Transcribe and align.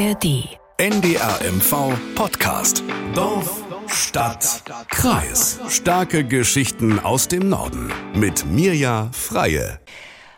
ARD. 0.00 0.48
NDRMV 0.78 1.92
Podcast. 2.14 2.82
Dorf, 3.14 3.62
Stadt, 3.86 4.62
Kreis. 4.88 5.60
Starke 5.68 6.24
Geschichten 6.24 6.98
aus 6.98 7.28
dem 7.28 7.50
Norden. 7.50 7.92
Mit 8.14 8.46
Mirja 8.46 9.10
Freie. 9.12 9.78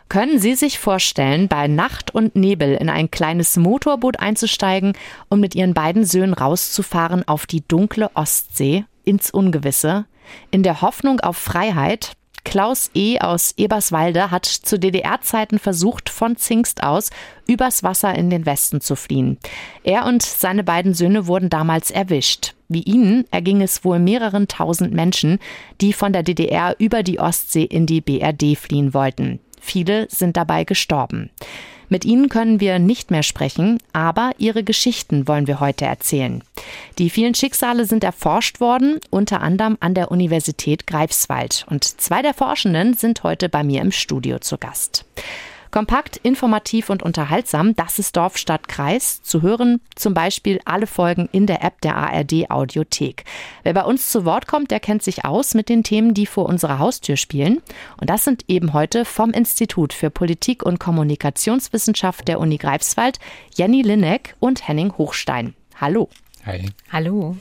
Können 0.09 0.37
Sie 0.39 0.55
sich 0.55 0.79
vorstellen, 0.79 1.47
bei 1.47 1.69
Nacht 1.69 2.13
und 2.13 2.35
Nebel 2.35 2.75
in 2.75 2.89
ein 2.89 3.09
kleines 3.09 3.55
Motorboot 3.55 4.19
einzusteigen 4.19 4.97
und 5.29 5.39
mit 5.39 5.55
Ihren 5.55 5.73
beiden 5.73 6.03
Söhnen 6.03 6.33
rauszufahren 6.33 7.25
auf 7.25 7.45
die 7.45 7.65
dunkle 7.65 8.11
Ostsee 8.15 8.83
ins 9.05 9.31
Ungewisse? 9.31 10.07
In 10.51 10.63
der 10.63 10.81
Hoffnung 10.81 11.21
auf 11.21 11.37
Freiheit, 11.37 12.17
Klaus 12.43 12.91
E. 12.93 13.19
aus 13.19 13.53
Eberswalde 13.57 14.29
hat 14.29 14.45
zu 14.45 14.77
DDR-Zeiten 14.77 15.59
versucht, 15.59 16.09
von 16.09 16.35
Zingst 16.35 16.83
aus 16.83 17.09
übers 17.47 17.83
Wasser 17.83 18.13
in 18.15 18.29
den 18.29 18.45
Westen 18.45 18.81
zu 18.81 18.95
fliehen. 18.95 19.37
Er 19.83 20.05
und 20.05 20.21
seine 20.23 20.63
beiden 20.63 20.93
Söhne 20.93 21.27
wurden 21.27 21.49
damals 21.49 21.89
erwischt. 21.89 22.53
Wie 22.67 22.83
ihnen 22.83 23.25
erging 23.31 23.61
es 23.61 23.85
wohl 23.85 23.99
mehreren 23.99 24.47
tausend 24.47 24.93
Menschen, 24.93 25.39
die 25.81 25.93
von 25.93 26.13
der 26.13 26.23
DDR 26.23 26.75
über 26.79 27.03
die 27.03 27.19
Ostsee 27.19 27.63
in 27.63 27.85
die 27.85 28.01
BRD 28.01 28.57
fliehen 28.57 28.93
wollten. 28.93 29.39
Viele 29.61 30.07
sind 30.09 30.35
dabei 30.35 30.65
gestorben. 30.65 31.29
Mit 31.89 32.05
ihnen 32.05 32.29
können 32.29 32.59
wir 32.59 32.79
nicht 32.79 33.11
mehr 33.11 33.23
sprechen, 33.23 33.79
aber 33.93 34.31
ihre 34.37 34.63
Geschichten 34.63 35.27
wollen 35.27 35.47
wir 35.47 35.59
heute 35.59 35.85
erzählen. 35.85 36.43
Die 36.97 37.09
vielen 37.09 37.35
Schicksale 37.35 37.85
sind 37.85 38.03
erforscht 38.03 38.59
worden, 38.59 38.99
unter 39.09 39.41
anderem 39.41 39.77
an 39.79 39.93
der 39.93 40.11
Universität 40.11 40.87
Greifswald. 40.87 41.65
Und 41.69 41.83
zwei 41.83 42.21
der 42.21 42.33
Forschenden 42.33 42.93
sind 42.93 43.23
heute 43.23 43.49
bei 43.49 43.63
mir 43.63 43.81
im 43.81 43.91
Studio 43.91 44.39
zu 44.39 44.57
Gast. 44.57 45.05
Kompakt, 45.73 46.17
informativ 46.17 46.91
und 46.91 47.01
unterhaltsam, 47.01 47.75
das 47.75 47.97
ist 47.97 48.15
Dorf, 48.15 48.37
Stadt, 48.37 48.67
Kreis. 48.67 49.23
Zu 49.23 49.41
hören 49.41 49.81
zum 49.95 50.13
Beispiel 50.13 50.59
alle 50.65 50.85
Folgen 50.85 51.27
in 51.31 51.47
der 51.47 51.63
App 51.63 51.81
der 51.81 51.95
ARD 51.95 52.51
Audiothek. 52.51 53.25
Wer 53.63 53.73
bei 53.73 53.83
uns 53.83 54.11
zu 54.11 54.23
Wort 54.23 54.45
kommt, 54.45 54.69
der 54.69 54.79
kennt 54.79 55.01
sich 55.01 55.25
aus 55.25 55.55
mit 55.55 55.69
den 55.69 55.81
Themen, 55.81 56.13
die 56.13 56.27
vor 56.27 56.45
unserer 56.45 56.77
Haustür 56.77 57.17
spielen. 57.17 57.63
Und 57.99 58.11
das 58.11 58.23
sind 58.23 58.43
eben 58.47 58.73
heute 58.73 59.03
vom 59.03 59.31
Institut 59.31 59.93
für 59.93 60.11
Politik 60.11 60.61
und 60.61 60.79
Kommunikationswissenschaft 60.79 62.27
der 62.27 62.39
Uni 62.39 62.57
Greifswald 62.57 63.17
Jenny 63.55 63.81
Linneck 63.81 64.35
und 64.39 64.67
Henning 64.67 64.95
Hochstein. 64.99 65.55
Hallo. 65.81 66.07
Hi. 66.45 66.69
Hallo. 66.91 67.35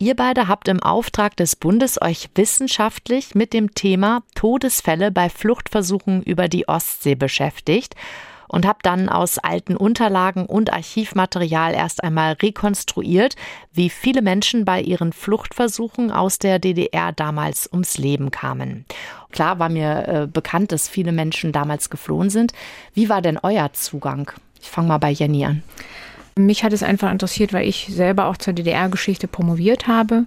Ihr 0.00 0.14
beide 0.14 0.46
habt 0.46 0.68
im 0.68 0.80
Auftrag 0.80 1.36
des 1.36 1.56
Bundes 1.56 2.00
euch 2.00 2.30
wissenschaftlich 2.36 3.34
mit 3.34 3.52
dem 3.52 3.74
Thema 3.74 4.22
Todesfälle 4.36 5.10
bei 5.10 5.28
Fluchtversuchen 5.28 6.22
über 6.22 6.46
die 6.46 6.68
Ostsee 6.68 7.16
beschäftigt 7.16 7.96
und 8.46 8.64
habt 8.64 8.86
dann 8.86 9.08
aus 9.08 9.38
alten 9.38 9.76
Unterlagen 9.76 10.46
und 10.46 10.72
Archivmaterial 10.72 11.74
erst 11.74 12.04
einmal 12.04 12.34
rekonstruiert, 12.34 13.34
wie 13.72 13.90
viele 13.90 14.22
Menschen 14.22 14.64
bei 14.64 14.80
ihren 14.80 15.12
Fluchtversuchen 15.12 16.12
aus 16.12 16.38
der 16.38 16.60
DDR 16.60 17.10
damals 17.10 17.68
ums 17.72 17.98
Leben 17.98 18.30
kamen. 18.30 18.84
Klar 19.32 19.58
war 19.58 19.68
mir 19.68 20.06
äh, 20.06 20.26
bekannt, 20.28 20.70
dass 20.70 20.88
viele 20.88 21.10
Menschen 21.10 21.50
damals 21.50 21.90
geflohen 21.90 22.30
sind. 22.30 22.52
Wie 22.94 23.08
war 23.08 23.20
denn 23.20 23.36
euer 23.42 23.72
Zugang? 23.72 24.30
Ich 24.62 24.70
fange 24.70 24.86
mal 24.86 24.98
bei 24.98 25.10
Jenny 25.10 25.44
an. 25.44 25.64
Mich 26.38 26.64
hat 26.64 26.72
es 26.72 26.82
einfach 26.82 27.10
interessiert, 27.12 27.52
weil 27.52 27.66
ich 27.66 27.88
selber 27.90 28.26
auch 28.26 28.36
zur 28.36 28.52
DDR-Geschichte 28.52 29.28
promoviert 29.28 29.86
habe. 29.86 30.24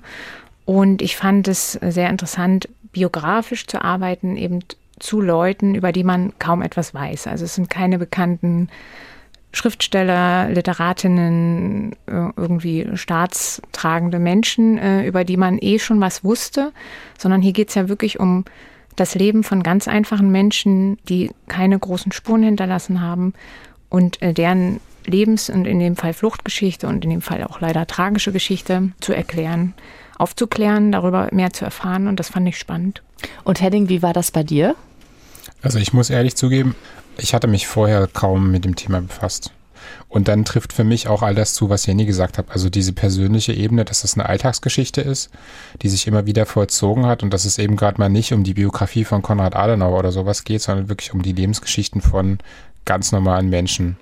Und 0.66 1.02
ich 1.02 1.16
fand 1.16 1.48
es 1.48 1.74
sehr 1.74 2.10
interessant, 2.10 2.70
biografisch 2.92 3.68
zu 3.68 3.84
arbeiten, 3.84 4.38
eben 4.38 4.60
zu 5.00 5.22
Leuten, 5.22 5.76
über 5.76 5.92
die 5.92 6.04
man 6.04 6.34
kaum 6.38 6.62
etwas 6.62 6.94
weiß. 6.94 7.28
Also 7.28 7.46
es 7.46 7.56
sind 7.56 7.70
keine 7.70 7.98
bekannten 7.98 8.70
Schriftsteller, 9.54 10.50
Literatinnen, 10.50 11.94
äh, 12.06 12.30
irgendwie 12.38 12.88
staatstragende 12.94 14.20
Menschen, 14.20 14.78
äh, 14.78 15.06
über 15.06 15.26
die 15.26 15.38
man 15.38 15.58
eh 15.60 15.80
schon 15.80 16.00
was 16.00 16.24
wusste, 16.24 16.72
sondern 17.18 17.42
hier 17.42 17.52
geht 17.52 17.70
es 17.70 17.76
ja 17.76 17.90
wirklich 17.90 18.20
um 18.20 18.46
das 18.96 19.16
Leben 19.16 19.44
von 19.44 19.64
ganz 19.64 19.88
einfachen 19.88 20.32
Menschen, 20.32 20.98
die 21.10 21.32
keine 21.48 21.78
großen 21.78 22.12
Spuren 22.12 22.44
hinterlassen 22.44 23.02
haben 23.02 23.34
und 23.90 24.22
äh, 24.22 24.34
deren 24.34 24.80
Lebens- 25.06 25.50
und 25.50 25.66
in 25.66 25.80
dem 25.80 25.96
Fall 25.96 26.14
Fluchtgeschichte 26.14 26.88
und 26.88 27.04
in 27.04 27.10
dem 27.10 27.22
Fall 27.22 27.44
auch 27.44 27.60
leider 27.60 27.88
tragische 27.88 28.32
Geschichte 28.32 28.92
zu 29.00 29.14
erklären, 29.14 29.74
aufzuklären, 30.18 30.92
darüber 30.92 31.30
mehr 31.32 31.52
zu 31.52 31.66
erfahren 31.66 32.08
und 32.08 32.20
das 32.20 32.30
fand 32.30 32.48
ich 32.48 32.58
spannend. 32.58 33.02
Und 33.44 33.62
Hedding, 33.62 33.90
wie 33.90 34.02
war 34.02 34.14
das 34.14 34.32
bei 34.32 34.44
dir? 34.44 34.76
Also 35.62 35.80
ich 35.80 35.94
muss 35.94 36.10
ehrlich 36.10 36.36
zugeben, 36.36 36.76
ich 37.18 37.34
hatte 37.34 37.48
mich 37.48 37.68
vorher 37.68 38.08
kaum 38.08 38.52
mit 38.52 38.66
dem 38.66 38.76
Thema 38.76 39.02
befasst. 39.02 39.52
Und 40.10 40.28
dann 40.28 40.46
trifft 40.46 40.74
für 40.74 40.84
mich 40.84 41.08
auch 41.08 41.22
all 41.22 41.36
das 41.36 41.54
zu, 41.54 41.70
was 41.70 41.86
Jenny 41.86 42.06
gesagt 42.06 42.38
hat. 42.38 42.48
Also 42.50 42.70
diese 42.70 42.94
persönliche 42.94 43.54
Ebene, 43.54 43.86
dass 43.86 44.02
das 44.02 44.14
eine 44.16 44.28
Alltagsgeschichte 44.28 45.02
ist, 45.02 45.30
die 45.82 45.90
sich 45.90 46.08
immer 46.08 46.26
wieder 46.26 46.46
vollzogen 46.46 47.06
hat 47.06 47.24
und 47.24 47.34
dass 47.34 47.46
es 47.46 47.58
eben 47.58 47.76
gerade 47.76 48.00
mal 48.00 48.10
nicht 48.10 48.34
um 48.34 48.44
die 48.44 48.54
Biografie 48.54 49.06
von 49.06 49.22
Konrad 49.22 49.56
Adenauer 49.56 50.00
oder 50.00 50.12
sowas 50.12 50.44
geht, 50.44 50.62
sondern 50.62 50.90
wirklich 50.90 51.14
um 51.14 51.22
die 51.22 51.34
Lebensgeschichten 51.34 52.02
von 52.02 52.40
ganz 52.86 53.12
normalen 53.12 53.50
Menschen. 53.50 53.98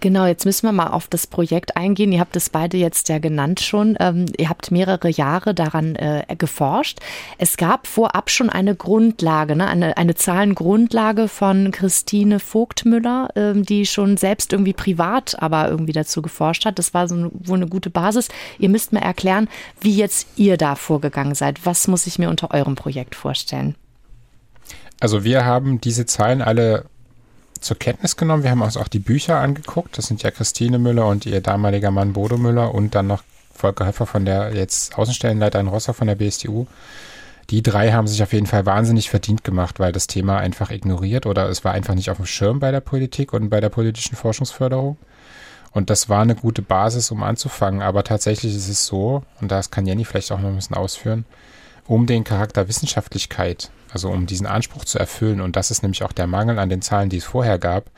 Genau, 0.00 0.24
jetzt 0.24 0.46
müssen 0.46 0.66
wir 0.66 0.72
mal 0.72 0.88
auf 0.88 1.08
das 1.08 1.26
Projekt 1.26 1.76
eingehen. 1.76 2.12
Ihr 2.12 2.20
habt 2.20 2.34
es 2.34 2.48
beide 2.48 2.78
jetzt 2.78 3.08
ja 3.10 3.18
genannt 3.18 3.60
schon. 3.60 3.96
Ähm, 4.00 4.26
ihr 4.38 4.48
habt 4.48 4.70
mehrere 4.70 5.10
Jahre 5.10 5.54
daran 5.54 5.94
äh, 5.96 6.24
geforscht. 6.38 7.00
Es 7.36 7.58
gab 7.58 7.86
vorab 7.86 8.30
schon 8.30 8.48
eine 8.48 8.74
Grundlage, 8.74 9.56
ne? 9.56 9.66
eine, 9.66 9.96
eine 9.98 10.14
Zahlengrundlage 10.14 11.28
von 11.28 11.70
Christine 11.70 12.40
Vogtmüller, 12.40 13.28
ähm, 13.36 13.64
die 13.64 13.84
schon 13.84 14.16
selbst 14.16 14.52
irgendwie 14.52 14.72
privat 14.72 15.40
aber 15.42 15.68
irgendwie 15.68 15.92
dazu 15.92 16.22
geforscht 16.22 16.64
hat. 16.64 16.78
Das 16.78 16.94
war 16.94 17.06
so 17.06 17.16
eine, 17.16 17.30
wohl 17.34 17.58
eine 17.58 17.68
gute 17.68 17.90
Basis. 17.90 18.28
Ihr 18.58 18.70
müsst 18.70 18.92
mir 18.92 19.02
erklären, 19.02 19.48
wie 19.80 19.94
jetzt 19.94 20.28
ihr 20.36 20.56
da 20.56 20.76
vorgegangen 20.76 21.34
seid. 21.34 21.66
Was 21.66 21.88
muss 21.88 22.06
ich 22.06 22.18
mir 22.18 22.30
unter 22.30 22.52
eurem 22.52 22.74
Projekt 22.74 23.14
vorstellen? 23.14 23.74
Also 25.00 25.24
wir 25.24 25.44
haben 25.44 25.80
diese 25.80 26.06
Zahlen 26.06 26.42
alle 26.42 26.84
zur 27.60 27.78
Kenntnis 27.78 28.16
genommen. 28.16 28.42
Wir 28.42 28.50
haben 28.50 28.62
uns 28.62 28.76
auch 28.76 28.88
die 28.88 28.98
Bücher 28.98 29.38
angeguckt. 29.38 29.98
Das 29.98 30.06
sind 30.06 30.22
ja 30.22 30.30
Christine 30.30 30.78
Müller 30.78 31.06
und 31.06 31.26
ihr 31.26 31.40
damaliger 31.40 31.90
Mann 31.90 32.12
Bodo 32.12 32.36
Müller 32.36 32.74
und 32.74 32.94
dann 32.94 33.06
noch 33.06 33.22
Volker 33.54 33.86
Höffer 33.86 34.06
von 34.06 34.24
der 34.24 34.54
jetzt 34.54 34.96
Außenstellenleiter 34.96 35.60
in 35.60 35.68
Rostock 35.68 35.96
von 35.96 36.06
der 36.06 36.14
BSTU. 36.14 36.66
Die 37.50 37.62
drei 37.62 37.92
haben 37.92 38.06
sich 38.06 38.22
auf 38.22 38.32
jeden 38.32 38.46
Fall 38.46 38.64
wahnsinnig 38.64 39.10
verdient 39.10 39.44
gemacht, 39.44 39.80
weil 39.80 39.92
das 39.92 40.06
Thema 40.06 40.38
einfach 40.38 40.70
ignoriert 40.70 41.26
oder 41.26 41.48
es 41.48 41.64
war 41.64 41.72
einfach 41.72 41.94
nicht 41.94 42.10
auf 42.10 42.16
dem 42.16 42.26
Schirm 42.26 42.60
bei 42.60 42.70
der 42.70 42.80
Politik 42.80 43.32
und 43.32 43.50
bei 43.50 43.60
der 43.60 43.70
politischen 43.70 44.16
Forschungsförderung. 44.16 44.96
Und 45.72 45.90
das 45.90 46.08
war 46.08 46.22
eine 46.22 46.34
gute 46.34 46.62
Basis, 46.62 47.10
um 47.10 47.22
anzufangen. 47.22 47.82
Aber 47.82 48.04
tatsächlich 48.04 48.54
ist 48.54 48.68
es 48.68 48.86
so, 48.86 49.22
und 49.40 49.50
das 49.50 49.70
kann 49.70 49.86
Jenny 49.86 50.04
vielleicht 50.04 50.32
auch 50.32 50.40
noch 50.40 50.48
ein 50.48 50.56
bisschen 50.56 50.76
ausführen, 50.76 51.24
um 51.86 52.06
den 52.06 52.24
Charakter 52.24 52.68
Wissenschaftlichkeit 52.68 53.70
also 53.92 54.10
um 54.10 54.26
diesen 54.26 54.46
Anspruch 54.46 54.84
zu 54.84 54.98
erfüllen. 54.98 55.40
Und 55.40 55.56
das 55.56 55.70
ist 55.70 55.82
nämlich 55.82 56.02
auch 56.02 56.12
der 56.12 56.26
Mangel 56.26 56.58
an 56.58 56.68
den 56.68 56.82
Zahlen, 56.82 57.08
die 57.08 57.18
es 57.18 57.24
vorher 57.24 57.58
gab. 57.58 57.90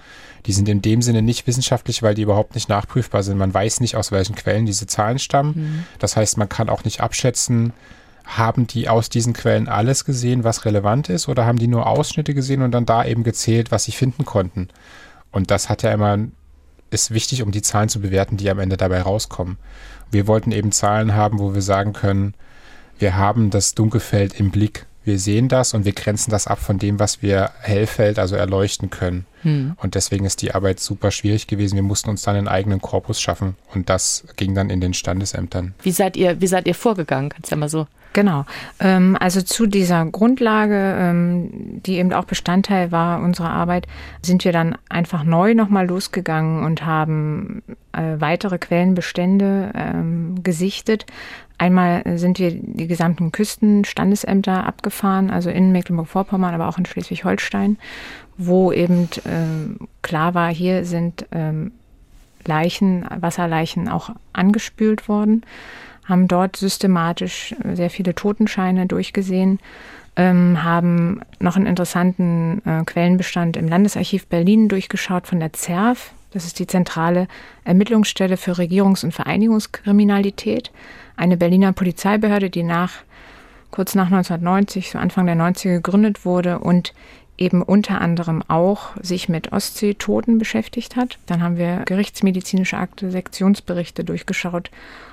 Die 0.47 0.53
sind 0.53 0.69
in 0.69 0.83
dem 0.83 1.03
Sinne 1.03 1.23
nicht 1.23 1.47
wissenschaftlich, 1.47 2.03
weil 2.03 2.15
die 2.15 2.23
überhaupt 2.23 2.55
nicht 2.55 2.69
nachprüfbar 2.69 3.23
sind. 3.23 3.39
Man 3.39 3.53
weiß 3.53 3.81
nicht, 3.81 3.97
aus 3.97 4.11
welchen 4.13 4.35
Quellen 4.35 4.67
diese 4.67 4.87
Zahlen 4.87 5.19
stammen. 5.19 5.55
Mhm. 5.55 5.87
Das 5.99 6.17
heißt, 6.17 6.39
man 6.39 6.49
kann 6.49 6.69
auch 6.69 6.85
nicht 6.85 7.01
abschätzen, 7.01 7.73
haben 8.25 8.67
die 8.67 8.89
aus 8.89 9.09
diesen 9.09 9.33
Quellen 9.33 9.69
alles 9.69 10.05
gesehen, 10.05 10.45
was 10.45 10.65
relevant 10.65 11.09
ist, 11.09 11.29
oder 11.29 11.45
haben 11.45 11.59
die 11.59 11.67
nur 11.67 11.87
Ausschnitte 11.87 12.35
gesehen 12.35 12.63
und 12.63 12.73
dann 12.73 12.87
da 12.87 13.05
eben 13.05 13.25
gezählt, 13.25 13.71
was 13.71 13.85
sie 13.85 13.93
finden 13.93 14.25
konnten. 14.25 14.69
Und 15.31 15.51
das 15.51 15.69
hat 15.69 15.83
ja 15.83 15.93
immer, 15.93 16.19
ist 16.91 17.13
wichtig, 17.13 17.43
um 17.43 17.51
die 17.51 17.63
Zahlen 17.63 17.89
zu 17.89 18.01
bewerten, 18.01 18.37
die 18.37 18.51
am 18.51 18.59
Ende 18.59 18.77
dabei 18.77 19.03
rauskommen. 19.03 19.59
Wir 20.11 20.27
wollten 20.27 20.53
eben 20.53 20.73
Zahlen 20.73 21.15
haben, 21.15 21.39
wo 21.39 21.55
wir 21.55 21.63
sagen 21.63 21.93
können, 21.93 22.35
wir 22.99 23.17
haben 23.17 23.51
das 23.51 23.75
Dunkelfeld 23.75 24.39
im 24.39 24.51
Blick 24.51 24.87
wir 25.05 25.19
sehen 25.19 25.49
das 25.49 25.75
und 25.75 25.85
wir 25.85 25.93
grenzen 25.93 26.31
das 26.31 26.47
ab 26.47 26.59
von 26.59 26.79
dem, 26.79 26.99
was 26.99 27.23
wir 27.23 27.51
Hellfeld, 27.61 28.19
also 28.19 28.37
erleuchten 28.37 28.91
können. 28.91 29.27
Hm. 29.43 29.75
Und 29.77 29.95
deswegen 29.95 30.25
ist 30.25 30.43
die 30.43 30.55
Arbeit 30.55 30.81
super 30.81 31.11
schwierig 31.11 31.47
gewesen. 31.47 31.75
Wir 31.75 31.83
mussten 31.83 32.11
uns 32.11 32.23
dann 32.23 32.37
einen 32.37 32.49
eigenen 32.49 32.81
Korpus 32.81 33.21
schaffen 33.21 33.57
und 33.75 33.89
das 33.89 34.25
ging 34.37 34.55
dann 34.55 34.71
in 34.71 34.81
den 34.81 34.95
Standesämtern. 34.95 35.75
Wie 35.83 35.91
seid 35.91 36.17
ihr, 36.17 36.41
wie 36.41 36.47
seid 36.47 36.67
ihr 36.67 36.75
vorgegangen? 36.75 37.31
Kannst 37.31 37.51
du 37.51 37.55
ja 37.55 37.59
mal 37.59 37.69
so 37.69 37.87
Genau. 38.13 38.45
Ähm, 38.79 39.17
also 39.19 39.41
zu 39.41 39.67
dieser 39.67 40.05
Grundlage, 40.05 40.97
ähm, 40.99 41.81
die 41.83 41.97
eben 41.97 42.13
auch 42.13 42.25
Bestandteil 42.25 42.93
war 42.93 43.23
unserer 43.23 43.51
Arbeit, 43.51 43.87
sind 44.23 44.45
wir 44.45 44.53
dann 44.53 44.77
einfach 44.89 45.25
neu 45.25 45.55
nochmal 45.55 45.87
losgegangen 45.87 46.65
und 46.65 46.85
haben 46.85 47.63
äh, 47.93 48.17
weitere 48.19 48.59
Quellenbestände 48.59 49.73
ähm, 49.75 50.43
gesichtet. 50.43 51.07
Einmal 51.57 52.19
sind 52.19 52.39
wir 52.39 52.51
die 52.51 52.89
gesamten 52.89 53.31
Küstenstandesämter 53.31 54.67
abgefahren, 54.67 55.31
also 55.31 55.49
in 55.49 55.71
Mecklenburg-Vorpommern, 55.71 56.55
aber 56.55 56.69
auch 56.69 56.77
in 56.77 56.87
Schleswig-Holstein, 56.87 57.79
wo 58.37 58.73
eben 58.73 59.05
äh, 59.25 59.85
klar 60.03 60.35
war, 60.35 60.53
hier 60.53 60.85
sind 60.85 61.27
ähm, 61.31 61.71
Leichen, 62.45 63.07
Wasserleichen 63.21 63.89
auch 63.89 64.11
angespült 64.33 65.09
worden 65.09 65.45
haben 66.05 66.29
dort 66.29 66.57
systematisch 66.57 67.55
sehr 67.75 67.91
viele 67.91 68.15
Totenscheine 68.15 68.87
durchgesehen, 68.87 69.61
ähm, 70.17 70.63
haben 70.63 71.21
noch 71.41 71.57
einen 71.57 71.67
interessanten 71.67 72.61
äh, 72.65 72.85
Quellenbestand 72.85 73.57
im 73.57 73.69
Landesarchiv 73.69 74.27
Berlin 74.27 74.69
durchgeschaut 74.69 75.27
von 75.27 75.41
der 75.41 75.53
ZERF, 75.53 76.13
Das 76.33 76.45
ist 76.45 76.59
die 76.59 76.67
zentrale 76.67 77.29
Ermittlungsstelle 77.65 78.37
für 78.37 78.53
Regierungs- 78.53 79.05
und 79.05 79.13
Vereinigungskriminalität, 79.13 80.71
eine 81.17 81.37
Berliner 81.37 81.73
Polizeibehörde, 81.73 82.51
die 82.51 82.63
nach 82.63 82.93
kurz 83.71 83.95
nach 83.95 84.07
1990, 84.07 84.91
so 84.91 84.99
Anfang 84.99 85.27
der 85.27 85.37
90er 85.37 85.75
gegründet 85.75 86.25
wurde 86.25 86.59
und 86.59 86.93
eben 87.39 87.63
unter 87.63 88.01
anderem 88.01 88.43
auch 88.49 88.91
sich 89.01 89.29
mit 89.29 89.53
Ostseetoten 89.53 90.39
beschäftigt 90.39 90.97
hat. 90.97 91.19
Dann 91.27 91.43
haben 91.43 91.57
wir 91.57 91.83
gerichtsmedizinische 91.87 92.77
Akte, 92.77 93.11
Sektionsberichte 93.11 94.05
durchgeschaut 94.05 94.71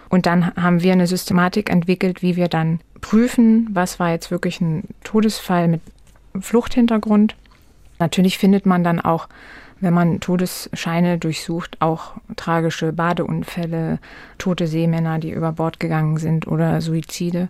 und 0.10 0.26
dann 0.26 0.56
haben 0.56 0.82
wir 0.82 0.94
eine 0.94 1.08
Systematik 1.08 1.70
entwickelt, 1.70 2.22
wie 2.22 2.36
wir 2.36 2.48
dann 2.48 2.80
prüfen, 3.00 3.70
was 3.72 4.00
war 4.00 4.12
jetzt 4.12 4.32
wirklich 4.32 4.60
ein 4.60 4.84
Todesfall 5.04 5.68
mit 5.68 5.82
Fluchthintergrund. 6.40 7.36
Natürlich 8.00 8.38
findet 8.38 8.66
man 8.66 8.84
dann 8.84 9.00
auch, 9.00 9.28
wenn 9.82 9.94
man 9.94 10.20
Todesscheine 10.20 11.18
durchsucht, 11.18 11.78
auch 11.80 12.14
tragische 12.36 12.92
Badeunfälle, 12.92 14.00
tote 14.38 14.68
Seemänner, 14.68 15.20
die 15.20 15.32
über 15.32 15.54
Bord 15.54 15.80
gegangen 15.80 16.18
sind 16.18 16.48
oder 16.48 16.82
Suizide. 16.82 17.48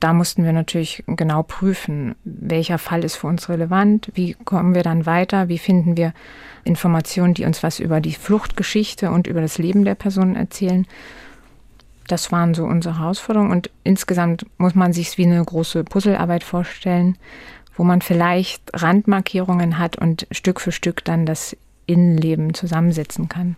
Da 0.00 0.12
mussten 0.12 0.44
wir 0.44 0.52
natürlich 0.52 1.02
genau 1.06 1.42
prüfen, 1.42 2.14
welcher 2.24 2.78
Fall 2.78 3.02
ist 3.04 3.16
für 3.16 3.26
uns 3.26 3.48
relevant, 3.48 4.10
wie 4.14 4.34
kommen 4.44 4.74
wir 4.74 4.84
dann 4.84 5.06
weiter, 5.06 5.48
wie 5.48 5.58
finden 5.58 5.96
wir 5.96 6.12
Informationen, 6.62 7.34
die 7.34 7.44
uns 7.44 7.62
was 7.62 7.80
über 7.80 8.00
die 8.00 8.14
Fluchtgeschichte 8.14 9.10
und 9.10 9.26
über 9.26 9.40
das 9.40 9.58
Leben 9.58 9.84
der 9.84 9.96
Person 9.96 10.36
erzählen. 10.36 10.86
Das 12.08 12.32
waren 12.32 12.54
so 12.54 12.64
unsere 12.64 12.98
Herausforderungen 12.98 13.52
und 13.52 13.70
insgesamt 13.84 14.46
muss 14.56 14.74
man 14.74 14.92
sich 14.92 15.16
wie 15.18 15.26
eine 15.26 15.44
große 15.44 15.84
Puzzlearbeit 15.84 16.42
vorstellen, 16.42 17.16
wo 17.76 17.84
man 17.84 18.02
vielleicht 18.02 18.62
Randmarkierungen 18.74 19.78
hat 19.78 19.96
und 19.96 20.26
Stück 20.32 20.60
für 20.60 20.72
Stück 20.72 21.04
dann 21.04 21.26
das 21.26 21.56
Innenleben 21.86 22.54
zusammensetzen 22.54 23.28
kann. 23.28 23.56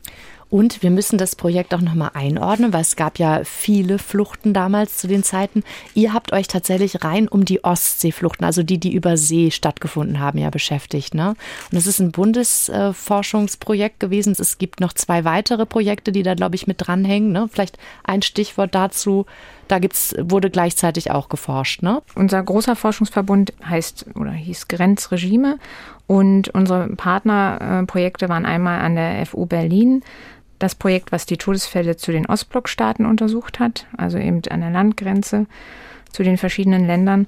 Und 0.50 0.82
wir 0.82 0.90
müssen 0.90 1.16
das 1.16 1.36
Projekt 1.36 1.72
auch 1.72 1.80
nochmal 1.80 2.10
einordnen, 2.14 2.72
weil 2.72 2.80
es 2.80 2.96
gab 2.96 3.20
ja 3.20 3.42
viele 3.44 3.98
Fluchten 3.98 4.52
damals 4.52 4.96
zu 4.96 5.06
den 5.06 5.22
Zeiten. 5.22 5.62
Ihr 5.94 6.12
habt 6.12 6.32
euch 6.32 6.48
tatsächlich 6.48 7.04
rein 7.04 7.28
um 7.28 7.44
die 7.44 7.62
Ostseefluchten, 7.62 8.44
also 8.44 8.64
die, 8.64 8.78
die 8.78 8.92
über 8.92 9.16
See 9.16 9.52
stattgefunden 9.52 10.18
haben, 10.18 10.38
ja 10.38 10.50
beschäftigt. 10.50 11.14
Ne? 11.14 11.36
Und 11.70 11.78
es 11.78 11.86
ist 11.86 12.00
ein 12.00 12.10
Bundesforschungsprojekt 12.10 14.00
gewesen. 14.00 14.34
Es 14.36 14.58
gibt 14.58 14.80
noch 14.80 14.92
zwei 14.92 15.24
weitere 15.24 15.66
Projekte, 15.66 16.10
die 16.10 16.24
da, 16.24 16.34
glaube 16.34 16.56
ich, 16.56 16.66
mit 16.66 16.84
dranhängen. 16.84 17.30
Ne? 17.30 17.48
Vielleicht 17.52 17.78
ein 18.02 18.22
Stichwort 18.22 18.74
dazu. 18.74 19.26
Da 19.68 19.78
gibt's, 19.78 20.16
wurde 20.18 20.50
gleichzeitig 20.50 21.12
auch 21.12 21.28
geforscht, 21.28 21.82
ne? 21.82 22.02
Unser 22.16 22.42
großer 22.42 22.74
Forschungsverbund 22.74 23.52
heißt 23.64 24.06
oder 24.16 24.32
hieß 24.32 24.66
Grenzregime 24.66 25.58
und 26.08 26.48
unsere 26.48 26.88
Partnerprojekte 26.88 28.28
waren 28.28 28.46
einmal 28.46 28.80
an 28.80 28.96
der 28.96 29.24
FU 29.26 29.46
Berlin, 29.46 30.02
das 30.60 30.76
Projekt, 30.76 31.10
was 31.10 31.26
die 31.26 31.38
Todesfälle 31.38 31.96
zu 31.96 32.12
den 32.12 32.26
Ostblockstaaten 32.26 33.06
untersucht 33.06 33.58
hat, 33.58 33.86
also 33.96 34.18
eben 34.18 34.42
an 34.50 34.60
der 34.60 34.70
Landgrenze 34.70 35.46
zu 36.12 36.22
den 36.22 36.36
verschiedenen 36.36 36.86
Ländern. 36.86 37.26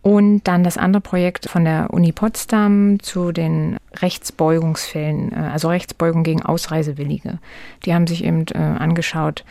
Und 0.00 0.42
dann 0.44 0.64
das 0.64 0.76
andere 0.76 1.00
Projekt 1.00 1.48
von 1.48 1.64
der 1.64 1.88
Uni 1.90 2.12
Potsdam 2.12 3.00
zu 3.00 3.32
den 3.32 3.78
Rechtsbeugungsfällen, 3.96 5.32
äh, 5.32 5.36
also 5.36 5.68
Rechtsbeugung 5.68 6.24
gegen 6.24 6.42
Ausreisewillige. 6.42 7.38
Die 7.84 7.94
haben 7.94 8.06
sich 8.06 8.22
eben 8.22 8.44
äh, 8.48 8.58
angeschaut, 8.58 9.44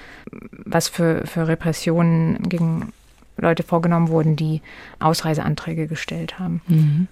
was 0.63 0.89
für, 0.89 1.25
für 1.25 1.47
Repressionen 1.47 2.37
gegen 2.43 2.93
Leute 3.35 3.63
vorgenommen 3.63 4.09
wurden, 4.09 4.35
die 4.35 4.61
Ausreiseanträge 4.99 5.87
gestellt 5.87 6.37
haben. 6.37 6.61
Mhm. 6.67 7.07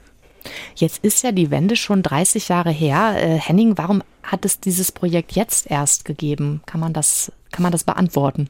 Jetzt 0.75 1.03
ist 1.03 1.23
ja 1.23 1.31
die 1.31 1.51
Wende 1.51 1.75
schon 1.75 2.03
30 2.03 2.47
Jahre 2.49 2.71
her. 2.71 3.15
Äh, 3.17 3.37
Henning, 3.37 3.77
warum 3.77 4.03
hat 4.23 4.45
es 4.45 4.59
dieses 4.59 4.91
Projekt 4.91 5.33
jetzt 5.33 5.69
erst 5.69 6.05
gegeben? 6.05 6.61
Kann 6.65 6.79
man 6.79 6.93
das, 6.93 7.31
kann 7.51 7.63
man 7.63 7.71
das 7.71 7.83
beantworten? 7.83 8.49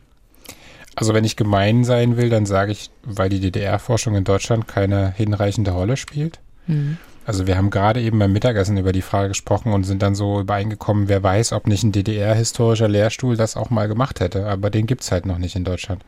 Also 0.96 1.14
wenn 1.14 1.24
ich 1.24 1.38
gemein 1.38 1.84
sein 1.84 2.18
will, 2.18 2.30
dann 2.30 2.46
sage 2.46 2.72
ich, 2.72 2.90
weil 3.04 3.30
die 3.30 3.40
DDR-Forschung 3.40 4.16
in 4.16 4.24
Deutschland 4.24 4.68
keine 4.68 5.14
hinreichende 5.14 5.72
Rolle 5.72 5.96
spielt. 5.96 6.40
Mhm. 6.68 6.98
Also 7.26 7.48
wir 7.48 7.56
haben 7.56 7.70
gerade 7.70 8.02
eben 8.02 8.20
beim 8.20 8.34
Mittagessen 8.34 8.78
über 8.78 8.92
die 8.92 9.04
Frage 9.04 9.30
gesprochen 9.30 9.74
und 9.74 9.84
sind 9.84 10.02
dann 10.02 10.16
so 10.16 10.42
übereingekommen, 10.42 11.08
wer 11.08 11.22
weiß, 11.22 11.54
ob 11.54 11.68
nicht 11.68 11.84
ein 11.84 11.92
DDR-historischer 11.92 12.88
Lehrstuhl 12.88 13.38
das 13.38 13.56
auch 13.56 13.70
mal 13.70 13.88
gemacht 13.88 14.20
hätte. 14.20 14.48
Aber 14.48 14.70
den 14.70 14.88
gibt 14.88 15.02
es 15.02 15.12
halt 15.12 15.26
noch 15.26 15.38
nicht 15.38 15.56
in 15.56 15.64
Deutschland. 15.64 16.04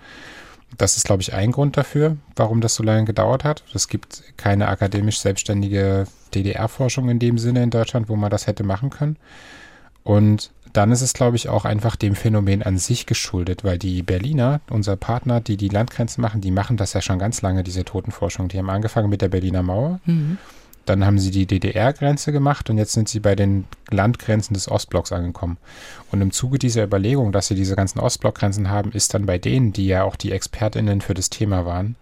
Das 0.77 0.97
ist, 0.97 1.05
glaube 1.05 1.21
ich, 1.21 1.33
ein 1.33 1.51
Grund 1.51 1.77
dafür, 1.77 2.17
warum 2.35 2.61
das 2.61 2.75
so 2.75 2.83
lange 2.83 3.05
gedauert 3.05 3.43
hat. 3.43 3.63
Es 3.73 3.87
gibt 3.87 4.23
keine 4.37 4.67
akademisch 4.67 5.19
selbstständige 5.19 6.07
DDR-Forschung 6.33 7.09
in 7.09 7.19
dem 7.19 7.37
Sinne 7.37 7.63
in 7.63 7.69
Deutschland, 7.69 8.09
wo 8.09 8.15
man 8.15 8.31
das 8.31 8.47
hätte 8.47 8.63
machen 8.63 8.89
können. 8.89 9.17
Und 10.03 10.51
dann 10.73 10.91
ist 10.91 11.01
es, 11.01 11.13
glaube 11.13 11.37
ich, 11.37 11.49
auch 11.49 11.65
einfach 11.65 11.95
dem 11.95 12.15
Phänomen 12.15 12.63
an 12.63 12.77
sich 12.77 13.05
geschuldet, 13.05 13.63
weil 13.63 13.77
die 13.77 14.01
Berliner, 14.01 14.59
unser 14.69 14.95
Partner, 14.95 15.39
die 15.39 15.55
die 15.55 15.69
Landgrenzen 15.69 16.21
machen, 16.21 16.41
die 16.41 16.51
machen 16.51 16.77
das 16.77 16.93
ja 16.93 17.01
schon 17.01 17.19
ganz 17.19 17.41
lange, 17.43 17.63
diese 17.63 17.85
Totenforschung. 17.85 18.47
Die 18.47 18.57
haben 18.57 18.69
angefangen 18.69 19.09
mit 19.09 19.21
der 19.21 19.29
Berliner 19.29 19.61
Mauer. 19.61 19.99
Mhm. 20.05 20.39
Dann 20.85 21.05
haben 21.05 21.17
sie 21.17 21.31
die 21.31 21.45
DDR-Grenze 21.45 22.31
gemacht 22.31 22.69
und 22.69 22.77
jetzt 22.77 22.91
sind 22.91 23.07
sie 23.07 23.21
bei 23.21 23.35
den 23.35 23.65
Landgrenzen 23.89 24.53
des 24.53 24.69
Ostblocks 24.69 25.11
angekommen. 25.11 25.57
Und 26.11 26.21
im 26.21 26.31
Zuge 26.31 26.59
dieser 26.59 26.83
Überlegung, 26.83 27.31
dass 27.31 27.47
sie 27.47 27.55
diese 27.55 27.75
ganzen 27.75 27.99
Ostblockgrenzen 27.99 28.69
haben, 28.69 28.91
ist 28.91 29.13
dann 29.13 29.25
bei 29.25 29.37
denen, 29.37 29.71
die 29.71 29.87
ja 29.87 30.03
auch 30.03 30.17
die 30.17 30.31
ExpertInnen 30.31 31.01
für 31.01 31.13
das 31.13 31.29
Thema 31.29 31.65
waren, 31.65 31.95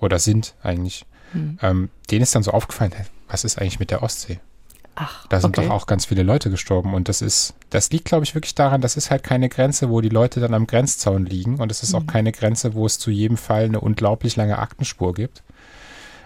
oder 0.00 0.18
sind 0.18 0.54
eigentlich, 0.62 1.06
hm. 1.32 1.58
ähm, 1.62 1.90
denen 2.10 2.22
ist 2.22 2.34
dann 2.34 2.42
so 2.42 2.52
aufgefallen, 2.52 2.92
was 3.28 3.44
ist 3.44 3.58
eigentlich 3.58 3.80
mit 3.80 3.90
der 3.90 4.02
Ostsee? 4.02 4.38
Ach, 4.96 5.26
da 5.26 5.40
sind 5.40 5.58
okay. 5.58 5.66
doch 5.66 5.74
auch 5.74 5.86
ganz 5.86 6.04
viele 6.04 6.22
Leute 6.22 6.50
gestorben. 6.50 6.94
Und 6.94 7.08
das 7.08 7.20
ist, 7.20 7.54
das 7.70 7.90
liegt, 7.90 8.04
glaube 8.04 8.24
ich, 8.24 8.34
wirklich 8.34 8.54
daran, 8.54 8.80
das 8.80 8.96
ist 8.96 9.10
halt 9.10 9.24
keine 9.24 9.48
Grenze, 9.48 9.90
wo 9.90 10.00
die 10.00 10.08
Leute 10.08 10.40
dann 10.40 10.54
am 10.54 10.66
Grenzzaun 10.66 11.26
liegen. 11.26 11.56
Und 11.56 11.72
es 11.72 11.82
ist 11.82 11.92
mhm. 11.92 11.98
auch 11.98 12.06
keine 12.06 12.30
Grenze, 12.30 12.74
wo 12.74 12.86
es 12.86 12.98
zu 12.98 13.10
jedem 13.10 13.36
Fall 13.36 13.64
eine 13.64 13.80
unglaublich 13.80 14.36
lange 14.36 14.58
Aktenspur 14.58 15.14
gibt. 15.14 15.42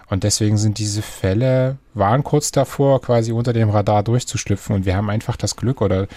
Und 0.09 0.23
deswegen 0.23 0.57
sind 0.57 0.79
diese 0.79 1.03
Fälle, 1.03 1.77
waren 1.93 2.23
kurz 2.23 2.51
davor, 2.51 2.99
quasi 2.99 3.31
unter 3.31 3.53
dem 3.53 3.69
Radar 3.69 4.01
durchzuschlüpfen. 4.01 4.75
Und 4.75 4.85
wir 4.85 4.95
haben 4.95 5.09
einfach 5.09 5.37
das 5.37 5.55
Glück, 5.55 5.81
oder 5.81 6.07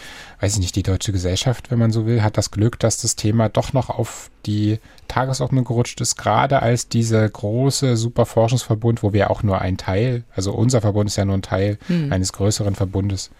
weiß 0.41 0.55
ich 0.55 0.61
nicht, 0.61 0.77
die 0.77 0.83
deutsche 0.83 1.13
Gesellschaft, 1.13 1.71
wenn 1.71 1.79
man 1.79 1.91
so 1.91 2.07
will, 2.07 2.23
hat 2.23 2.39
das 2.39 2.51
Glück, 2.51 2.79
dass 2.79 2.97
das 2.97 3.17
Thema 3.17 3.51
doch 3.51 3.75
noch 3.75 3.91
auf 3.91 4.31
die 4.47 4.79
Tagesordnung 5.09 5.65
gerutscht 5.65 6.01
ist, 6.01 6.17
gerade 6.17 6.63
als 6.63 6.89
dieser 6.89 7.29
große 7.29 7.99
Superforschungsverbund, 7.99 9.03
wo 9.03 9.13
wir 9.13 9.31
auch 9.31 9.43
nur 9.43 9.61
ein 9.61 9.77
Teil, 9.77 10.25
also 10.35 10.53
unser 10.53 10.81
Verbund 10.81 11.11
ist 11.11 11.17
ja 11.17 11.27
nur 11.27 11.37
ein 11.37 11.43
Teil 11.43 11.79
hm. 11.87 12.11
eines 12.11 12.33
größeren 12.33 12.75
Verbundes. 12.75 13.31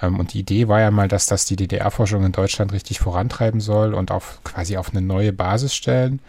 Ähm, 0.00 0.20
und 0.20 0.32
die 0.32 0.40
Idee 0.40 0.68
war 0.68 0.80
ja 0.80 0.92
mal, 0.92 1.08
dass 1.08 1.26
das 1.26 1.44
die 1.44 1.56
DDR-Forschung 1.56 2.24
in 2.24 2.32
Deutschland 2.32 2.72
richtig 2.72 3.00
vorantreiben 3.00 3.60
soll 3.60 3.94
und 3.94 4.12
auf 4.12 4.40
quasi 4.44 4.76
auf 4.76 4.90
eine 4.90 5.00
neue 5.00 5.32
Basis 5.32 5.74
stellen 5.74 6.20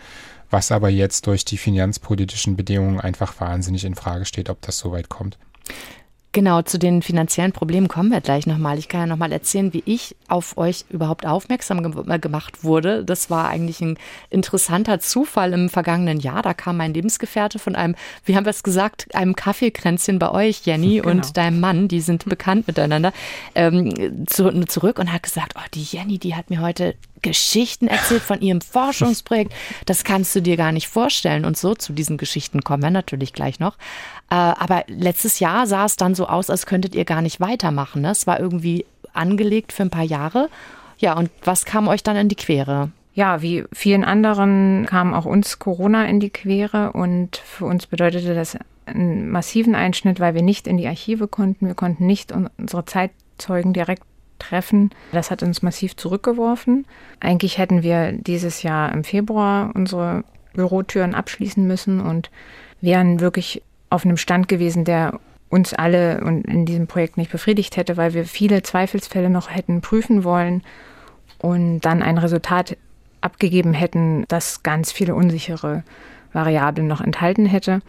was 0.50 0.72
aber 0.72 0.90
jetzt 0.90 1.28
durch 1.28 1.46
die 1.46 1.58
finanzpolitischen 1.58 2.56
Bedingungen 2.56 3.00
einfach 3.00 3.40
wahnsinnig 3.40 3.86
in 3.86 3.96
Frage 3.96 4.26
steht, 4.26 4.50
ob 4.50 4.62
das 4.62 4.78
so 4.78 4.92
weit 4.92 5.10
kommt. 5.10 5.38
Genau, 6.32 6.62
zu 6.62 6.78
den 6.78 7.02
finanziellen 7.02 7.54
Problemen 7.54 7.88
kommen 7.88 8.12
wir 8.12 8.22
gleich 8.22 8.46
nochmal. 8.46 8.78
Ich 8.78 8.88
kann 8.88 9.02
ja 9.02 9.08
nochmal 9.08 9.32
erzählen, 9.32 9.74
wie 9.74 9.82
ich 9.86 10.16
auf 10.28 10.60
euch 10.60 10.86
überhaupt 10.92 11.26
aufmerksam 11.26 11.82
ge 11.82 12.20
gemacht 12.20 12.64
wurde. 12.64 13.04
Das 13.04 13.32
war 13.32 13.50
eigentlich 13.50 13.82
ein 13.82 13.98
interessanter 14.30 15.00
Zufall 15.00 15.54
im 15.54 15.70
vergangenen 15.70 16.20
Jahr. 16.20 16.44
Da 16.44 16.54
kam 16.54 16.78
mein 16.78 16.94
Lebensgefährte 16.94 17.58
von 17.58 17.76
einem, 17.76 17.96
wie 18.26 18.36
haben 18.36 18.46
wir 18.46 18.52
es 18.52 18.62
gesagt, 18.62 19.08
einem 19.16 19.36
Kaffeekränzchen 19.36 20.20
bei 20.20 20.30
euch, 20.30 20.68
Jenny, 20.68 20.98
genau. 20.98 21.10
und 21.10 21.36
deinem 21.36 21.60
Mann, 21.60 21.88
die 21.88 22.00
sind 22.00 22.26
bekannt 22.30 22.68
miteinander, 22.68 23.12
ähm, 23.56 24.28
zu, 24.28 24.52
zurück 24.66 25.00
und 25.00 25.12
hat 25.12 25.24
gesagt, 25.24 25.54
oh, 25.58 25.68
die 25.74 25.82
Jenny, 25.82 26.20
die 26.20 26.36
hat 26.36 26.52
mir 26.52 26.62
heute 26.62 26.94
Geschichten 27.22 27.88
erzählt 27.88 28.22
von 28.22 28.42
ihrem 28.42 28.62
Forschungsprojekt. 28.62 29.54
Das 29.86 30.04
kannst 30.04 30.36
du 30.36 30.42
dir 30.42 30.58
gar 30.58 30.72
nicht 30.72 30.88
vorstellen. 30.88 31.46
Und 31.46 31.58
so 31.58 31.76
zu 31.76 31.94
diesen 31.94 32.18
Geschichten 32.18 32.62
kommen 32.64 32.84
wir 32.84 32.92
natürlich 32.92 33.34
gleich 33.34 33.60
noch. 33.60 33.76
Äh, 34.30 34.36
aber 34.36 34.84
letztes 34.88 35.40
Jahr 35.40 35.68
sah 35.68 35.86
es 35.86 35.96
dann 35.96 36.16
so 36.16 36.28
aus, 36.28 36.50
als 36.50 36.66
könntet 36.66 36.96
ihr 36.96 37.06
gar 37.06 37.22
nicht 37.22 37.40
weitermachen. 37.40 38.02
Ne? 38.02 38.12
Es 38.12 38.28
war 38.28 38.40
irgendwie 38.40 38.86
angelegt 39.14 39.74
für 39.74 39.84
ein 39.84 39.90
paar 39.90 40.04
Jahre. 40.04 40.50
Ja, 40.98 41.14
und 41.18 41.30
was 41.44 41.66
kam 41.66 41.88
euch 41.88 42.04
dann 42.04 42.18
in 42.18 42.30
die 42.30 42.36
Quere? 42.36 42.92
Ja, 43.14 43.42
wie 43.42 43.66
vielen 43.74 44.04
anderen 44.04 44.86
kam 44.88 45.14
auch 45.14 45.26
uns 45.26 45.60
Corona 45.60 46.06
in 46.06 46.20
die 46.20 46.30
Quere 46.30 46.92
und 46.94 47.38
für 47.38 47.66
uns 47.66 47.88
bedeutete 47.88 48.34
das 48.34 48.58
einen 48.86 49.30
massiven 49.30 49.76
Einschnitt, 49.76 50.20
weil 50.20 50.36
wir 50.36 50.42
nicht 50.42 50.68
in 50.68 50.78
die 50.78 50.88
Archive 50.88 51.28
konnten. 51.28 51.68
Wir 51.68 51.76
konnten 51.76 52.06
nicht 52.06 52.32
unsere 52.32 52.86
Zeitzeugen 52.86 53.74
direkt 53.74 54.04
treffen. 54.40 54.92
Das 55.12 55.32
hat 55.32 55.44
uns 55.44 55.62
massiv 55.62 55.96
zurückgeworfen. 55.96 56.86
Eigentlich 57.20 57.58
hätten 57.58 57.84
wir 57.84 58.12
dieses 58.12 58.64
Jahr 58.64 58.92
im 58.92 59.04
Februar 59.04 59.72
unsere 59.74 60.24
Bürotüren 60.54 61.16
abschließen 61.16 61.66
müssen 61.66 62.02
und 62.02 62.32
wären 62.82 63.20
wirklich 63.20 63.62
auf 63.90 64.06
einem 64.06 64.18
Stand 64.18 64.48
gewesen, 64.48 64.86
der 64.86 65.20
uns 65.50 65.74
alle 65.74 66.22
und 66.24 66.46
in 66.46 66.66
diesem 66.66 66.88
Projekt 66.88 67.18
nicht 67.18 67.32
befriedigt 67.32 67.76
hätte, 67.78 67.98
weil 67.98 68.14
wir 68.14 68.26
viele 68.26 68.62
Zweifelsfälle 68.62 69.30
noch 69.30 69.50
hätten 69.50 69.82
prüfen 69.82 70.24
wollen 70.24 70.64
und 71.40 71.82
dann 71.82 72.04
ein 72.04 72.18
Resultat 72.18 72.78
abgegeben 73.22 73.74
hätten, 73.74 74.26
das 74.28 74.64
ganz 74.64 74.92
viele 74.92 75.16
unsichere 75.16 75.84
Variablen 76.34 76.88
noch 76.88 77.02
enthalten 77.02 77.46
hätte. 77.46 77.82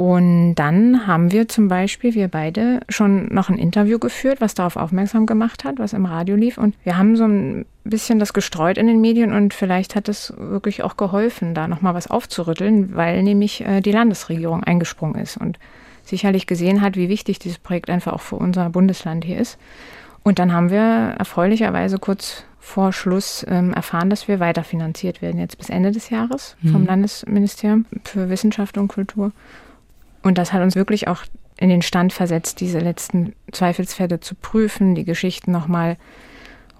Und 0.00 0.54
dann 0.54 1.06
haben 1.06 1.30
wir 1.30 1.46
zum 1.46 1.68
Beispiel, 1.68 2.14
wir 2.14 2.28
beide, 2.28 2.80
schon 2.88 3.26
noch 3.34 3.50
ein 3.50 3.58
Interview 3.58 3.98
geführt, 3.98 4.40
was 4.40 4.54
darauf 4.54 4.76
aufmerksam 4.76 5.26
gemacht 5.26 5.62
hat, 5.62 5.78
was 5.78 5.92
im 5.92 6.06
Radio 6.06 6.36
lief. 6.36 6.56
Und 6.56 6.74
wir 6.84 6.96
haben 6.96 7.16
so 7.16 7.26
ein 7.26 7.66
bisschen 7.84 8.18
das 8.18 8.32
gestreut 8.32 8.78
in 8.78 8.86
den 8.86 9.02
Medien 9.02 9.34
und 9.34 9.52
vielleicht 9.52 9.96
hat 9.96 10.08
es 10.08 10.32
wirklich 10.38 10.82
auch 10.82 10.96
geholfen, 10.96 11.52
da 11.54 11.68
nochmal 11.68 11.92
was 11.92 12.06
aufzurütteln, 12.06 12.96
weil 12.96 13.22
nämlich 13.22 13.60
äh, 13.60 13.82
die 13.82 13.92
Landesregierung 13.92 14.64
eingesprungen 14.64 15.20
ist 15.20 15.36
und 15.36 15.58
sicherlich 16.02 16.46
gesehen 16.46 16.80
hat, 16.80 16.96
wie 16.96 17.10
wichtig 17.10 17.38
dieses 17.38 17.58
Projekt 17.58 17.90
einfach 17.90 18.14
auch 18.14 18.22
für 18.22 18.36
unser 18.36 18.70
Bundesland 18.70 19.26
hier 19.26 19.36
ist. 19.36 19.58
Und 20.22 20.38
dann 20.38 20.54
haben 20.54 20.70
wir 20.70 20.80
erfreulicherweise 21.18 21.98
kurz 21.98 22.44
vor 22.58 22.94
Schluss 22.94 23.44
ähm, 23.46 23.74
erfahren, 23.74 24.08
dass 24.08 24.28
wir 24.28 24.40
weiterfinanziert 24.40 25.20
werden, 25.20 25.38
jetzt 25.38 25.58
bis 25.58 25.68
Ende 25.68 25.92
des 25.92 26.08
Jahres 26.08 26.56
vom 26.62 26.80
mhm. 26.80 26.86
Landesministerium 26.86 27.84
für 28.02 28.30
Wissenschaft 28.30 28.78
und 28.78 28.88
Kultur. 28.88 29.32
Und 30.22 30.38
das 30.38 30.52
hat 30.52 30.62
uns 30.62 30.76
wirklich 30.76 31.08
auch 31.08 31.24
in 31.58 31.68
den 31.68 31.82
Stand 31.82 32.12
versetzt, 32.12 32.60
diese 32.60 32.78
letzten 32.78 33.34
Zweifelsfälle 33.52 34.20
zu 34.20 34.34
prüfen, 34.34 34.94
die 34.94 35.04
Geschichten 35.04 35.52
nochmal 35.52 35.96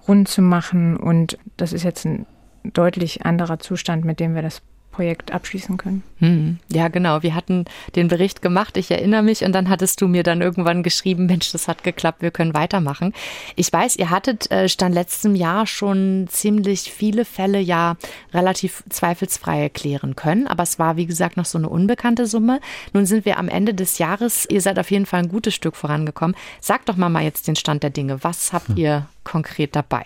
rund 0.07 0.27
zu 0.27 0.41
machen. 0.41 0.97
Und 0.97 1.37
das 1.57 1.73
ist 1.73 1.83
jetzt 1.83 2.05
ein 2.05 2.25
deutlich 2.63 3.25
anderer 3.25 3.59
Zustand, 3.59 4.05
mit 4.05 4.19
dem 4.19 4.35
wir 4.35 4.41
das 4.41 4.61
Projekt 4.91 5.31
abschließen 5.31 5.77
können. 5.77 6.03
Hm, 6.19 6.59
ja, 6.69 6.87
genau. 6.89 7.23
Wir 7.23 7.33
hatten 7.33 7.65
den 7.95 8.07
Bericht 8.07 8.41
gemacht, 8.41 8.77
ich 8.77 8.91
erinnere 8.91 9.23
mich, 9.23 9.43
und 9.43 9.53
dann 9.53 9.69
hattest 9.69 10.01
du 10.01 10.07
mir 10.07 10.23
dann 10.23 10.41
irgendwann 10.41 10.83
geschrieben, 10.83 11.25
Mensch, 11.25 11.51
das 11.51 11.67
hat 11.67 11.83
geklappt, 11.83 12.21
wir 12.21 12.31
können 12.31 12.53
weitermachen. 12.53 13.13
Ich 13.55 13.71
weiß, 13.71 13.95
ihr 13.95 14.09
hattet 14.09 14.51
äh, 14.51 14.69
stand 14.69 14.93
letztem 14.93 15.35
Jahr 15.35 15.65
schon 15.65 16.27
ziemlich 16.29 16.91
viele 16.91 17.25
Fälle 17.25 17.59
ja 17.59 17.95
relativ 18.33 18.83
zweifelsfrei 18.89 19.61
erklären 19.61 20.15
können, 20.15 20.47
aber 20.47 20.63
es 20.63 20.77
war, 20.77 20.97
wie 20.97 21.05
gesagt, 21.05 21.37
noch 21.37 21.45
so 21.45 21.57
eine 21.57 21.69
unbekannte 21.69 22.27
Summe. 22.27 22.59
Nun 22.93 23.05
sind 23.05 23.25
wir 23.25 23.39
am 23.39 23.49
Ende 23.49 23.73
des 23.73 23.97
Jahres, 23.97 24.45
ihr 24.49 24.61
seid 24.61 24.77
auf 24.77 24.91
jeden 24.91 25.05
Fall 25.05 25.21
ein 25.21 25.29
gutes 25.29 25.55
Stück 25.55 25.75
vorangekommen. 25.75 26.35
Sag 26.59 26.85
doch 26.85 26.97
mal 26.97 27.09
mal 27.09 27.23
jetzt 27.23 27.47
den 27.47 27.55
Stand 27.55 27.83
der 27.83 27.89
Dinge. 27.89 28.23
Was 28.23 28.53
habt 28.53 28.69
hm. 28.69 28.77
ihr 28.77 29.07
konkret 29.23 29.75
dabei? 29.75 30.03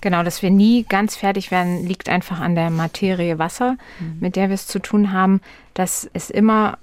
Genau, 0.00 0.22
dass 0.22 0.42
wir 0.42 0.50
nie 0.50 0.84
ganz 0.84 1.16
fertig 1.16 1.50
werden, 1.50 1.86
liegt 1.86 2.08
einfach 2.08 2.40
an 2.40 2.54
der 2.54 2.70
Materie 2.70 3.38
Wasser, 3.38 3.76
mhm. 3.98 4.18
mit 4.20 4.36
der 4.36 4.48
wir 4.48 4.54
es 4.54 4.66
zu 4.66 4.78
tun 4.78 5.12
haben, 5.12 5.40
dass 5.74 6.08
es 6.12 6.30
immer 6.30 6.78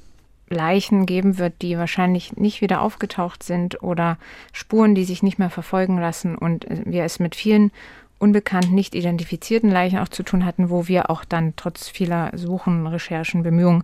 Leichen 0.50 1.06
geben 1.06 1.38
wird, 1.38 1.62
die 1.62 1.78
wahrscheinlich 1.78 2.38
nicht 2.38 2.62
wieder 2.62 2.82
aufgetaucht 2.82 3.44
sind 3.44 3.82
oder 3.82 4.18
Spuren, 4.52 4.96
die 4.96 5.06
sich 5.06 5.24
nicht 5.24 5.40
mehr 5.40 5.50
verfolgen 5.50 5.98
lassen 5.98 6.36
und 6.36 6.66
wir 6.70 7.04
es 7.04 7.20
mit 7.20 7.36
vielen 7.36 7.72
unbekannten, 8.20 8.74
nicht 8.74 8.96
identifizierten 8.96 9.70
Leichen 9.70 10.00
auch 10.00 10.08
zu 10.08 10.24
tun 10.24 10.46
hatten, 10.46 10.70
wo 10.70 10.88
wir 10.88 11.10
auch 11.10 11.26
dann 11.26 11.54
trotz 11.56 11.90
vieler 11.90 12.32
Suchen, 12.36 12.88
Recherchen, 12.88 13.44
Bemühungen 13.44 13.84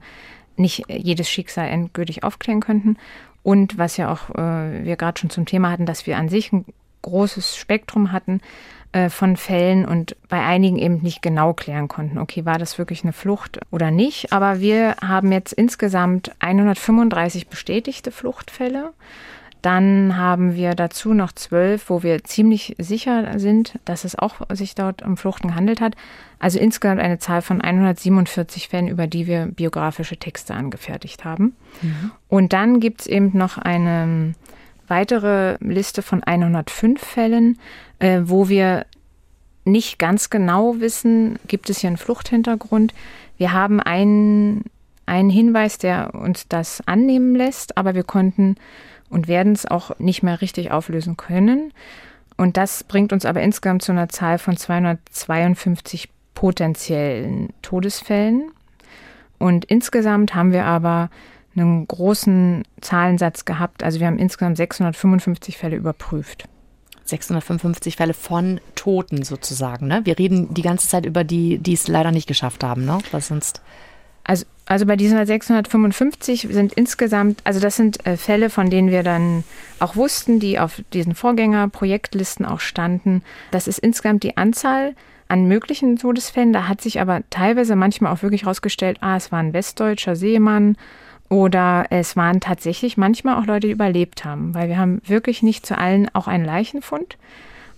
nicht 0.56 0.84
jedes 0.90 1.30
Schicksal 1.30 1.68
endgültig 1.68 2.24
aufklären 2.24 2.60
könnten. 2.60 2.98
Und 3.44 3.78
was 3.78 3.98
ja 3.98 4.12
auch 4.12 4.30
äh, 4.36 4.84
wir 4.86 4.96
gerade 4.98 5.20
schon 5.20 5.30
zum 5.30 5.46
Thema 5.46 5.72
hatten, 5.72 5.86
dass 5.86 6.06
wir 6.06 6.18
an 6.18 6.30
sich 6.30 6.52
ein 6.52 6.66
großes 7.02 7.56
Spektrum 7.56 8.12
hatten 8.12 8.42
äh, 8.92 9.10
von 9.10 9.38
Fällen 9.38 9.86
und 9.86 10.16
bei 10.30 10.44
einigen 10.44 10.78
eben 10.78 11.02
nicht 11.02 11.22
genau 11.22 11.54
klären 11.54 11.88
konnten, 11.88 12.18
okay, 12.18 12.46
war 12.46 12.58
das 12.58 12.80
wirklich 12.80 13.04
eine 13.04 13.14
Flucht 13.14 13.60
oder 13.70 13.92
nicht. 13.92 14.34
Aber 14.34 14.60
wir 14.60 14.96
haben 15.06 15.32
jetzt 15.32 15.54
insgesamt 15.54 16.32
135 16.40 17.48
bestätigte 17.50 18.12
Fluchtfälle. 18.12 18.94
Dann 19.62 20.18
haben 20.18 20.56
wir 20.56 20.74
dazu 20.74 21.14
noch 21.14 21.34
zwölf, 21.34 21.90
wo 21.90 22.02
wir 22.02 22.24
ziemlich 22.24 22.76
sicher 22.80 23.38
sind, 23.38 23.78
dass 23.84 24.06
es 24.06 24.18
auch 24.18 24.36
sich 24.54 24.74
dort 24.74 25.02
um 25.02 25.18
Fluchten 25.18 25.50
gehandelt 25.50 25.82
hat. 25.82 25.96
Also 26.40 26.58
insgesamt 26.58 27.02
eine 27.02 27.20
Zahl 27.20 27.42
von 27.42 27.60
147 27.60 28.70
Fällen, 28.70 28.88
über 28.88 29.06
die 29.06 29.28
wir 29.28 29.48
biografische 29.48 30.18
Texte 30.18 30.54
angefertigt 30.54 31.26
haben. 31.26 31.56
Mhm. 31.82 32.12
Und 32.30 32.54
dann 32.54 32.80
gibt 32.80 33.02
es 33.02 33.08
eben 33.08 33.38
noch 33.38 33.58
eine 33.58 34.34
weitere 34.90 35.58
Liste 35.60 36.02
von 36.02 36.24
105 36.24 37.02
Fällen, 37.02 37.60
äh, 38.00 38.22
wo 38.24 38.50
wir 38.50 38.86
nicht 39.66 40.00
ganz 40.00 40.30
genau 40.30 40.80
wissen, 40.80 41.38
gibt 41.48 41.70
es 41.70 41.80
hier 41.80 41.90
einen 41.90 41.98
Fluchthintergrund. 41.98 42.94
Wir 43.38 43.54
haben 43.54 43.80
einen, 43.80 44.66
einen 45.06 45.30
Hinweis, 45.30 45.78
der 45.78 46.14
uns 46.14 46.48
das 46.48 46.82
annehmen 46.88 47.36
lässt, 47.36 47.78
aber 47.78 47.94
wir 47.96 48.04
konnten 48.04 48.56
und 49.10 49.28
werden 49.28 49.54
es 49.54 49.66
auch 49.66 49.98
nicht 50.00 50.24
mehr 50.24 50.42
richtig 50.42 50.72
auflösen 50.72 51.18
können. 51.18 51.74
Und 52.38 52.58
das 52.58 52.84
bringt 52.84 53.12
uns 53.12 53.26
aber 53.26 53.42
insgesamt 53.42 53.82
zu 53.82 53.92
einer 53.92 54.10
Zahl 54.10 54.38
von 54.38 54.56
252 54.56 56.10
potenziellen 56.36 57.50
Todesfällen. 57.62 58.52
Und 59.40 59.66
insgesamt 59.66 60.36
haben 60.36 60.54
wir 60.54 60.66
aber 60.66 61.10
einen 61.56 61.88
großen 61.88 62.64
Zahlensatz 62.82 63.46
gehabt. 63.46 63.84
Also 63.84 64.00
wir 64.00 64.08
haben 64.08 64.20
insgesamt 64.20 64.58
655 64.58 65.58
Fälle 65.58 65.76
überprüft. 65.76 66.46
655 67.06 67.96
Fälle 67.96 68.14
von 68.14 68.62
Toten 68.76 69.24
sozusagen. 69.24 69.88
Ne? 69.88 70.02
Wir 70.04 70.18
reden 70.18 70.54
die 70.54 70.62
ganze 70.62 70.88
Zeit 70.88 71.06
über 71.06 71.24
die, 71.24 71.58
die 71.58 71.74
es 71.74 71.88
leider 71.88 72.12
nicht 72.12 72.28
geschafft 72.28 72.64
haben, 72.64 72.86
ne? 72.86 73.00
Was 73.12 73.28
sonst. 73.28 73.62
Also, 74.24 74.46
also 74.68 74.86
bei 74.86 74.96
diesen 74.96 75.26
655 75.26 76.48
sind 76.52 76.74
insgesamt, 76.74 77.42
also 77.46 77.60
das 77.60 77.76
sind 77.76 78.06
äh, 78.06 78.16
Fälle, 78.16 78.52
von 78.52 78.70
denen 78.70 78.92
wir 78.92 79.02
dann 79.02 79.44
auch 79.80 79.96
wussten, 79.96 80.40
die 80.40 80.60
auf 80.60 80.84
diesen 80.94 81.16
Vorgängerprojektlisten 81.16 82.46
auch 82.46 82.60
standen. 82.60 83.24
Das 83.50 83.68
ist 83.68 83.80
insgesamt 83.80 84.22
die 84.22 84.38
Anzahl 84.38 84.94
an 85.30 85.48
möglichen 85.48 85.98
Todesfällen. 85.98 86.54
Da 86.54 86.68
hat 86.68 86.82
sich 86.82 87.02
aber 87.02 87.22
teilweise 87.32 87.76
manchmal 87.76 88.14
auch 88.14 88.22
wirklich 88.22 88.44
herausgestellt, 88.44 88.98
ah, 89.02 89.18
es 89.18 89.32
war 89.32 89.40
ein 89.40 89.54
westdeutscher 89.54 90.16
Seemann 90.16 90.76
oder 91.30 91.86
es 91.92 92.16
waren 92.16 92.40
tatsächlich 92.40 92.98
manchmal 92.98 93.40
auch 93.40 93.46
Leute, 93.46 93.68
die 93.68 93.74
überlebt 93.74 94.26
haben, 94.26 94.56
weil 94.56 94.68
wir 94.68 94.78
haben 94.78 95.02
wirklich 95.06 95.44
nicht 95.44 95.66
zu 95.66 95.78
allen 95.78 96.10
auch 96.14 96.28
einen 96.28 96.44
Leichenfund. 96.44 97.18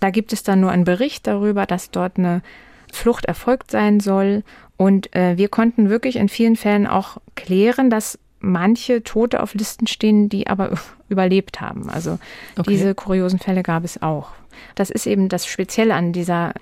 Da 0.00 0.10
gibt 0.10 0.32
es 0.32 0.42
dann 0.42 0.60
nur 0.60 0.70
einen 0.70 0.84
Bericht 0.84 1.26
darüber, 1.26 1.66
dass 1.66 1.90
dort 1.90 2.18
eine 2.18 2.42
Flucht 2.90 3.26
erfolgt 3.26 3.70
sein 3.70 4.00
soll. 4.00 4.42
Und 4.76 5.14
äh, 5.14 5.36
wir 5.36 5.48
konnten 5.48 5.90
wirklich 5.90 6.16
in 6.16 6.28
vielen 6.28 6.56
Fällen 6.56 6.86
auch 6.86 7.18
klären, 7.34 7.90
dass 7.90 8.18
manche 8.40 9.04
Tote 9.04 9.42
auf 9.42 9.54
Listen 9.54 9.86
stehen, 9.86 10.28
die 10.28 10.46
aber 10.46 10.72
überlebt 11.08 11.60
haben. 11.60 11.90
Also 11.90 12.18
okay. 12.58 12.70
diese 12.70 12.94
kuriosen 12.94 13.38
Fälle 13.38 13.62
gab 13.62 13.84
es 13.84 14.02
auch. 14.02 14.30
Das 14.74 14.90
ist 14.90 15.06
eben 15.06 15.28
das 15.28 15.46
Spezielle 15.46 15.94
an 15.94 16.12
dieser 16.12 16.54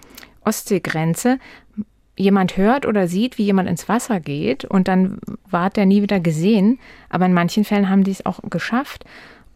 Ostseegrenze 0.45 1.39
jemand 2.21 2.57
hört 2.57 2.87
oder 2.87 3.09
sieht, 3.09 3.39
wie 3.39 3.45
jemand 3.45 3.69
ins 3.69 3.89
Wasser 3.89 4.21
geht 4.21 4.65
und 4.65 4.89
dann 4.89 5.19
ward 5.51 5.79
er 5.79 5.87
nie 5.87 6.03
wieder 6.03 6.21
gesehen. 6.21 6.79
Aber 7.09 7.27
in 7.27 7.33
manchen 7.33 7.65
Fällen 7.65 7.89
haben 7.89 8.05
die 8.05 8.13
es 8.13 8.27
auch 8.27 8.41
geschafft 8.49 9.05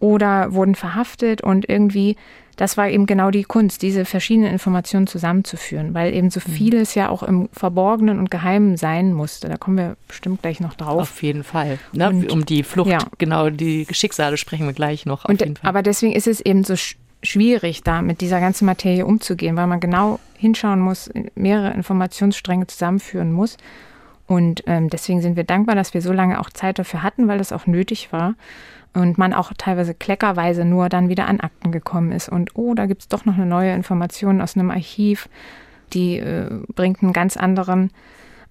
oder 0.01 0.53
wurden 0.53 0.75
verhaftet 0.75 1.41
und 1.41 1.69
irgendwie, 1.69 2.17
das 2.57 2.77
war 2.77 2.89
eben 2.89 3.07
genau 3.07 3.31
die 3.31 3.45
Kunst, 3.45 3.83
diese 3.83 4.05
verschiedenen 4.05 4.51
Informationen 4.51 5.07
zusammenzuführen, 5.07 5.95
weil 5.95 6.13
eben 6.15 6.31
so 6.31 6.41
mhm. 6.45 6.53
vieles 6.53 6.95
ja 6.95 7.09
auch 7.09 7.23
im 7.23 7.49
Verborgenen 7.53 8.19
und 8.19 8.31
Geheimen 8.31 8.77
sein 8.77 9.13
musste. 9.13 9.49
Da 9.49 9.57
kommen 9.57 9.77
wir 9.77 9.97
bestimmt 10.09 10.43
gleich 10.43 10.61
noch 10.61 10.75
drauf. 10.75 11.01
Auf 11.01 11.23
jeden 11.23 11.45
Fall. 11.45 11.79
Ne? 11.93 12.09
Und, 12.09 12.31
um 12.31 12.45
die 12.45 12.63
Flucht, 12.63 12.91
ja. 12.91 12.99
genau, 13.19 13.51
die 13.51 13.87
Schicksale 13.91 14.37
sprechen 14.37 14.67
wir 14.67 14.75
gleich 14.75 15.07
noch. 15.07 15.25
Und, 15.25 15.43
Aber 15.63 15.83
deswegen 15.83 16.13
ist 16.13 16.27
es 16.27 16.41
eben 16.41 16.65
so 16.65 16.75
schwierig, 17.25 17.83
da 17.83 18.03
mit 18.03 18.21
dieser 18.21 18.41
ganzen 18.41 18.67
Materie 18.67 19.07
umzugehen, 19.07 19.57
weil 19.57 19.67
man 19.67 19.81
genau 19.81 20.21
hinschauen 20.37 20.81
muss, 20.81 21.11
mehrere 21.35 21.73
Informationsstränge 21.73 22.67
zusammenführen 22.67 23.33
muss. 23.33 23.57
Und 24.27 24.63
ähm, 24.67 24.89
deswegen 24.89 25.21
sind 25.21 25.37
wir 25.37 25.45
dankbar, 25.45 25.75
dass 25.75 25.95
wir 25.95 26.01
so 26.01 26.13
lange 26.13 26.41
auch 26.41 26.51
Zeit 26.51 26.79
dafür 26.79 27.03
hatten, 27.03 27.29
weil 27.29 27.39
das 27.39 27.53
auch 27.53 27.67
nötig 27.67 28.13
war. 28.13 28.35
Und 28.95 29.19
man 29.19 29.35
auch 29.35 29.53
teilweise 29.59 29.93
kleckerweise 29.93 30.65
nur 30.65 30.89
dann 30.89 31.09
wieder 31.09 31.27
an 31.27 31.41
Akten 31.41 31.73
gekommen 31.73 32.13
ist. 32.13 32.29
Und 32.29 32.57
oh, 32.57 32.75
da 32.75 32.87
gibt 32.87 33.03
es 33.03 33.09
doch 33.09 33.25
noch 33.25 33.35
eine 33.35 33.47
neue 33.47 33.75
Information 33.75 34.41
aus 34.41 34.57
einem 34.57 34.71
Archiv, 34.71 35.29
die 35.93 36.19
äh, 36.19 36.49
bringt 36.75 37.03
einen 37.03 37.13
ganz 37.13 37.37
anderen 37.37 37.91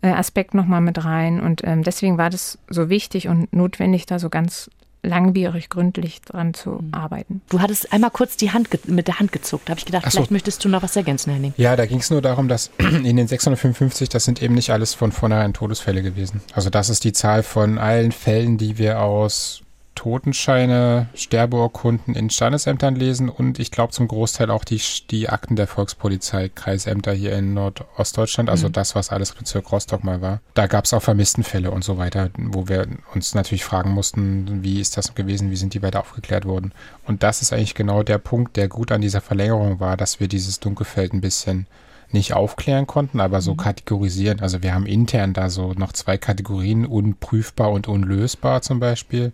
äh, 0.01 0.09
Aspekt 0.09 0.53
nochmal 0.53 0.81
mit 0.81 1.03
rein. 1.03 1.39
Und 1.39 1.61
ähm, 1.63 1.83
deswegen 1.83 2.17
war 2.17 2.29
das 2.29 2.59
so 2.69 2.89
wichtig 2.89 3.29
und 3.29 3.53
notwendig, 3.53 4.05
da 4.05 4.19
so 4.19 4.29
ganz 4.29 4.69
langwierig, 5.03 5.69
gründlich 5.69 6.21
dran 6.21 6.53
zu 6.53 6.71
mhm. 6.71 6.93
arbeiten. 6.93 7.41
Du 7.49 7.59
hattest 7.59 7.91
einmal 7.93 8.09
kurz 8.09 8.37
die 8.37 8.51
Hand 8.51 8.69
mit 8.87 9.07
der 9.07 9.19
Hand 9.19 9.31
gezuckt. 9.31 9.67
Da 9.67 9.71
habe 9.71 9.79
ich 9.79 9.85
gedacht, 9.85 10.05
so. 10.05 10.11
vielleicht 10.11 10.31
möchtest 10.31 10.63
du 10.63 10.69
noch 10.69 10.81
was 10.81 10.95
ergänzen, 10.95 11.33
Henning. 11.33 11.53
Ja, 11.57 11.75
da 11.75 11.85
ging 11.85 11.99
es 11.99 12.09
nur 12.09 12.21
darum, 12.21 12.47
dass 12.47 12.71
in 12.77 13.17
den 13.17 13.27
655, 13.27 14.09
das 14.09 14.25
sind 14.25 14.41
eben 14.41 14.55
nicht 14.55 14.71
alles 14.71 14.93
von 14.93 15.11
vornherein 15.11 15.53
Todesfälle 15.53 16.01
gewesen. 16.01 16.41
Also 16.53 16.69
das 16.69 16.89
ist 16.89 17.03
die 17.03 17.13
Zahl 17.13 17.43
von 17.43 17.77
allen 17.77 18.11
Fällen, 18.11 18.57
die 18.57 18.77
wir 18.77 19.01
aus 19.01 19.61
Totenscheine, 19.95 21.07
Sterbeurkunden 21.13 22.15
in 22.15 22.29
Standesämtern 22.29 22.95
lesen 22.95 23.29
und 23.29 23.59
ich 23.59 23.71
glaube 23.71 23.93
zum 23.93 24.07
Großteil 24.07 24.51
auch 24.51 24.63
die, 24.63 24.81
die 25.11 25.29
Akten 25.29 25.55
der 25.55 25.67
Volkspolizei, 25.67 26.49
Kreisämter 26.49 27.13
hier 27.13 27.33
in 27.33 27.53
Nordostdeutschland, 27.53 28.49
also 28.49 28.67
mhm. 28.67 28.73
das, 28.73 28.95
was 28.95 29.09
alles 29.09 29.31
Bezirk 29.31 29.71
Rostock 29.71 30.03
mal 30.03 30.21
war. 30.21 30.41
Da 30.53 30.67
gab 30.67 30.85
es 30.85 30.93
auch 30.93 31.01
Vermisstenfälle 31.01 31.71
und 31.71 31.83
so 31.83 31.97
weiter, 31.97 32.29
wo 32.37 32.67
wir 32.67 32.87
uns 33.13 33.35
natürlich 33.35 33.63
fragen 33.63 33.91
mussten, 33.91 34.63
wie 34.63 34.79
ist 34.81 34.97
das 34.97 35.15
gewesen, 35.15 35.51
wie 35.51 35.55
sind 35.55 35.73
die 35.73 35.81
weiter 35.81 36.01
aufgeklärt 36.01 36.45
worden. 36.45 36.73
Und 37.05 37.23
das 37.23 37.41
ist 37.41 37.53
eigentlich 37.53 37.75
genau 37.75 38.03
der 38.03 38.17
Punkt, 38.17 38.57
der 38.57 38.67
gut 38.67 38.91
an 38.91 39.01
dieser 39.01 39.21
Verlängerung 39.21 39.79
war, 39.79 39.97
dass 39.97 40.19
wir 40.19 40.27
dieses 40.27 40.59
Dunkelfeld 40.59 41.13
ein 41.13 41.21
bisschen 41.21 41.67
nicht 42.13 42.33
aufklären 42.33 42.87
konnten, 42.87 43.19
aber 43.19 43.41
so 43.41 43.53
mhm. 43.53 43.57
kategorisieren. 43.57 44.39
Also 44.39 44.63
wir 44.63 44.73
haben 44.73 44.85
intern 44.85 45.33
da 45.33 45.49
so 45.49 45.73
noch 45.73 45.93
zwei 45.93 46.17
Kategorien, 46.17 46.85
unprüfbar 46.85 47.71
und 47.71 47.87
unlösbar 47.87 48.61
zum 48.61 48.79
Beispiel, 48.79 49.33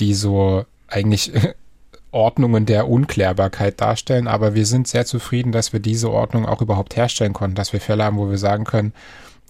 die 0.00 0.14
so 0.14 0.64
eigentlich 0.88 1.32
Ordnungen 2.10 2.64
der 2.66 2.88
Unklärbarkeit 2.88 3.80
darstellen, 3.80 4.26
aber 4.28 4.54
wir 4.54 4.64
sind 4.64 4.88
sehr 4.88 5.04
zufrieden, 5.04 5.52
dass 5.52 5.72
wir 5.72 5.80
diese 5.80 6.10
Ordnung 6.10 6.46
auch 6.46 6.62
überhaupt 6.62 6.96
herstellen 6.96 7.32
konnten, 7.32 7.56
dass 7.56 7.72
wir 7.72 7.80
Fälle 7.80 8.04
haben, 8.04 8.16
wo 8.16 8.30
wir 8.30 8.38
sagen 8.38 8.64
können, 8.64 8.92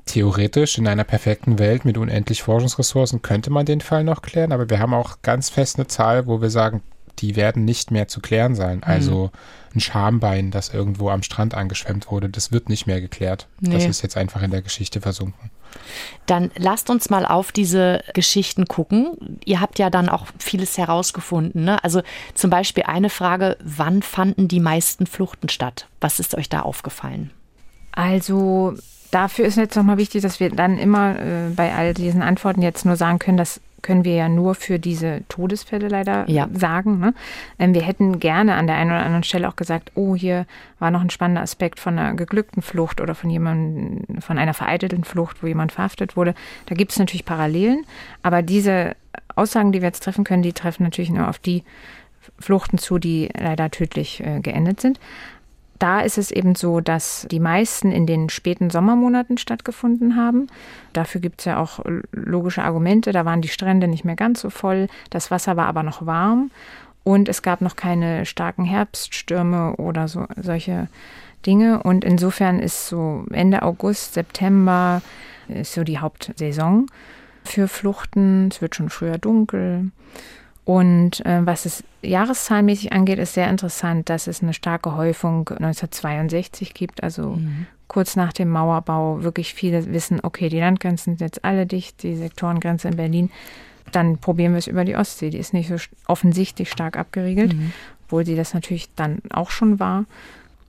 theoretisch 0.07 0.79
in 0.79 0.89
einer 0.89 1.05
perfekten 1.05 1.59
Welt 1.59 1.85
mit 1.85 1.99
unendlich 1.99 2.43
Forschungsressourcen 2.43 3.23
könnte 3.23 3.51
man 3.51 3.67
den 3.67 3.81
Fall 3.81 4.05
noch 4.05 4.23
klären, 4.23 4.53
aber 4.53 4.71
wir 4.71 4.79
haben 4.79 4.95
auch 4.95 5.19
ganz 5.23 5.51
fest 5.51 5.77
eine 5.77 5.87
Zahl, 5.87 6.27
wo 6.27 6.41
wir 6.41 6.51
sagen, 6.51 6.83
die 7.19 7.37
werden 7.37 7.65
nicht 7.65 7.91
mehr 7.91 8.09
zu 8.09 8.21
klären 8.21 8.55
sein. 8.55 8.83
Also 8.83 9.25
mhm. 9.25 9.77
ein 9.77 9.81
Schambein, 9.81 10.51
das 10.51 10.73
irgendwo 10.73 11.11
am 11.11 11.23
Strand 11.23 11.55
angeschwemmt 11.55 12.11
wurde, 12.11 12.29
das 12.29 12.53
wird 12.53 12.69
nicht 12.69 12.87
mehr 12.87 13.01
geklärt. 13.01 13.49
Nee. 13.61 13.75
Das 13.75 13.85
ist 13.85 14.03
jetzt 14.03 14.17
einfach 14.17 14.43
in 14.43 14.51
der 14.51 14.63
Geschichte 14.63 15.01
versunken. 15.01 15.51
Dann 16.27 16.51
lasst 16.57 16.91
uns 16.91 17.11
mal 17.11 17.25
auf 17.25 17.53
diese 17.53 18.03
Geschichten 18.15 18.67
gucken. 18.67 19.39
Ihr 19.45 19.61
habt 19.61 19.79
ja 19.79 19.91
dann 19.91 20.09
auch 20.09 20.27
vieles 20.39 20.77
herausgefunden. 20.77 21.65
Ne? 21.65 21.83
Also 21.85 22.03
zum 22.35 22.51
Beispiel 22.51 22.85
eine 22.85 23.11
Frage, 23.11 23.57
wann 23.63 24.03
fanden 24.03 24.49
die 24.49 24.61
meisten 24.61 25.07
Fluchten 25.07 25.49
statt? 25.49 25.87
Was 26.01 26.19
ist 26.19 26.37
euch 26.37 26.49
da 26.49 26.61
aufgefallen? 26.61 27.31
Also 27.93 28.75
dafür 29.11 29.47
ist 29.47 29.57
jetzt 29.57 29.77
nochmal 29.77 29.97
wichtig, 29.99 30.23
dass 30.23 30.41
wir 30.41 30.51
dann 30.51 30.79
immer 30.79 31.19
äh, 31.19 31.51
bei 31.55 31.75
all 31.75 31.95
diesen 31.95 32.23
Antworten 32.23 32.63
jetzt 32.63 32.85
nur 32.85 32.97
sagen 32.97 33.19
können, 33.19 33.39
dass 33.39 33.61
können 33.87 34.05
wir 34.05 34.17
ja 34.17 34.29
nur 34.29 34.57
für 34.57 34.81
diese 34.81 35.23
Todesfälle 35.29 35.87
leider 35.87 36.29
ja. 36.29 36.49
sagen. 36.53 36.99
Ne? 36.99 37.15
Ähm, 37.57 37.73
wir 37.73 37.83
hätten 37.83 38.19
gerne 38.19 38.55
an 38.55 38.67
der 38.67 38.75
einen 38.75 38.91
oder 38.91 39.05
anderen 39.05 39.23
Stelle 39.23 39.49
auch 39.49 39.55
gesagt, 39.55 39.93
oh, 39.95 40.17
hier 40.17 40.45
war 40.81 40.91
noch 40.91 41.01
ein 41.01 41.11
spannender 41.11 41.43
Aspekt 41.43 41.79
von 41.79 41.97
einer 41.97 42.15
geglückten 42.15 42.63
Flucht 42.63 43.01
oder 43.01 43.15
von 43.15 43.31
jemandem, 43.31 44.21
von 44.21 44.39
einer 44.39 44.55
vereitelten 44.55 45.05
Flucht, 45.05 45.41
wo 45.41 45.47
jemand 45.47 45.71
verhaftet 45.71 46.17
wurde. 46.17 46.35
Da 46.67 46.75
gibt 46.75 46.91
es 46.91 46.99
natürlich 46.99 47.25
Parallelen, 47.25 47.87
aber 48.25 48.43
diese 48.43 48.97
Aussagen, 49.37 49.71
die 49.71 49.83
wir 49.83 49.89
jetzt 49.89 50.03
treffen 50.03 50.25
können, 50.25 50.43
die 50.43 50.53
treffen 50.53 50.83
natürlich 50.83 51.11
nur 51.11 51.29
auf 51.29 51.39
die 51.39 51.63
Fluchten 52.41 52.79
zu, 52.79 52.99
die 52.99 53.31
leider 53.39 53.71
tödlich 53.71 54.21
äh, 54.21 54.41
geendet 54.41 54.81
sind 54.81 54.99
da 55.79 56.01
ist 56.01 56.19
es 56.19 56.31
eben 56.31 56.55
so, 56.55 56.81
dass 56.81 57.27
die 57.31 57.41
meisten 57.41 57.93
in 57.93 58.07
den 58.07 58.29
späten 58.29 58.71
Sommermonaten 58.71 59.39
stattgefunden 59.39 60.17
haben. 60.17 60.47
Dafür 60.93 61.21
gibt 61.21 61.41
es 61.41 61.45
ja 61.45 61.59
auch 61.59 61.81
logische 62.13 62.63
Argumente. 62.63 63.13
Da 63.13 63.25
waren 63.25 63.43
die 63.43 63.49
Strände 63.49 63.89
nicht 63.89 64.05
mehr 64.05 64.17
ganz 64.17 64.41
so 64.41 64.51
voll, 64.51 64.89
das 65.11 65.31
Wasser 65.31 65.57
war 65.57 65.67
aber 65.67 65.83
noch 65.83 66.07
warm 66.07 66.51
und 67.07 67.29
es 67.29 67.43
gab 67.43 67.61
noch 67.61 67.77
keine 67.77 68.27
starken 68.27 68.65
Herbststürme 68.65 69.77
oder 69.77 70.09
so 70.09 70.27
solche 70.43 70.89
Dinge. 71.47 71.83
Und 71.83 72.05
insofern 72.05 72.59
ist 72.59 72.89
so 72.89 73.25
Ende 73.31 73.63
August, 73.63 74.15
September 74.15 75.03
ist 75.49 75.75
so 75.75 75.85
die 75.85 75.99
Hauptsaison 75.99 76.87
für 77.45 77.69
Fluchten. 77.69 78.49
Es 78.51 78.61
wird 78.61 78.75
schon 78.75 78.91
früher 78.91 79.19
dunkel. 79.19 79.93
Und 80.67 81.25
äh, 81.25 81.47
was 81.47 81.65
es 81.65 81.85
jahreszahlenmäßig 82.03 82.93
angeht, 82.93 83.21
ist 83.21 83.35
sehr 83.35 83.49
interessant, 83.49 84.11
dass 84.11 84.27
es 84.27 84.43
eine 84.43 84.53
starke 84.53 84.97
Häufung 84.97 85.49
1962 85.49 86.75
gibt, 86.75 87.05
also 87.05 87.37
mhm. 87.37 87.67
kurz 87.87 88.17
nach 88.17 88.33
dem 88.33 88.51
Mauerbau 88.51 89.23
wirklich 89.23 89.55
viele 89.55 89.93
wissen, 89.93 90.19
okay, 90.25 90.49
die 90.49 90.59
Landgrenzen 90.59 91.17
sind 91.17 91.21
jetzt 91.21 91.45
alle 91.45 91.67
dicht, 91.67 92.03
die 92.03 92.17
Sektorengrenze 92.17 92.89
in 92.89 92.97
Berlin, 92.97 93.31
dann 93.93 94.19
probieren 94.19 94.55
wir 94.55 94.59
es 94.59 94.67
über 94.67 94.85
die 94.85 94.97
Ostsee. 94.97 95.31
Die 95.31 95.39
ist 95.39 95.55
nicht 95.55 95.69
so 95.69 95.77
offensichtlich 96.09 96.69
stark 96.69 96.97
abgeriegelt, 96.97 97.55
mhm. 97.55 97.73
obwohl 98.05 98.27
sie 98.27 98.35
das 98.35 98.53
natürlich 98.53 98.93
dann 98.97 99.23
auch 99.31 99.51
schon 99.51 99.79
war 99.79 100.05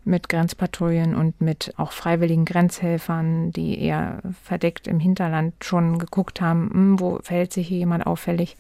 mit 0.06 0.30
Grenzpatrouillen 0.30 1.16
und 1.16 1.42
mit 1.42 1.74
auch 1.78 1.92
freiwilligen 1.92 2.46
Grenzhelfern, 2.46 3.52
die 3.52 3.82
eher 3.82 4.20
verdeckt 4.44 4.88
im 4.88 5.00
Hinterland 5.00 5.56
schon 5.64 5.98
geguckt 5.98 6.40
haben, 6.40 6.70
hm, 6.72 7.00
wo 7.00 7.18
verhält 7.24 7.52
sich 7.52 7.68
hier 7.68 7.80
jemand 7.80 8.06
auffällig 8.06 8.58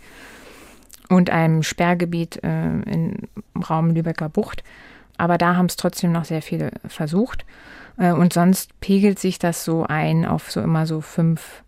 und 1.10 1.30
einem 1.30 1.64
Sperrgebiet 1.64 2.44
äh, 2.44 2.66
im 2.68 3.28
Raum 3.70 3.92
Lübecker 3.92 4.30
Bucht. 4.30 4.64
Aber 5.18 5.38
da 5.38 5.56
haben 5.56 5.66
es 5.66 5.76
trotzdem 5.76 6.12
noch 6.12 6.26
sehr 6.26 6.42
viele 6.42 6.72
versucht. 6.88 7.46
Äh, 7.98 8.12
und 8.12 8.34
sonst 8.34 8.80
pegelt 8.80 9.20
sich 9.20 9.39
das 9.39 9.63
so 9.63 9.86
ein 9.86 10.26
auf 10.26 10.52
so 10.52 10.62
immer 10.62 10.86
so 10.86 11.02
fünf 11.02 11.63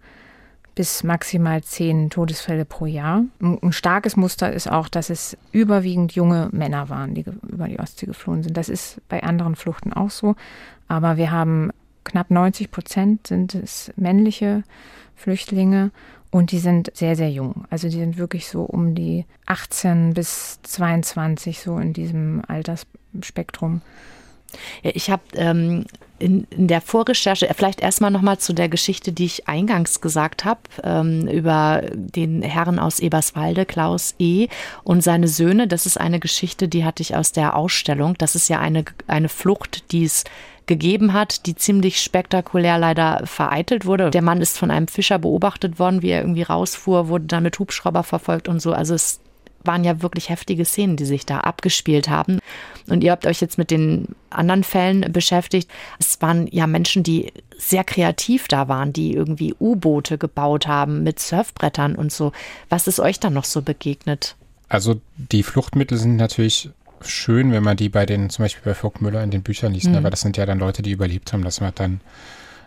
bis 0.75 1.04
maximal 1.04 1.62
zehn 1.62 2.10
Todesfälle 2.10 2.63
pro 2.63 2.86
Jahr. 2.86 3.25
Ein 3.41 3.73
starkes 3.73 4.15
Muster 4.15 4.54
ist 4.54 4.71
auch, 4.71 4.88
dass 4.88 5.10
es 5.10 5.36
überwiegend 5.52 6.13
junge 6.13 6.47
Männer 6.54 6.88
waren, 6.88 7.15
die 7.15 7.25
über 7.49 7.67
die 7.67 7.80
Ostsee 7.80 8.06
geflohen 8.06 8.43
sind. 8.43 8.56
Das 8.56 8.69
ist 8.69 9.02
bei 9.10 9.21
anderen 9.21 9.58
Fluchten 9.58 9.91
auch 9.91 10.10
so. 10.10 10.36
Aber 10.88 11.17
wir 11.17 11.32
haben 11.32 11.71
knapp 12.06 12.32
90 12.32 12.71
Prozent 12.71 13.28
sind 13.28 13.56
es 13.56 13.91
männliche 13.97 14.63
Flüchtlinge 15.15 15.91
und 16.31 16.51
die 16.51 16.59
sind 16.59 16.91
sehr, 16.93 17.15
sehr 17.15 17.31
jung. 17.31 17.65
Also 17.69 17.89
die 17.89 17.97
sind 17.97 18.17
wirklich 18.17 18.47
so 18.47 18.63
um 18.63 18.95
die 18.95 19.25
18 19.47 20.13
bis 20.13 20.59
22, 20.63 21.59
so 21.59 21.77
in 21.77 21.93
diesem 21.93 22.41
Altersspektrum. 22.47 23.81
Ja, 24.83 24.91
ich 24.93 25.09
habe 25.09 25.23
ähm, 25.35 25.85
in, 26.17 26.45
in, 26.49 26.67
der 26.67 26.81
Vorrecherche, 26.81 27.49
äh, 27.49 27.53
vielleicht 27.53 27.81
erstmal 27.81 28.11
nochmal 28.11 28.37
zu 28.37 28.53
der 28.53 28.69
Geschichte, 28.69 29.11
die 29.11 29.25
ich 29.25 29.47
eingangs 29.47 30.01
gesagt 30.01 30.45
habe, 30.45 30.61
ähm, 30.83 31.27
über 31.27 31.83
den 31.93 32.41
Herrn 32.41 32.79
aus 32.79 32.99
Eberswalde, 32.99 33.65
Klaus 33.65 34.15
E. 34.19 34.47
und 34.83 35.01
seine 35.01 35.27
Söhne. 35.27 35.67
Das 35.67 35.85
ist 35.85 35.99
eine 35.99 36.19
Geschichte, 36.19 36.67
die 36.67 36.83
hatte 36.83 37.01
ich 37.01 37.15
aus 37.15 37.31
der 37.31 37.55
Ausstellung. 37.55 38.15
Das 38.17 38.35
ist 38.35 38.49
ja 38.49 38.59
eine, 38.59 38.85
eine 39.07 39.29
Flucht, 39.29 39.91
die 39.91 40.03
es 40.03 40.23
gegeben 40.69 41.13
hat, 41.13 41.47
die 41.47 41.55
ziemlich 41.55 41.99
spektakulär 41.99 42.77
leider 42.77 43.23
vereitelt 43.25 43.86
wurde. 43.86 44.12
Der 44.12 44.21
Mann 44.21 44.39
ist 44.39 44.58
von 44.58 44.69
einem 44.69 44.88
Fischer 44.88 45.17
beobachtet 45.17 45.79
worden, 45.79 46.03
wie 46.03 46.12
er 46.12 46.21
irgendwie 46.21 46.43
rausfuhr, 46.43 47.10
wurde 47.10 47.25
dann 47.25 47.43
mit 47.43 47.58
Hubschrauber 47.58 48.03
verfolgt 48.03 48.47
und 48.47 48.62
so. 48.62 48.71
Also 48.71 48.93
es 48.93 49.19
waren 49.63 49.84
ja 49.84 50.01
wirklich 50.03 50.29
heftige 50.29 50.63
Szenen, 50.65 50.95
die 50.95 51.05
sich 51.05 51.25
da 51.25 51.39
abgespielt 51.39 52.08
haben. 52.08 52.39
Und 52.88 53.03
ihr 53.03 53.12
habt 53.12 53.25
euch 53.25 53.41
jetzt 53.41 53.58
mit 53.58 53.71
den 53.71 54.10
anderen 54.29 54.63
Fällen 54.63 55.12
beschäftigt. 55.12 55.69
Es 55.97 56.21
waren 56.21 56.47
ja 56.51 56.67
Menschen, 56.67 57.01
die 57.01 57.34
sehr 57.58 57.84
kreativ 57.84 58.47
da 58.47 58.67
waren, 58.67 58.93
die 58.93 59.13
irgendwie 59.13 59.55
U-Boote 59.60 60.19
gebaut 60.19 60.67
haben 60.67 61.03
mit 61.03 61.19
Surfbrettern 61.19 61.95
und 61.95 62.12
so. 62.12 62.32
Was 62.69 62.88
ist 62.88 62.99
euch 62.99 63.19
dann 63.19 63.34
noch 63.34 63.43
so 63.43 63.63
begegnet? 63.63 64.36
Also 64.69 65.01
die 65.17 65.41
Fluchtmittel 65.41 65.97
sind 65.97 66.15
natürlich 66.15 66.69
schön, 67.03 67.51
wenn 67.51 67.63
man 67.63 67.77
die 67.77 67.89
bei 67.89 68.05
den, 68.05 68.29
zum 68.29 68.43
Beispiel 68.43 68.63
bei 68.63 68.73
Vogt 68.73 69.01
Müller 69.01 69.23
in 69.23 69.31
den 69.31 69.43
Büchern 69.43 69.73
liest, 69.73 69.85
ne? 69.85 69.91
mhm. 69.91 69.95
ne? 69.97 70.03
weil 70.03 70.12
das 70.12 70.21
sind 70.21 70.38
ja 70.38 70.45
dann 70.45 70.59
Leute, 70.59 70.81
die 70.81 70.91
überlebt 70.91 71.31
haben. 71.33 71.43
Das 71.43 71.62
hat 71.62 71.79
dann 71.79 72.01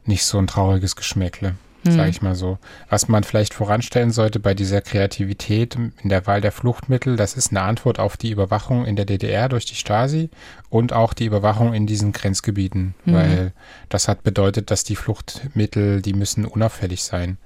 nicht 0.04 0.24
so 0.24 0.38
ein 0.38 0.46
trauriges 0.46 0.96
Geschmäckle, 0.96 1.54
mhm. 1.84 1.90
sage 1.90 2.10
ich 2.10 2.22
mal 2.22 2.34
so. 2.34 2.58
Was 2.88 3.08
man 3.08 3.24
vielleicht 3.24 3.54
voranstellen 3.54 4.10
sollte 4.10 4.40
bei 4.40 4.54
dieser 4.54 4.80
Kreativität 4.80 5.76
in 5.76 6.08
der 6.08 6.26
Wahl 6.26 6.40
der 6.40 6.52
Fluchtmittel, 6.52 7.16
das 7.16 7.34
ist 7.34 7.50
eine 7.50 7.62
Antwort 7.62 7.98
auf 7.98 8.16
die 8.16 8.30
Überwachung 8.30 8.84
in 8.84 8.96
der 8.96 9.04
DDR 9.04 9.48
durch 9.48 9.64
die 9.64 9.76
Stasi 9.76 10.30
und 10.70 10.92
auch 10.92 11.12
die 11.12 11.26
Überwachung 11.26 11.74
in 11.74 11.86
diesen 11.86 12.12
Grenzgebieten, 12.12 12.94
mhm. 13.04 13.12
weil 13.12 13.52
das 13.88 14.08
hat 14.08 14.22
bedeutet, 14.22 14.70
dass 14.70 14.84
die 14.84 14.96
Fluchtmittel, 14.96 16.02
die 16.02 16.14
müssen 16.14 16.44
unauffällig 16.44 17.02
sein. 17.02 17.38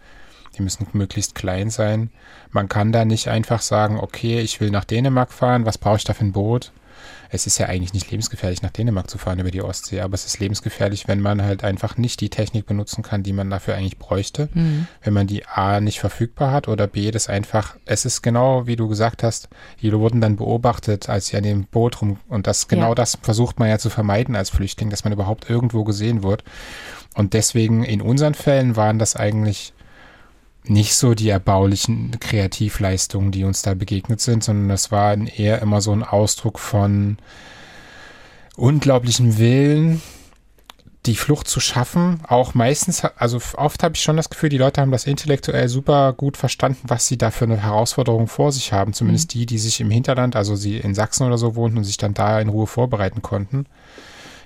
Die 0.57 0.63
müssen 0.63 0.87
möglichst 0.93 1.35
klein 1.35 1.71
sein. 1.71 2.11
Man 2.51 2.69
kann 2.69 2.93
da 2.93 3.05
nicht 3.05 3.29
einfach 3.29 3.61
sagen, 3.61 3.99
okay, 3.99 4.41
ich 4.41 4.61
will 4.61 4.71
nach 4.71 4.85
Dänemark 4.85 5.33
fahren, 5.33 5.67
was 5.67 5.79
brauche 5.79 5.97
ich 5.97 6.05
da 6.05 6.15
für 6.15 6.25
ein 6.25 6.33
Boot? 6.33 6.73
Es 7.29 7.47
ist 7.47 7.59
ja 7.59 7.67
eigentlich 7.67 7.93
nicht 7.93 8.11
lebensgefährlich, 8.11 8.63
nach 8.63 8.71
Dänemark 8.71 9.11
zu 9.11 9.19
fahren 9.19 9.39
über 9.39 9.51
die 9.51 9.63
Ostsee, 9.63 10.01
aber 10.01 10.15
es 10.15 10.27
ist 10.27 10.39
lebensgefährlich, 10.39 11.09
wenn 11.09 11.21
man 11.21 11.43
halt 11.43 11.65
einfach 11.65 11.97
nicht 11.97 12.21
die 12.21 12.31
Technik 12.31 12.67
benutzen 12.67 13.03
kann, 13.03 13.23
die 13.23 13.33
man 13.33 13.51
dafür 13.51 13.75
eigentlich 13.75 13.99
bräuchte. 13.99 14.49
Mhm. 14.55 14.87
Wenn 15.03 15.13
man 15.13 15.27
die 15.27 15.45
A 15.47 15.81
nicht 15.81 16.01
verfügbar 16.01 16.53
hat 16.53 16.69
oder 16.69 16.87
B 16.87 17.11
das 17.11 17.29
einfach, 17.29 17.77
es 17.85 18.05
ist 18.05 18.23
genau 18.23 18.67
wie 18.67 18.77
du 18.77 18.89
gesagt 18.89 19.23
hast, 19.23 19.49
die 19.83 19.93
wurden 19.93 20.21
dann 20.21 20.37
beobachtet, 20.37 21.09
als 21.09 21.27
sie 21.27 21.37
an 21.37 21.43
dem 21.43 21.65
Boot 21.65 22.01
rum 22.01 22.19
und 22.29 22.47
das 22.47 22.69
genau 22.69 22.91
ja. 22.91 22.95
das 22.95 23.19
versucht 23.21 23.59
man 23.59 23.69
ja 23.69 23.79
zu 23.79 23.91
vermeiden 23.91 24.37
als 24.37 24.51
Flüchtling, 24.51 24.91
dass 24.91 25.05
man 25.05 25.13
überhaupt 25.13 25.51
irgendwo 25.51 25.85
gesehen 25.85 26.23
wird. 26.23 26.45
Und 27.15 27.33
deswegen 27.33 27.83
in 27.83 28.03
unseren 28.03 28.35
Fällen 28.35 28.77
waren 28.77 28.99
das 28.99 29.17
eigentlich 29.17 29.73
nicht 30.69 30.95
so 30.95 31.15
die 31.15 31.29
erbaulichen 31.29 32.19
Kreativleistungen, 32.21 33.33
die 33.33 33.45
uns 33.45 33.63
da 33.63 33.75
begegnet 33.75 34.21
sind, 34.21 34.45
sondern 34.45 34.69
das 34.69 34.91
war 34.91 35.17
eher 35.17 35.63
immer 35.63 35.81
so 35.81 35.93
ein 35.93 36.03
Ausdruck 36.03 36.59
von 36.59 37.19
unglaublichem 38.57 39.39
Willen, 39.39 40.03
die 41.07 41.15
Flucht 41.15 41.49
zu 41.49 41.61
schaffen. 41.61 42.21
Auch 42.27 42.55
meistens, 42.55 43.05
also 43.05 43.39
oft 43.57 43.83
habe 43.83 43.95
ich 43.95 44.03
schon 44.03 44.17
das 44.17 44.31
Gefühl, 44.31 44.49
die 44.49 44.59
Leute 44.59 44.81
haben 44.81 44.91
das 44.91 45.07
intellektuell 45.07 45.69
super 45.69 46.13
gut 46.13 46.37
verstanden, 46.37 46.83
was 46.89 47.07
sie 47.07 47.19
da 47.19 47.31
für 47.31 47.45
eine 47.45 47.63
Herausforderung 47.63 48.27
vor 48.27 48.51
sich 48.51 48.73
haben. 48.73 48.93
Zumindest 48.93 49.35
mhm. 49.35 49.39
die, 49.39 49.47
die 49.47 49.59
sich 49.59 49.81
im 49.81 49.91
Hinterland, 49.91 50.37
also 50.37 50.57
sie 50.57 50.79
in 50.79 50.95
Sachsen 50.95 51.27
oder 51.27 51.39
so 51.39 51.55
wohnten 51.55 51.79
und 51.79 51.85
sich 51.85 51.97
dann 51.97 52.15
da 52.15 52.41
in 52.41 52.49
Ruhe 52.49 52.67
vorbereiten 52.67 53.23
konnten 53.23 53.67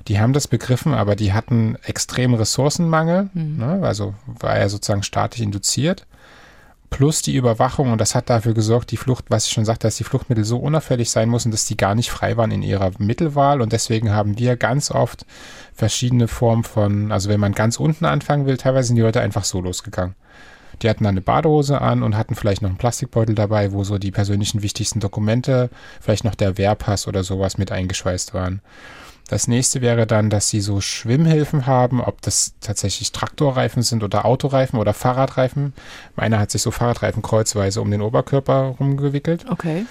die 0.09 0.21
haben 0.21 0.33
das 0.33 0.49
begriffen, 0.49 0.95
aber 0.95 1.17
die 1.17 1.33
hatten 1.33 1.77
extremen 1.85 2.35
Ressourcenmangel, 2.35 3.31
mhm. 3.35 3.59
ne? 3.59 3.81
also 3.83 4.15
war 4.27 4.59
ja 4.59 4.69
sozusagen 4.69 5.03
staatlich 5.03 5.43
induziert 5.43 6.07
plus 6.91 7.23
die 7.23 7.35
Überwachung 7.35 7.93
und 7.93 8.01
das 8.01 8.15
hat 8.15 8.29
dafür 8.29 8.53
gesorgt, 8.53 8.91
die 8.91 8.97
Flucht, 8.97 9.27
was 9.29 9.47
ich 9.47 9.53
schon 9.53 9.65
sagte, 9.65 9.87
dass 9.87 9.97
die 9.97 10.05
Fluchtmittel 10.05 10.45
so 10.45 10.59
unauffällig 10.59 11.11
sein 11.11 11.31
müssen, 11.31 11.51
dass 11.51 11.65
die 11.65 11.77
gar 11.77 11.95
nicht 11.95 12.11
frei 12.11 12.37
waren 12.37 12.51
in 12.51 12.63
ihrer 12.63 12.91
Mittelwahl 12.99 13.63
und 13.63 13.73
deswegen 13.73 14.11
haben 14.11 14.39
wir 14.39 14.57
ganz 14.57 14.91
oft 14.91 15.25
verschiedene 15.73 16.29
Formen 16.29 16.65
von, 16.65 17.13
also 17.13 17.31
wenn 17.31 17.41
man 17.41 17.53
ganz 17.53 17.79
unten 17.79 18.05
anfangen 18.05 18.45
will, 18.45 18.57
teilweise 18.57 18.89
sind 18.89 18.97
die 18.97 19.03
Leute 19.03 19.21
einfach 19.21 19.45
so 19.45 19.61
losgegangen. 19.61 20.17
Die 20.83 20.89
hatten 20.89 21.05
dann 21.05 21.15
eine 21.15 21.21
Badehose 21.21 21.81
an 21.81 22.03
und 22.03 22.17
hatten 22.17 22.35
vielleicht 22.35 22.63
noch 22.63 22.71
einen 22.71 22.79
Plastikbeutel 22.79 23.35
dabei, 23.35 23.73
wo 23.73 23.85
so 23.85 23.99
die 23.99 24.11
persönlichen 24.11 24.63
wichtigsten 24.63 24.99
Dokumente, 24.99 25.71
vielleicht 26.01 26.25
noch 26.25 26.35
der 26.35 26.59
Wehrpass 26.59 27.07
oder 27.07 27.23
sowas 27.23 27.59
mit 27.59 27.71
eingeschweißt 27.71 28.35
waren. 28.35 28.63
Das 29.31 29.47
nächste 29.47 29.81
wäre 29.81 30.09
dann, 30.09 30.29
dass 30.29 30.49
sie 30.49 30.61
so 30.61 30.81
Schwimmhilfen 30.81 31.67
haben, 31.67 32.01
ob 32.01 32.21
das 32.21 32.55
tatsächlich 32.61 33.13
Traktorreifen 33.13 33.85
sind 33.85 34.03
oder 34.03 34.25
Autoreifen 34.25 34.77
oder 34.77 34.93
Fahrradreifen. 34.93 35.73
Meiner 36.17 36.41
hat 36.41 36.51
sich 36.51 36.63
so 36.63 36.73
Fahrradreifen 36.73 37.23
kreuzweise 37.23 37.81
um 37.81 37.93
den 37.93 38.03
Oberkörper 38.03 38.75
rumgewickelt. 38.81 39.45
Okay. 39.49 39.87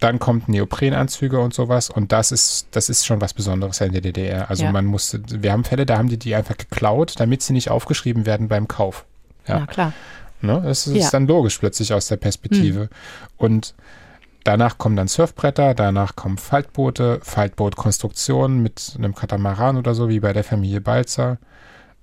Dann 0.00 0.18
kommt 0.18 0.50
Neoprenanzüge 0.50 1.40
und 1.40 1.54
sowas 1.54 1.88
und 1.88 2.12
das 2.12 2.30
ist, 2.30 2.66
das 2.72 2.90
ist 2.90 3.06
schon 3.06 3.22
was 3.22 3.32
Besonderes 3.32 3.80
in 3.80 3.92
der 3.92 4.02
DDR. 4.02 4.50
Also 4.50 4.64
Ja. 4.64 4.70
man 4.72 4.84
musste, 4.84 5.22
wir 5.26 5.50
haben 5.50 5.64
Fälle, 5.64 5.86
da 5.86 5.96
haben 5.96 6.10
die 6.10 6.18
die 6.18 6.34
einfach 6.34 6.58
geklaut, 6.58 7.14
damit 7.16 7.40
sie 7.42 7.54
nicht 7.54 7.70
aufgeschrieben 7.70 8.26
werden 8.26 8.48
beim 8.48 8.68
Kauf. 8.68 9.06
Ja. 9.46 9.60
Na 9.60 9.66
klar. 9.66 9.92
Ne? 10.42 10.60
Das 10.62 10.86
ist 10.86 10.94
Ja. 10.94 11.04
Hm. 11.04 11.10
dann 11.12 11.26
logisch 11.26 11.56
plötzlich 11.56 11.94
aus 11.94 12.06
der 12.08 12.16
Perspektive. 12.16 12.90
Und 13.38 13.72
danach 14.44 14.78
kommen 14.78 14.96
dann 14.96 15.08
Surfbretter, 15.08 15.74
danach 15.74 16.16
kommen 16.16 16.38
Faltboote, 16.38 17.20
Faltbootkonstruktionen 17.22 18.62
mit 18.62 18.94
einem 18.98 19.14
Katamaran 19.14 19.76
oder 19.76 19.94
so, 19.94 20.08
wie 20.08 20.20
bei 20.20 20.32
der 20.32 20.44
Familie 20.44 20.80
Balzer. 20.80 21.38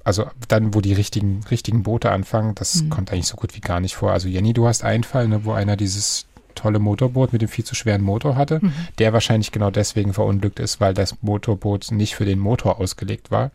Also 0.03 0.25
dann, 0.47 0.73
wo 0.75 0.81
die 0.81 0.93
richtigen, 0.93 1.41
richtigen 1.49 1.81
Boote 1.83 2.11
anfangen, 2.11 2.53
das 2.55 2.81
Hm. 2.81 2.89
kommt 2.91 3.11
eigentlich 3.11 3.27
so 3.27 3.35
gut 3.37 3.55
wie 3.55 3.61
gar 3.61 3.79
nicht 3.79 3.95
vor. 3.95 4.11
Also 4.11 4.27
Jenny, 4.27 4.53
du 4.53 4.67
hast 4.67 4.83
einen 4.83 5.03
Fall, 5.03 5.27
ne, 5.27 5.45
wo 5.45 5.53
einer 5.53 5.75
dieses 5.75 6.27
tolle 6.53 6.79
Motorboot 6.79 7.33
mit 7.33 7.41
dem 7.41 7.49
viel 7.49 7.65
zu 7.65 7.75
schweren 7.75 8.01
Motor 8.01 8.35
hatte, 8.35 8.59
Mhm. 8.61 8.71
der 8.99 9.11
wahrscheinlich 9.13 9.51
genau 9.51 9.71
deswegen 9.71 10.13
verunglückt 10.13 10.59
ist, 10.59 10.79
weil 10.79 10.93
das 10.93 11.15
Motorboot 11.21 11.91
nicht 11.91 12.15
für 12.15 12.23
den 12.25 12.39
Motor 12.39 12.79
ausgelegt 12.79 13.31
war. 13.31 13.51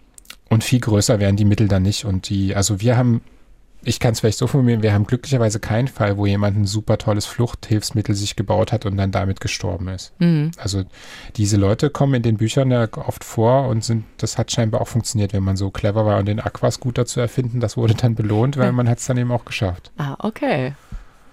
Und 0.48 0.64
viel 0.64 0.80
größer 0.80 1.20
wären 1.20 1.36
die 1.36 1.44
Mittel 1.44 1.68
dann 1.68 1.82
nicht. 1.82 2.04
Und 2.04 2.28
die, 2.28 2.54
also 2.56 2.80
wir 2.80 2.96
haben 2.96 3.22
ich 3.82 3.98
kann 3.98 4.12
es 4.12 4.20
vielleicht 4.20 4.38
so 4.38 4.46
formulieren, 4.46 4.82
wir 4.82 4.92
haben 4.92 5.06
glücklicherweise 5.06 5.58
keinen 5.58 5.88
Fall, 5.88 6.16
wo 6.16 6.26
jemand 6.26 6.56
ein 6.56 6.66
super 6.66 6.98
tolles 6.98 7.26
Fluchthilfsmittel 7.26 8.14
sich 8.14 8.36
gebaut 8.36 8.72
hat 8.72 8.84
und 8.84 8.96
dann 8.96 9.10
damit 9.10 9.40
gestorben 9.40 9.88
ist. 9.88 10.12
Mhm. 10.18 10.50
Also 10.58 10.84
diese 11.36 11.56
Leute 11.56 11.88
kommen 11.90 12.14
in 12.14 12.22
den 12.22 12.36
Büchern 12.36 12.70
ja 12.70 12.88
oft 13.06 13.24
vor 13.24 13.68
und 13.68 13.82
sind, 13.82 14.04
das 14.18 14.36
hat 14.36 14.52
scheinbar 14.52 14.82
auch 14.82 14.88
funktioniert, 14.88 15.32
wenn 15.32 15.42
man 15.42 15.56
so 15.56 15.70
clever 15.70 16.04
war 16.04 16.18
und 16.18 16.26
den 16.26 16.40
Aquascooter 16.40 17.06
zu 17.06 17.20
erfinden, 17.20 17.60
das 17.60 17.76
wurde 17.76 17.94
dann 17.94 18.14
belohnt, 18.14 18.56
weil 18.58 18.72
man 18.72 18.88
hat 18.88 18.98
es 18.98 19.06
dann 19.06 19.16
eben 19.16 19.32
auch 19.32 19.44
geschafft. 19.44 19.90
Ah, 19.96 20.16
okay. 20.18 20.74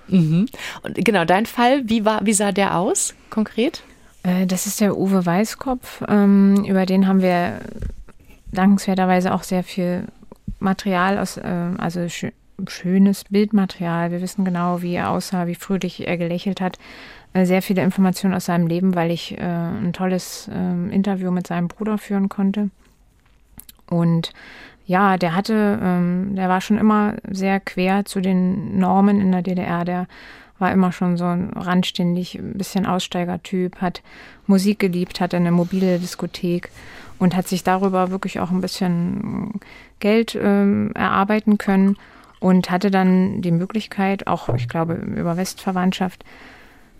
Mhm. 0.07 0.47
Und 0.83 0.95
genau, 0.95 1.25
dein 1.25 1.45
Fall, 1.45 1.81
wie, 1.85 2.05
war, 2.05 2.25
wie 2.25 2.33
sah 2.33 2.53
der 2.53 2.77
aus 2.77 3.13
konkret? 3.29 3.83
Äh, 4.23 4.45
Das 4.45 4.65
ist 4.65 4.79
der 4.79 4.97
Uwe 4.97 5.25
Weißkopf. 5.25 6.03
Ähm, 6.07 6.63
über 6.65 6.85
den 6.85 7.07
haben 7.07 7.21
wir 7.21 7.59
dankenswerterweise 8.53 9.33
auch 9.33 9.43
sehr 9.43 9.63
viel 9.63 10.05
Material 10.59 11.17
aus, 11.19 11.39
ähm, 11.43 11.75
also 11.79 12.01
schö- 12.01 12.33
schönes 12.67 13.23
Bildmaterial. 13.25 14.11
Wir 14.11 14.21
wissen 14.21 14.45
genau, 14.45 14.81
wie 14.81 14.95
er 14.95 15.11
aussah, 15.11 15.47
wie 15.47 15.55
fröhlich 15.55 16.07
er 16.07 16.17
gelächelt 16.17 16.61
hat. 16.61 16.77
Äh, 17.33 17.45
Sehr 17.45 17.61
viele 17.61 17.83
Informationen 17.83 18.33
aus 18.33 18.45
seinem 18.45 18.67
Leben, 18.67 18.95
weil 18.95 19.11
ich 19.11 19.37
äh, 19.37 19.41
ein 19.41 19.93
tolles 19.93 20.49
ähm, 20.53 20.89
Interview 20.91 21.31
mit 21.31 21.47
seinem 21.47 21.67
Bruder 21.67 21.97
führen 21.97 22.29
konnte. 22.29 22.69
Und 23.89 24.31
ja, 24.85 25.17
der 25.17 25.35
hatte, 25.35 25.79
ähm, 25.81 26.35
der 26.35 26.49
war 26.49 26.61
schon 26.61 26.77
immer 26.77 27.15
sehr 27.29 27.59
quer 27.59 28.05
zu 28.05 28.21
den 28.21 28.79
Normen 28.79 29.19
in 29.21 29.31
der 29.31 29.41
DDR. 29.41 29.85
Der 29.85 30.07
war 30.59 30.71
immer 30.71 30.91
schon 30.91 31.17
so 31.17 31.25
ein 31.25 31.51
randständig, 31.53 32.35
ein 32.35 32.53
bisschen 32.53 32.85
Aussteigertyp, 32.85 33.75
hat 33.77 34.01
Musik 34.47 34.79
geliebt, 34.79 35.19
hatte 35.21 35.37
eine 35.37 35.51
mobile 35.51 35.99
Diskothek 35.99 36.71
und 37.19 37.35
hat 37.35 37.47
sich 37.47 37.63
darüber 37.63 38.11
wirklich 38.11 38.39
auch 38.39 38.51
ein 38.51 38.61
bisschen 38.61 39.59
Geld 39.99 40.37
ähm, 40.39 40.91
erarbeiten 40.93 41.57
können 41.57 41.97
und 42.39 42.69
hatte 42.69 42.91
dann 42.91 43.41
die 43.41 43.51
Möglichkeit, 43.51 44.27
auch 44.27 44.49
ich 44.49 44.69
glaube 44.69 44.93
über 44.93 45.37
Westverwandtschaft, 45.37 46.23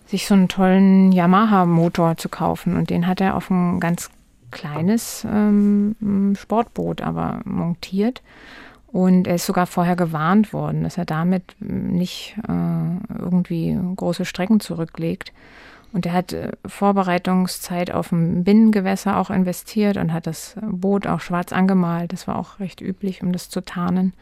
sich 0.08 0.25
so 0.25 0.34
einen 0.34 0.47
tollen 0.47 1.12
Yamaha-Motor 1.12 2.17
zu 2.17 2.30
kaufen. 2.30 2.75
Und 2.75 2.89
den 2.89 3.08
hat 3.08 3.21
er 3.21 3.36
auf 3.36 3.49
ein 3.49 3.80
ganz 3.80 4.10
kleines 4.51 5.27
ähm, 5.30 6.36
Sportboot 6.39 7.01
aber 7.01 7.41
montiert. 7.43 8.21
Und 8.88 9.27
er 9.27 9.36
ist 9.36 9.45
sogar 9.45 9.67
vorher 9.67 9.97
gewarnt 9.97 10.53
worden, 10.53 10.84
dass 10.84 10.97
er 10.97 11.06
damit 11.06 11.43
nicht 11.60 12.38
äh, 12.47 13.19
irgendwie 13.19 13.77
große 13.95 14.25
Strecken 14.25 14.60
zurücklegt. 14.60 15.34
Und 15.98 16.06
er 16.06 16.14
hat 16.14 16.32
äh, 16.32 16.52
Vorbereitungszeit 16.64 17.90
auf 17.90 18.10
dem 18.10 18.44
Binnengewässer 18.44 19.18
auch 19.18 19.32
investiert 19.32 19.98
und 19.98 20.14
hat 20.14 20.28
das 20.28 20.56
Boot 20.62 21.08
auch 21.08 21.22
schwarz 21.22 21.52
angemalt. 21.52 22.14
Das 22.14 22.28
war 22.28 22.38
auch 22.38 22.60
recht 22.60 22.82
üblich, 22.82 23.24
um 23.24 23.32
das 23.32 23.50
zu 23.50 23.62
tarnen. 23.62 24.14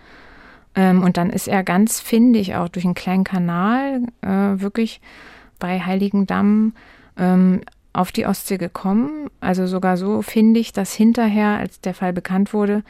Ähm, 0.74 1.04
und 1.04 1.18
dann 1.18 1.30
ist 1.30 1.50
er 1.50 1.64
ganz 1.66 2.00
findig 2.00 2.56
auch 2.56 2.70
durch 2.70 2.86
einen 2.86 2.94
kleinen 2.94 3.26
Kanal 3.26 4.04
äh, 4.22 4.28
wirklich 4.62 5.02
bei 5.60 5.82
Heiligendamm 5.82 6.72
ähm, 7.18 7.60
auf 7.92 8.14
die 8.14 8.26
Ostsee 8.26 8.56
gekommen. 8.58 9.30
Also 9.42 9.68
sogar 9.68 9.98
so 9.98 10.22
findig, 10.22 10.72
dass 10.72 10.94
hinterher, 10.94 11.58
als 11.58 11.82
der 11.82 11.94
Fall 11.94 12.14
bekannt 12.14 12.54
wurde, 12.54 12.84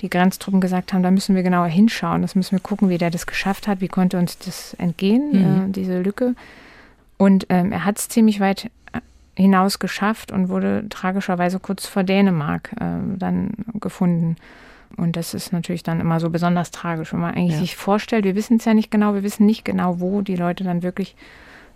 die 0.00 0.08
Grenztruppen 0.08 0.62
gesagt 0.62 0.94
haben, 0.94 1.02
da 1.02 1.10
müssen 1.10 1.36
wir 1.36 1.42
genauer 1.42 1.66
hinschauen. 1.66 2.22
Das 2.22 2.34
müssen 2.34 2.52
wir 2.52 2.60
gucken, 2.60 2.88
wie 2.88 2.96
der 2.96 3.10
das 3.10 3.26
geschafft 3.26 3.68
hat, 3.68 3.82
wie 3.82 3.88
konnte 3.88 4.16
uns 4.16 4.38
das 4.38 4.72
entgehen, 4.78 5.32
Mhm. 5.32 5.68
äh, 5.68 5.72
diese 5.72 6.00
Lücke. 6.00 6.34
Und 7.18 7.46
ähm, 7.50 7.72
er 7.72 7.84
hat 7.84 7.98
es 7.98 8.08
ziemlich 8.08 8.40
weit 8.40 8.70
äh, 8.92 9.00
hinaus 9.36 9.78
geschafft 9.78 10.32
und 10.32 10.48
wurde 10.48 10.86
tragischerweise 10.90 11.58
kurz 11.60 11.86
vor 11.86 12.02
Dänemark 12.04 12.72
äh, 12.80 12.96
dann 13.16 13.50
gefunden. 13.80 14.36
Und 14.96 15.16
das 15.16 15.32
ist 15.34 15.52
natürlich 15.52 15.82
dann 15.82 16.00
immer 16.00 16.20
so 16.20 16.28
besonders 16.30 16.70
tragisch, 16.70 17.12
wenn 17.12 17.20
man 17.20 17.34
eigentlich 17.34 17.54
Ja. 17.54 17.60
sich 17.60 17.76
vorstellt, 17.76 18.24
wir 18.24 18.34
wissen 18.34 18.58
es 18.58 18.64
ja 18.66 18.74
nicht 18.74 18.90
genau, 18.90 19.14
wir 19.14 19.22
wissen 19.22 19.46
nicht 19.46 19.64
genau, 19.64 20.00
wo 20.00 20.20
die 20.20 20.36
Leute 20.36 20.64
dann 20.64 20.82
wirklich 20.82 21.16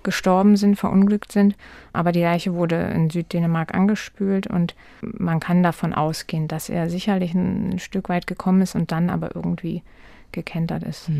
gestorben 0.02 0.56
sind, 0.56 0.76
verunglückt 0.76 1.32
sind. 1.32 1.56
Aber 1.92 2.12
die 2.12 2.20
Leiche 2.22 2.54
wurde 2.54 2.76
in 2.76 3.10
Süddänemark 3.10 3.74
angespült 3.74 4.46
und 4.46 4.74
man 5.00 5.40
kann 5.40 5.62
davon 5.62 5.94
ausgehen, 5.94 6.46
dass 6.46 6.68
er 6.68 6.88
sicherlich 6.90 7.34
ein 7.34 7.78
Stück 7.78 8.08
weit 8.08 8.26
gekommen 8.26 8.60
ist 8.62 8.74
und 8.76 8.92
dann 8.92 9.10
aber 9.10 9.34
irgendwie 9.34 9.82
gekentert 10.32 10.82
ist. 10.82 11.10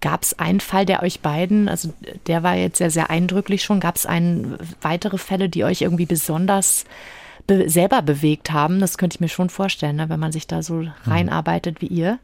Gab 0.00 0.22
es 0.22 0.38
einen 0.38 0.60
Fall, 0.60 0.86
der 0.86 1.02
euch 1.02 1.20
beiden, 1.20 1.68
also 1.68 1.92
der 2.26 2.42
war 2.42 2.54
jetzt 2.54 2.78
sehr, 2.78 2.90
sehr 2.90 3.10
eindrücklich 3.10 3.62
schon, 3.62 3.80
gab 3.80 3.96
es 3.96 4.06
einen 4.06 4.58
weitere 4.80 5.18
Fälle, 5.18 5.48
die 5.48 5.64
euch 5.64 5.82
irgendwie 5.82 6.06
besonders 6.06 6.84
be 7.46 7.68
selber 7.68 8.02
bewegt 8.02 8.52
haben? 8.52 8.80
Das 8.80 8.98
könnte 8.98 9.16
ich 9.16 9.20
mir 9.20 9.28
schon 9.28 9.50
vorstellen, 9.50 9.96
ne, 9.96 10.08
wenn 10.08 10.20
man 10.20 10.32
sich 10.32 10.46
da 10.46 10.62
so 10.62 10.84
reinarbeitet 11.04 11.80
wie 11.80 11.86
ihr. 11.86 12.18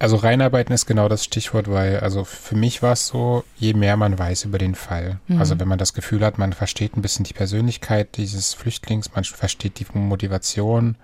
Also 0.00 0.16
reinarbeiten 0.16 0.74
ist 0.74 0.86
genau 0.86 1.08
das 1.08 1.24
Stichwort, 1.24 1.70
weil 1.70 2.00
also 2.00 2.24
für 2.24 2.56
mich 2.56 2.82
war 2.82 2.92
es 2.92 3.06
so, 3.06 3.44
je 3.56 3.74
mehr 3.74 3.96
man 3.96 4.18
weiß 4.18 4.44
über 4.44 4.58
den 4.58 4.74
Fall. 4.74 5.20
Also 5.38 5.58
wenn 5.58 5.68
man 5.68 5.78
das 5.78 5.94
Gefühl 5.94 6.24
hat, 6.24 6.36
man 6.36 6.52
versteht 6.52 6.96
ein 6.96 7.00
bisschen 7.00 7.24
die 7.24 7.32
Persönlichkeit 7.32 8.16
dieses 8.16 8.54
Flüchtlings, 8.54 9.14
man 9.14 9.24
versteht 9.24 9.78
die 9.78 9.86
Motivation 9.96 10.96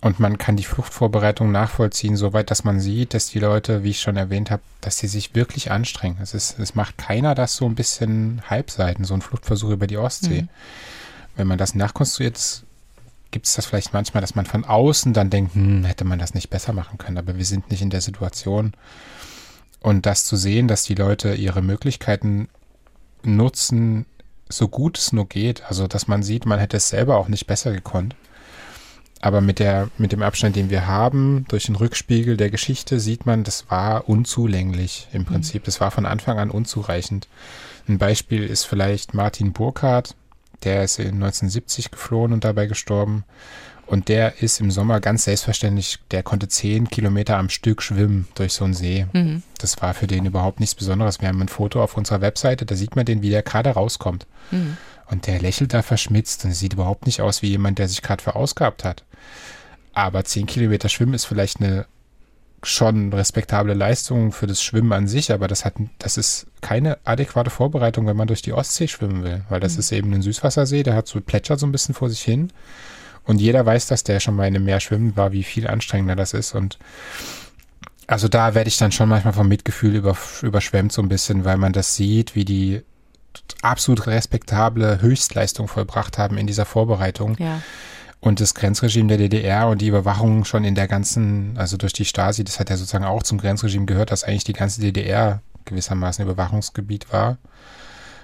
und 0.00 0.20
man 0.20 0.38
kann 0.38 0.56
die 0.56 0.64
Fluchtvorbereitung 0.64 1.50
nachvollziehen, 1.50 2.16
soweit, 2.16 2.50
dass 2.50 2.64
man 2.64 2.80
sieht, 2.80 3.14
dass 3.14 3.28
die 3.28 3.38
Leute, 3.38 3.82
wie 3.82 3.90
ich 3.90 4.00
schon 4.00 4.16
erwähnt 4.16 4.50
habe, 4.50 4.62
dass 4.80 4.98
sie 4.98 5.08
sich 5.08 5.34
wirklich 5.34 5.70
anstrengen. 5.70 6.18
Es, 6.20 6.34
ist, 6.34 6.58
es 6.58 6.74
macht 6.74 6.98
keiner 6.98 7.34
das 7.34 7.56
so 7.56 7.66
ein 7.66 7.74
bisschen 7.74 8.42
Halbseiten, 8.48 9.04
so 9.04 9.14
ein 9.14 9.22
Fluchtversuch 9.22 9.70
über 9.70 9.86
die 9.86 9.96
Ostsee. 9.96 10.46
Wenn 11.34 11.46
man 11.46 11.58
das 11.58 11.74
nachkonstruiert, 11.74 12.62
gibt 13.30 13.46
es 13.46 13.54
das 13.54 13.66
vielleicht 13.66 13.92
manchmal, 13.94 14.20
dass 14.20 14.34
man 14.34 14.46
von 14.46 14.64
außen 14.64 15.12
dann 15.12 15.30
denkt, 15.30 15.54
hm, 15.54 15.84
hätte 15.84 16.04
man 16.04 16.18
das 16.18 16.34
nicht 16.34 16.50
besser 16.50 16.72
machen 16.72 16.98
können, 16.98 17.18
aber 17.18 17.36
wir 17.36 17.44
sind 17.44 17.70
nicht 17.70 17.82
in 17.82 17.90
der 17.90 18.00
Situation. 18.00 18.74
Und 19.80 20.06
das 20.06 20.24
zu 20.24 20.36
sehen, 20.36 20.68
dass 20.68 20.84
die 20.84 20.94
Leute 20.94 21.34
ihre 21.34 21.62
Möglichkeiten 21.62 22.48
nutzen, 23.22 24.06
so 24.48 24.68
gut 24.68 24.98
es 24.98 25.12
nur 25.12 25.28
geht, 25.28 25.64
also 25.64 25.86
dass 25.86 26.06
man 26.06 26.22
sieht, 26.22 26.46
man 26.46 26.58
hätte 26.58 26.76
es 26.76 26.88
selber 26.88 27.16
auch 27.16 27.28
nicht 27.28 27.46
besser 27.46 27.72
gekonnt. 27.72 28.14
Aber 29.22 29.40
mit, 29.40 29.58
der, 29.58 29.88
mit 29.98 30.12
dem 30.12 30.22
Abstand, 30.22 30.56
den 30.56 30.70
wir 30.70 30.86
haben, 30.86 31.46
durch 31.48 31.66
den 31.66 31.76
Rückspiegel 31.76 32.36
der 32.36 32.50
Geschichte, 32.50 33.00
sieht 33.00 33.26
man, 33.26 33.44
das 33.44 33.70
war 33.70 34.08
unzulänglich 34.08 35.08
im 35.12 35.24
Prinzip. 35.24 35.64
Das 35.64 35.80
war 35.80 35.90
von 35.90 36.06
Anfang 36.06 36.38
an 36.38 36.50
unzureichend. 36.50 37.26
Ein 37.88 37.98
Beispiel 37.98 38.44
ist 38.44 38.64
vielleicht 38.64 39.14
Martin 39.14 39.52
Burkhardt, 39.52 40.14
der 40.64 40.84
ist 40.84 40.98
in 40.98 41.14
1970 41.14 41.90
geflohen 41.90 42.32
und 42.32 42.44
dabei 42.44 42.66
gestorben. 42.66 43.24
Und 43.86 44.08
der 44.08 44.42
ist 44.42 44.60
im 44.60 44.72
Sommer 44.72 44.98
ganz 45.00 45.24
selbstverständlich, 45.24 46.00
der 46.10 46.24
konnte 46.24 46.48
zehn 46.48 46.88
Kilometer 46.88 47.38
am 47.38 47.48
Stück 47.48 47.82
schwimmen 47.82 48.26
durch 48.34 48.52
so 48.52 48.64
einen 48.64 48.74
See. 48.74 49.06
Das 49.58 49.80
war 49.80 49.94
für 49.94 50.08
den 50.08 50.26
überhaupt 50.26 50.58
nichts 50.58 50.74
Besonderes. 50.74 51.20
Wir 51.20 51.28
haben 51.28 51.40
ein 51.40 51.48
Foto 51.48 51.80
auf 51.82 51.96
unserer 51.96 52.20
Webseite, 52.20 52.66
da 52.66 52.74
sieht 52.74 52.96
man 52.96 53.06
den, 53.06 53.22
wie 53.22 53.30
der 53.30 53.42
gerade 53.42 53.70
rauskommt. 53.70 54.26
Und 55.08 55.26
der 55.26 55.40
lächelt 55.40 55.72
da 55.72 55.82
verschmitzt 55.82 56.44
und 56.44 56.52
sieht 56.52 56.72
überhaupt 56.72 57.06
nicht 57.06 57.20
aus 57.20 57.42
wie 57.42 57.48
jemand, 57.48 57.78
der 57.78 57.88
sich 57.88 58.02
gerade 58.02 58.22
verausgabt 58.22 58.84
hat. 58.84 59.04
Aber 59.92 60.24
zehn 60.24 60.46
Kilometer 60.46 60.88
schwimmen 60.88 61.14
ist 61.14 61.24
vielleicht 61.24 61.60
eine 61.60 61.86
schon 62.62 63.12
respektable 63.12 63.74
Leistung 63.74 64.32
für 64.32 64.46
das 64.46 64.62
Schwimmen 64.62 64.92
an 64.92 65.08
sich, 65.08 65.32
aber 65.32 65.46
das 65.48 65.64
hat, 65.64 65.74
das 65.98 66.16
ist 66.16 66.46
keine 66.60 66.98
adäquate 67.04 67.50
Vorbereitung, 67.50 68.06
wenn 68.06 68.16
man 68.16 68.26
durch 68.26 68.42
die 68.42 68.52
Ostsee 68.52 68.88
schwimmen 68.88 69.22
will, 69.22 69.44
weil 69.48 69.60
das 69.60 69.74
mhm. 69.74 69.80
ist 69.80 69.92
eben 69.92 70.12
ein 70.12 70.22
Süßwassersee, 70.22 70.82
der 70.82 70.94
hat 70.94 71.06
so 71.06 71.20
plätschert 71.20 71.60
so 71.60 71.66
ein 71.66 71.72
bisschen 71.72 71.94
vor 71.94 72.10
sich 72.10 72.22
hin 72.22 72.50
und 73.24 73.40
jeder 73.40 73.64
weiß, 73.64 73.86
dass 73.86 74.04
der 74.04 74.20
schon 74.20 74.34
mal 74.34 74.48
in 74.48 74.56
einem 74.56 74.64
Meer 74.64 74.80
schwimmen 74.80 75.16
war, 75.16 75.32
wie 75.32 75.44
viel 75.44 75.66
anstrengender 75.68 76.16
das 76.16 76.34
ist 76.34 76.54
und 76.54 76.78
also 78.08 78.28
da 78.28 78.54
werde 78.54 78.68
ich 78.68 78.78
dann 78.78 78.92
schon 78.92 79.08
manchmal 79.08 79.32
vom 79.32 79.48
Mitgefühl 79.48 79.94
über, 79.94 80.16
überschwemmt 80.42 80.92
so 80.92 81.02
ein 81.02 81.08
bisschen, 81.08 81.44
weil 81.44 81.56
man 81.56 81.72
das 81.72 81.94
sieht, 81.94 82.34
wie 82.34 82.44
die 82.44 82.82
absolut 83.62 84.06
respektable 84.06 85.00
Höchstleistung 85.00 85.68
vollbracht 85.68 86.18
haben 86.18 86.38
in 86.38 86.46
dieser 86.46 86.64
Vorbereitung. 86.64 87.36
Ja. 87.38 87.60
Und 88.20 88.40
das 88.40 88.54
Grenzregime 88.54 89.08
der 89.08 89.18
DDR 89.18 89.68
und 89.68 89.80
die 89.80 89.88
Überwachung 89.88 90.44
schon 90.44 90.64
in 90.64 90.74
der 90.74 90.88
ganzen, 90.88 91.56
also 91.58 91.76
durch 91.76 91.92
die 91.92 92.04
Stasi, 92.04 92.44
das 92.44 92.58
hat 92.58 92.70
ja 92.70 92.76
sozusagen 92.76 93.04
auch 93.04 93.22
zum 93.22 93.38
Grenzregime 93.38 93.86
gehört, 93.86 94.10
dass 94.10 94.24
eigentlich 94.24 94.44
die 94.44 94.52
ganze 94.52 94.80
DDR 94.80 95.42
gewissermaßen 95.64 96.24
Überwachungsgebiet 96.24 97.12
war, 97.12 97.38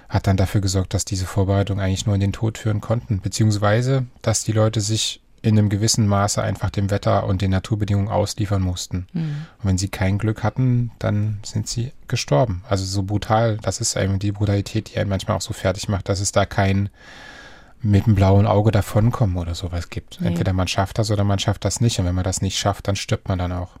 hat 0.09 0.27
dann 0.27 0.37
dafür 0.37 0.61
gesorgt, 0.61 0.93
dass 0.93 1.05
diese 1.05 1.25
Vorbereitungen 1.25 1.83
eigentlich 1.83 2.05
nur 2.05 2.15
in 2.15 2.21
den 2.21 2.33
Tod 2.33 2.57
führen 2.57 2.81
konnten, 2.81 3.21
beziehungsweise, 3.21 4.05
dass 4.21 4.43
die 4.43 4.51
Leute 4.51 4.81
sich 4.81 5.22
in 5.43 5.59
einem 5.59 5.69
gewissen 5.69 6.07
Maße 6.07 6.41
einfach 6.41 6.69
dem 6.69 6.89
Wetter 6.89 7.25
und 7.25 7.41
den 7.41 7.51
Naturbedingungen 7.51 8.07
ausliefern 8.07 8.61
mussten. 8.61 9.07
Mhm. 9.11 9.45
Und 9.59 9.69
wenn 9.69 9.77
sie 9.77 9.89
kein 9.89 10.17
Glück 10.17 10.41
hatten, 10.41 10.91
dann 10.99 11.39
sind 11.43 11.67
sie 11.67 11.91
gestorben. 12.07 12.63
Also 12.67 12.85
so 12.85 13.03
brutal, 13.03 13.57
das 13.57 13.81
ist 13.81 13.97
eben 13.97 14.19
die 14.19 14.31
Brutalität, 14.31 14.93
die 14.93 14.99
einen 14.99 15.09
manchmal 15.09 15.35
auch 15.35 15.41
so 15.41 15.53
fertig 15.53 15.89
macht, 15.89 16.07
dass 16.07 16.21
es 16.21 16.31
da 16.31 16.45
kein 16.45 16.89
mit 17.81 18.05
dem 18.05 18.15
blauen 18.15 18.47
Auge 18.47 18.71
davonkommen 18.71 19.35
oder 19.35 19.53
sowas 19.53 19.89
gibt. 19.89 20.21
Nee. 20.21 20.29
Entweder 20.29 20.53
man 20.53 20.69
schafft 20.69 20.97
das 20.97 21.11
oder 21.11 21.25
man 21.25 21.39
schafft 21.39 21.65
das 21.65 21.81
nicht. 21.81 21.99
Und 21.99 22.05
wenn 22.05 22.15
man 22.15 22.23
das 22.23 22.41
nicht 22.41 22.57
schafft, 22.57 22.87
dann 22.87 22.95
stirbt 22.95 23.27
man 23.27 23.37
dann 23.37 23.51
auch. 23.51 23.71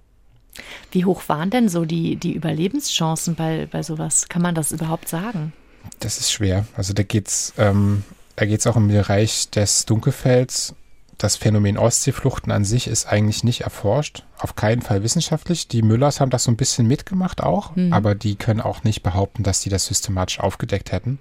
Wie 0.91 1.05
hoch 1.05 1.23
waren 1.29 1.49
denn 1.49 1.69
so 1.69 1.85
die, 1.85 2.17
die 2.17 2.33
Überlebenschancen 2.33 3.35
bei, 3.35 3.69
bei 3.71 3.81
sowas? 3.81 4.27
Kann 4.27 4.41
man 4.41 4.53
das 4.53 4.73
überhaupt 4.73 5.07
sagen? 5.07 5.53
Das 6.01 6.17
ist 6.17 6.31
schwer. 6.31 6.67
Also 6.75 6.93
da 6.93 7.03
geht's, 7.03 7.53
ähm, 7.57 8.03
da 8.35 8.45
geht's 8.45 8.67
auch 8.67 8.75
im 8.75 8.89
Bereich 8.89 9.49
des 9.49 9.85
Dunkelfelds. 9.85 10.75
Das 11.23 11.37
Phänomen 11.37 11.77
Ostseefluchten 11.77 12.51
an 12.51 12.65
sich 12.65 12.87
ist 12.87 13.05
eigentlich 13.05 13.45
nicht 13.45 13.61
erforscht. 13.61 14.25
Auf 14.39 14.57
keinen 14.57 14.81
Fall 14.81 15.03
wissenschaftlich. 15.03 15.69
Die 15.69 15.81
Müllers 15.81 16.19
haben 16.19 16.31
das 16.31 16.43
so 16.43 16.51
ein 16.51 16.57
bisschen 16.57 16.85
mitgemacht 16.85 17.41
auch, 17.41 17.77
mhm. 17.77 17.93
aber 17.93 18.13
die 18.13 18.35
können 18.35 18.59
auch 18.59 18.83
nicht 18.83 19.03
behaupten, 19.03 19.41
dass 19.41 19.61
die 19.61 19.69
das 19.69 19.85
systematisch 19.85 20.41
aufgedeckt 20.41 20.91
hätten. 20.91 21.19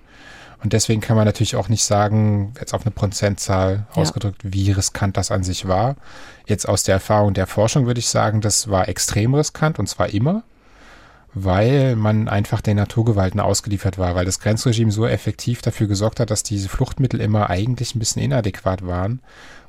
Und 0.60 0.72
deswegen 0.72 1.00
kann 1.00 1.14
man 1.14 1.24
natürlich 1.24 1.54
auch 1.54 1.68
nicht 1.68 1.84
sagen, 1.84 2.52
jetzt 2.58 2.74
auf 2.74 2.82
eine 2.82 2.90
Prozentzahl 2.90 3.86
ja. 3.94 4.02
ausgedrückt, 4.02 4.40
wie 4.42 4.72
riskant 4.72 5.16
das 5.16 5.30
an 5.30 5.44
sich 5.44 5.68
war. 5.68 5.94
Jetzt 6.48 6.68
aus 6.68 6.82
der 6.82 6.94
Erfahrung 6.94 7.32
der 7.32 7.46
Forschung 7.46 7.86
würde 7.86 8.00
ich 8.00 8.08
sagen, 8.08 8.40
das 8.40 8.68
war 8.68 8.88
extrem 8.88 9.36
riskant 9.36 9.78
und 9.78 9.86
zwar 9.86 10.08
immer, 10.08 10.42
weil 11.34 11.96
man 11.96 12.28
einfach 12.28 12.60
den 12.60 12.76
Naturgewalten 12.76 13.40
ausgeliefert 13.40 13.98
war, 13.98 14.14
weil 14.14 14.24
das 14.24 14.40
Grenzregime 14.40 14.92
so 14.92 15.06
effektiv 15.06 15.62
dafür 15.62 15.86
gesorgt 15.86 16.20
hat, 16.20 16.30
dass 16.30 16.42
diese 16.42 16.68
Fluchtmittel 16.68 17.20
immer 17.20 17.48
eigentlich 17.48 17.94
ein 17.94 17.98
bisschen 17.98 18.22
inadäquat 18.22 18.86
waren, 18.86 19.20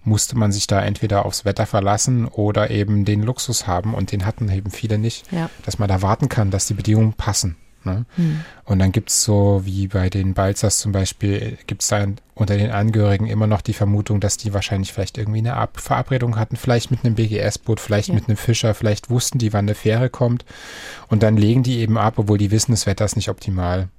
musste 0.04 0.38
man 0.38 0.52
sich 0.52 0.68
da 0.68 0.82
entweder 0.82 1.26
aufs 1.26 1.46
Wetter 1.46 1.66
verlassen 1.66 2.28
oder 2.28 2.70
eben 2.70 3.06
den 3.06 3.24
Luxus 3.24 3.68
haben 3.68 3.94
und 3.94 4.12
den 4.12 4.26
hatten 4.26 4.50
eben 4.50 4.72
viele 4.72 4.98
nicht, 4.98 5.32
ja. 5.32 5.50
dass 5.66 5.80
man 5.80 5.88
da 5.88 6.02
warten 6.02 6.28
kann, 6.28 6.52
dass 6.52 6.68
die 6.68 6.74
Bedingungen 6.74 7.14
passen. 7.14 7.56
Ne? 7.86 8.06
Mhm. 8.18 8.42
Und 8.66 8.80
dann 8.80 8.92
gibt 8.92 9.10
es 9.10 9.24
so, 9.24 9.62
wie 9.66 9.88
bei 9.88 10.10
den 10.10 10.34
Balzers 10.34 10.80
zum 10.80 10.92
Beispiel, 10.92 11.58
gibt 11.68 11.82
es 11.82 11.90
da 11.90 12.06
unter 12.36 12.58
den 12.58 12.72
Angehörigen 12.72 13.28
immer 13.28 13.48
noch 13.48 13.62
die 13.62 13.74
Vermutung, 13.74 14.20
dass 14.20 14.38
die 14.38 14.54
wahrscheinlich 14.54 14.94
vielleicht 14.94 15.18
irgendwie 15.18 15.40
eine 15.40 15.56
Ab 15.56 15.80
Verabredung 15.80 16.38
hatten, 16.38 16.56
vielleicht 16.56 16.92
mit 16.92 17.04
einem 17.04 17.16
BGS-Boot, 17.16 17.80
vielleicht 17.80 18.10
ja. 18.10 18.16
mit 18.16 18.28
einem 18.28 18.38
Fischer, 18.38 18.74
vielleicht 18.74 19.10
wussten 19.10 19.38
die, 19.38 19.54
wann 19.54 19.66
eine 19.66 19.76
Fähre 19.76 20.10
kommt. 20.10 20.46
Und 21.10 21.24
dann 21.24 21.38
legen 21.38 21.64
die 21.64 21.80
eben 21.80 21.98
ab, 21.98 22.16
obwohl 22.18 22.38
die 22.38 22.52
wissen, 22.52 22.72
das 22.72 22.86
Wetter 22.86 23.06
ist 23.06 23.16
nicht 23.16 23.30
optimal. 23.30 23.90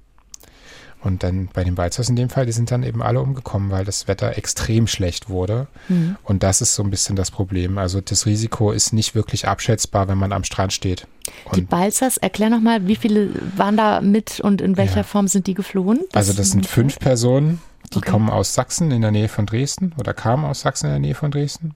Und 1.05 1.21
dann 1.21 1.49
bei 1.53 1.63
den 1.63 1.75
Balzers 1.75 2.09
in 2.09 2.15
dem 2.15 2.29
Fall, 2.29 2.47
die 2.47 2.51
sind 2.51 2.71
dann 2.71 2.81
eben 2.81 3.03
alle 3.03 3.21
umgekommen, 3.21 3.69
weil 3.69 3.85
das 3.85 4.07
Wetter 4.07 4.39
extrem 4.39 4.87
schlecht 4.87 5.29
wurde. 5.29 5.67
Mhm. 5.87 6.15
Und 6.23 6.41
das 6.41 6.61
ist 6.61 6.73
so 6.73 6.81
ein 6.81 6.89
bisschen 6.89 7.15
das 7.15 7.29
Problem. 7.29 7.77
Also 7.77 8.01
das 8.01 8.25
Risiko 8.25 8.71
ist 8.71 8.91
nicht 8.91 9.13
wirklich 9.13 9.47
abschätzbar, 9.47 10.07
wenn 10.07 10.17
man 10.17 10.33
am 10.33 10.43
Strand 10.43 10.73
steht. 10.73 11.05
Und 11.45 11.57
die 11.57 11.61
Balzers, 11.61 12.17
erklär 12.17 12.49
nochmal, 12.49 12.87
wie 12.87 12.95
viele 12.95 13.29
waren 13.55 13.77
da 13.77 14.01
mit 14.01 14.39
und 14.39 14.61
in 14.61 14.77
welcher 14.77 14.97
ja. 14.97 15.03
Form 15.03 15.27
sind 15.27 15.45
die 15.45 15.53
geflohen? 15.53 15.99
Das 16.11 16.29
also 16.29 16.33
das 16.33 16.49
sind 16.49 16.65
fünf 16.65 16.97
Personen, 16.97 17.61
die 17.93 17.97
okay. 17.97 18.09
kommen 18.09 18.31
aus 18.31 18.55
Sachsen 18.55 18.89
in 18.89 19.03
der 19.03 19.11
Nähe 19.11 19.27
von 19.27 19.45
Dresden 19.45 19.93
oder 19.99 20.15
kamen 20.15 20.43
aus 20.43 20.61
Sachsen 20.61 20.87
in 20.87 20.93
der 20.93 20.99
Nähe 20.99 21.15
von 21.15 21.29
Dresden. 21.29 21.75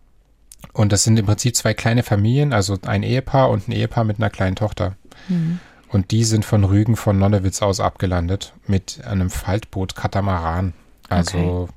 Und 0.74 0.92
das 0.92 1.04
sind 1.04 1.20
im 1.20 1.28
Prinzip 1.28 1.56
zwei 1.56 1.76
kleine 1.76 2.02
Familien, 2.02 2.52
also 2.52 2.80
ein 2.84 3.04
Ehepaar 3.04 3.52
und 3.52 3.68
ein 3.68 3.74
Ehepaar 3.74 4.06
mit 4.06 4.18
einer 4.18 4.32
kleinen 4.32 4.56
Tochter. 4.56 4.96
Mhm. 5.28 5.60
Und 5.92 6.12
die 6.12 6.24
sind 6.24 6.46
von 6.46 6.64
Rügen 6.64 6.96
von 6.96 7.18
Nonnewitz 7.18 7.62
aus 7.62 7.80
abgelandet 7.80 8.54
mit 8.68 9.02
einem 9.06 9.30
Faltboot 9.30 9.96
Katamaran. 9.96 10.74
Also 11.10 11.38
okay. 11.38 11.74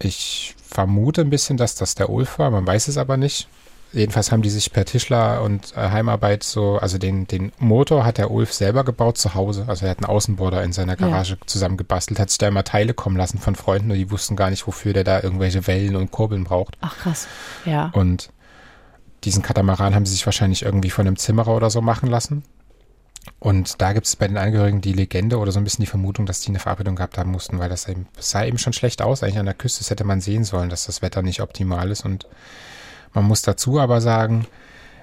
ich 0.00 0.54
vermute 0.62 1.20
ein 1.20 1.30
bisschen, 1.30 1.56
dass 1.56 1.74
das 1.74 1.94
der 1.94 2.10
Ulf 2.10 2.38
war, 2.38 2.50
man 2.50 2.66
weiß 2.66 2.88
es 2.88 2.96
aber 2.96 3.16
nicht. 3.16 3.48
Jedenfalls 3.92 4.32
haben 4.32 4.42
die 4.42 4.50
sich 4.50 4.70
per 4.70 4.84
Tischler 4.84 5.42
und 5.42 5.74
äh, 5.74 5.88
Heimarbeit 5.90 6.42
so, 6.42 6.76
also 6.76 6.98
den, 6.98 7.26
den 7.26 7.52
Motor 7.58 8.04
hat 8.04 8.18
der 8.18 8.30
Ulf 8.30 8.52
selber 8.52 8.84
gebaut 8.84 9.16
zu 9.16 9.34
Hause. 9.34 9.64
Also 9.66 9.86
er 9.86 9.92
hat 9.92 9.98
einen 9.98 10.14
Außenborder 10.14 10.62
in 10.62 10.72
seiner 10.74 10.94
Garage 10.94 11.34
ja. 11.34 11.46
zusammengebastelt, 11.46 12.20
hat 12.20 12.28
sich 12.28 12.36
da 12.36 12.48
immer 12.48 12.64
Teile 12.64 12.92
kommen 12.92 13.16
lassen 13.16 13.38
von 13.38 13.54
Freunden 13.54 13.90
und 13.90 13.96
die 13.96 14.10
wussten 14.10 14.36
gar 14.36 14.50
nicht, 14.50 14.66
wofür 14.66 14.92
der 14.92 15.04
da 15.04 15.22
irgendwelche 15.22 15.66
Wellen 15.66 15.96
und 15.96 16.10
Kurbeln 16.10 16.44
braucht. 16.44 16.76
Ach 16.82 16.98
krass, 16.98 17.28
ja. 17.64 17.90
Und 17.94 18.30
diesen 19.24 19.42
Katamaran 19.42 19.94
haben 19.94 20.04
sie 20.04 20.12
sich 20.12 20.26
wahrscheinlich 20.26 20.62
irgendwie 20.64 20.90
von 20.90 21.06
einem 21.06 21.16
Zimmerer 21.16 21.56
oder 21.56 21.70
so 21.70 21.80
machen 21.80 22.10
lassen. 22.10 22.42
Und 23.38 23.80
da 23.80 23.92
gibt 23.92 24.06
es 24.06 24.16
bei 24.16 24.26
den 24.26 24.36
Angehörigen 24.36 24.80
die 24.80 24.92
Legende 24.92 25.38
oder 25.38 25.52
so 25.52 25.60
ein 25.60 25.64
bisschen 25.64 25.84
die 25.84 25.90
Vermutung, 25.90 26.26
dass 26.26 26.40
die 26.40 26.48
eine 26.48 26.58
Verabredung 26.58 26.96
gehabt 26.96 27.18
haben 27.18 27.30
mussten, 27.30 27.58
weil 27.58 27.68
das, 27.68 27.88
eben, 27.88 28.06
das 28.16 28.30
sah 28.30 28.44
eben 28.44 28.58
schon 28.58 28.72
schlecht 28.72 29.02
aus. 29.02 29.22
Eigentlich 29.22 29.38
an 29.38 29.46
der 29.46 29.54
Küste 29.54 29.80
das 29.80 29.90
hätte 29.90 30.04
man 30.04 30.20
sehen 30.20 30.44
sollen, 30.44 30.70
dass 30.70 30.86
das 30.86 31.02
Wetter 31.02 31.22
nicht 31.22 31.40
optimal 31.40 31.90
ist. 31.90 32.04
Und 32.04 32.26
man 33.14 33.24
muss 33.24 33.42
dazu 33.42 33.78
aber 33.78 34.00
sagen, 34.00 34.46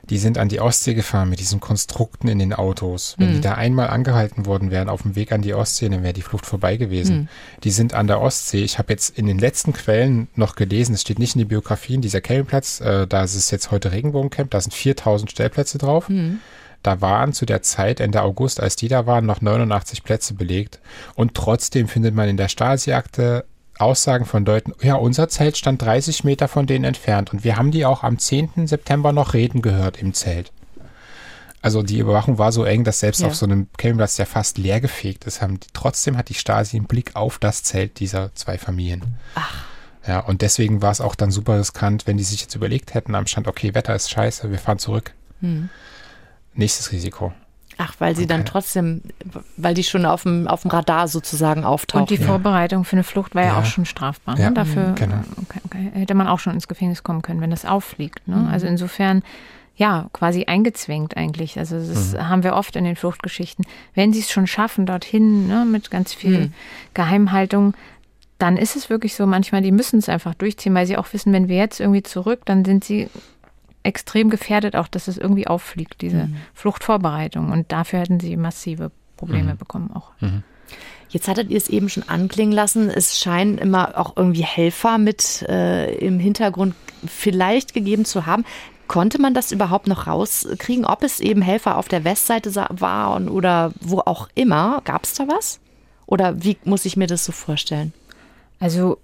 die 0.10 0.18
sind 0.18 0.38
an 0.38 0.50
die 0.50 0.60
Ostsee 0.60 0.94
gefahren 0.94 1.30
mit 1.30 1.40
diesen 1.40 1.60
Konstrukten 1.60 2.28
in 2.28 2.40
den 2.40 2.54
Autos. 2.54 3.16
Wenn 3.18 3.30
hm. 3.30 3.36
die 3.36 3.42
da 3.42 3.56
einmal 3.56 3.88
angehalten 3.88 4.46
worden 4.46 4.70
wären 4.70 4.90
auf 4.90 5.02
dem 5.02 5.16
Weg 5.16 5.32
an 5.32 5.42
die 5.42 5.54
Ostsee, 5.54 5.90
dann 5.90 6.04
wäre 6.04 6.14
die 6.14 6.22
Flucht 6.22 6.46
vorbei 6.46 6.78
gewesen. 6.78 7.16
Hm. 7.16 7.28
Die 7.64 7.72
sind 7.72 7.94
an 7.94 8.08
der 8.08 8.22
Ostsee. 8.22 8.64
Ich 8.64 8.78
habe 8.78 8.94
jetzt 8.94 9.18
in 9.18 9.26
den 9.26 9.40
letzten 9.40 9.74
Quellen 9.74 10.28
noch 10.36 10.56
gelesen, 10.56 10.94
es 10.94 11.02
steht 11.02 11.20
nicht 11.20 11.36
in 11.36 11.40
die 11.40 11.46
Biografien, 11.46 12.02
dieser 12.02 12.22
Campingplatz, 12.22 12.82
äh, 12.82 13.08
da 13.08 13.24
ist 13.24 13.36
es 13.36 13.50
jetzt 13.50 13.72
heute 13.72 13.92
Regenbogencamp, 13.92 14.52
da 14.52 14.62
sind 14.62 14.74
4000 14.74 15.32
Stellplätze 15.32 15.78
drauf. 15.78 16.08
Hm. 16.08 16.40
Da 16.86 17.02
waren 17.02 17.34
zu 17.34 17.48
der 17.48 17.64
Zeit, 17.64 18.00
Ende 18.00 18.22
August, 18.22 18.60
als 18.60 18.76
die 18.76 18.88
da 18.88 19.08
waren, 19.08 19.26
noch 19.26 19.42
89 19.42 20.04
Plätze 20.04 20.36
belegt. 20.36 20.80
Und 21.16 21.34
trotzdem 21.34 21.88
findet 21.88 22.14
man 22.14 22.30
in 22.30 22.38
der 22.38 22.48
Stasi-Akte 22.48 23.46
Aussagen 23.80 24.26
von 24.26 24.46
Leuten, 24.46 24.72
ja, 24.84 24.94
unser 24.94 25.28
Zelt 25.28 25.58
stand 25.58 25.82
30 25.82 26.24
Meter 26.24 26.48
von 26.48 26.68
denen 26.68 26.86
entfernt 26.86 27.34
und 27.34 27.44
wir 27.44 27.58
haben 27.58 27.72
die 27.72 27.88
auch 27.88 28.04
am 28.04 28.20
10. 28.20 28.68
September 28.68 29.14
noch 29.14 29.34
reden 29.34 29.64
gehört 29.64 29.98
im 29.98 30.14
Zelt. 30.14 30.52
Also 31.64 31.82
die 31.82 31.98
Überwachung 31.98 32.38
war 32.38 32.52
so 32.52 32.64
eng, 32.64 32.84
dass 32.84 33.00
selbst 33.00 33.22
ja. 33.22 33.28
auf 33.28 33.36
so 33.36 33.48
einem 33.48 33.68
Campingplatz, 33.78 34.16
der 34.16 34.28
fast 34.28 34.60
leer 34.60 34.80
gefegt 34.80 35.26
ist, 35.26 35.42
haben 35.42 35.60
die, 35.60 35.68
trotzdem 35.74 36.16
hat 36.18 36.30
die 36.30 36.36
Stasi 36.36 36.78
einen 36.78 36.86
Blick 36.86 37.16
auf 37.16 37.40
das 37.40 37.64
Zelt 37.64 38.00
dieser 38.00 38.34
zwei 38.36 38.60
Familien. 38.60 39.16
Ach. 39.34 39.66
Ja, 40.08 40.20
und 40.20 40.44
deswegen 40.44 40.84
war 40.84 40.92
es 40.92 41.02
auch 41.02 41.16
dann 41.16 41.32
super 41.32 41.58
riskant, 41.58 42.06
wenn 42.06 42.18
die 42.18 42.24
sich 42.24 42.42
jetzt 42.42 42.54
überlegt 42.54 42.94
hätten 42.94 43.16
am 43.16 43.26
Stand, 43.26 43.48
okay, 43.48 43.74
Wetter 43.74 43.96
ist 43.96 44.12
scheiße, 44.12 44.52
wir 44.52 44.60
fahren 44.60 44.78
zurück. 44.78 45.14
Hm 45.42 45.72
nächstes 46.56 46.92
Risiko. 46.92 47.34
Ach, 47.78 47.96
weil 48.00 48.16
sie 48.16 48.24
okay. 48.24 48.30
dann 48.30 48.46
trotzdem, 48.46 49.02
weil 49.58 49.74
die 49.74 49.84
schon 49.84 50.06
auf 50.06 50.24
dem, 50.24 50.48
auf 50.48 50.62
dem 50.62 50.72
Radar 50.72 51.08
sozusagen 51.08 51.66
auftauchen. 51.66 52.04
Und 52.04 52.10
die 52.10 52.16
ja. 52.16 52.26
Vorbereitung 52.26 52.86
für 52.86 52.96
eine 52.96 53.04
Flucht 53.04 53.36
war 53.36 53.44
ja, 53.44 53.50
ja 53.50 53.60
auch 53.60 53.66
schon 53.66 53.86
strafbar. 53.86 54.36
Ne? 54.36 54.44
Ja. 54.44 54.52
Dafür 54.52 54.94
genau. 54.96 55.20
okay, 55.42 55.60
okay. 55.66 55.92
hätte 55.94 56.14
man 56.14 56.28
auch 56.28 56.40
schon 56.40 56.54
ins 56.54 56.68
Gefängnis 56.68 57.04
kommen 57.04 57.22
können, 57.22 57.42
wenn 57.42 57.50
das 57.50 57.66
auffliegt. 57.66 58.28
Ne? 58.28 58.38
Mhm. 58.38 58.48
Also 58.48 58.68
insofern, 58.68 59.24
ja, 59.76 60.08
quasi 60.14 60.46
eingezwängt 60.46 61.18
eigentlich. 61.18 61.60
Also 61.60 61.78
das 61.78 62.14
mhm. 62.14 62.30
haben 62.30 62.44
wir 62.44 62.54
oft 62.54 62.78
in 62.78 62.86
den 62.86 62.96
Fluchtgeschichten. 62.96 63.66
Wenn 63.94 64.14
sie 64.14 64.22
es 64.22 64.32
schon 64.32 64.48
schaffen, 64.48 64.86
dorthin, 64.86 65.48
ne, 65.48 65.66
mit 65.66 65.92
ganz 65.92 66.14
viel 66.14 66.40
mhm. 66.40 66.54
Geheimhaltung, 66.94 67.74
dann 68.38 68.58
ist 68.58 68.76
es 68.76 68.90
wirklich 68.90 69.16
so, 69.16 69.26
manchmal, 69.26 69.62
die 69.62 69.72
müssen 69.72 70.00
es 70.00 70.10
einfach 70.10 70.34
durchziehen, 70.34 70.74
weil 70.76 70.86
sie 70.86 70.98
auch 70.98 71.12
wissen, 71.14 71.32
wenn 71.34 71.48
wir 71.48 71.58
jetzt 71.58 71.80
irgendwie 71.80 72.04
zurück, 72.04 72.42
dann 72.46 72.66
sind 72.66 72.84
sie 72.84 73.10
extrem 73.86 74.30
gefährdet, 74.30 74.76
auch 74.76 74.88
dass 74.88 75.08
es 75.08 75.18
irgendwie 75.18 75.48
auffliegt, 75.48 76.02
diese 76.02 76.28
mhm. 76.28 76.36
Fluchtvorbereitung. 76.54 77.52
Und 77.52 77.72
dafür 77.72 78.00
hätten 78.00 78.20
sie 78.20 78.36
massive 78.38 78.92
Probleme 79.18 79.54
mhm. 79.54 79.58
bekommen 79.58 79.92
auch. 79.94 80.12
Mhm. 80.20 80.44
Jetzt 81.10 81.28
hattet 81.28 81.50
ihr 81.50 81.58
es 81.58 81.70
eben 81.70 81.88
schon 81.88 82.04
anklingen 82.04 82.54
lassen. 82.54 82.90
Es 82.90 83.20
scheinen 83.20 83.58
immer 83.58 83.98
auch 83.98 84.18
irgendwie 84.18 84.44
Helfer 84.44 84.98
mit 84.98 85.44
äh, 85.44 85.96
im 85.96 86.20
Hintergrund 86.20 86.76
vielleicht 87.06 87.74
gegeben 87.74 88.06
zu 88.06 88.26
haben. 88.26 88.44
Konnte 88.88 89.20
man 89.22 89.34
das 89.34 89.52
überhaupt 89.52 89.88
noch 89.88 90.08
rauskriegen, 90.08 90.86
ob 90.86 91.04
es 91.04 91.20
eben 91.20 91.42
Helfer 91.42 91.78
auf 91.78 91.88
der 91.88 92.04
Westseite 92.04 92.54
war 92.56 93.20
oder 93.32 93.72
wo 93.80 94.00
auch 94.00 94.30
immer? 94.36 94.82
Gab 94.84 95.06
es 95.06 95.14
da 95.14 95.28
was? 95.28 95.60
Oder 96.06 96.44
wie 96.44 96.58
muss 96.66 96.86
ich 96.86 96.98
mir 96.98 97.08
das 97.08 97.26
so 97.26 97.32
vorstellen? 97.32 97.94
Also 98.60 99.00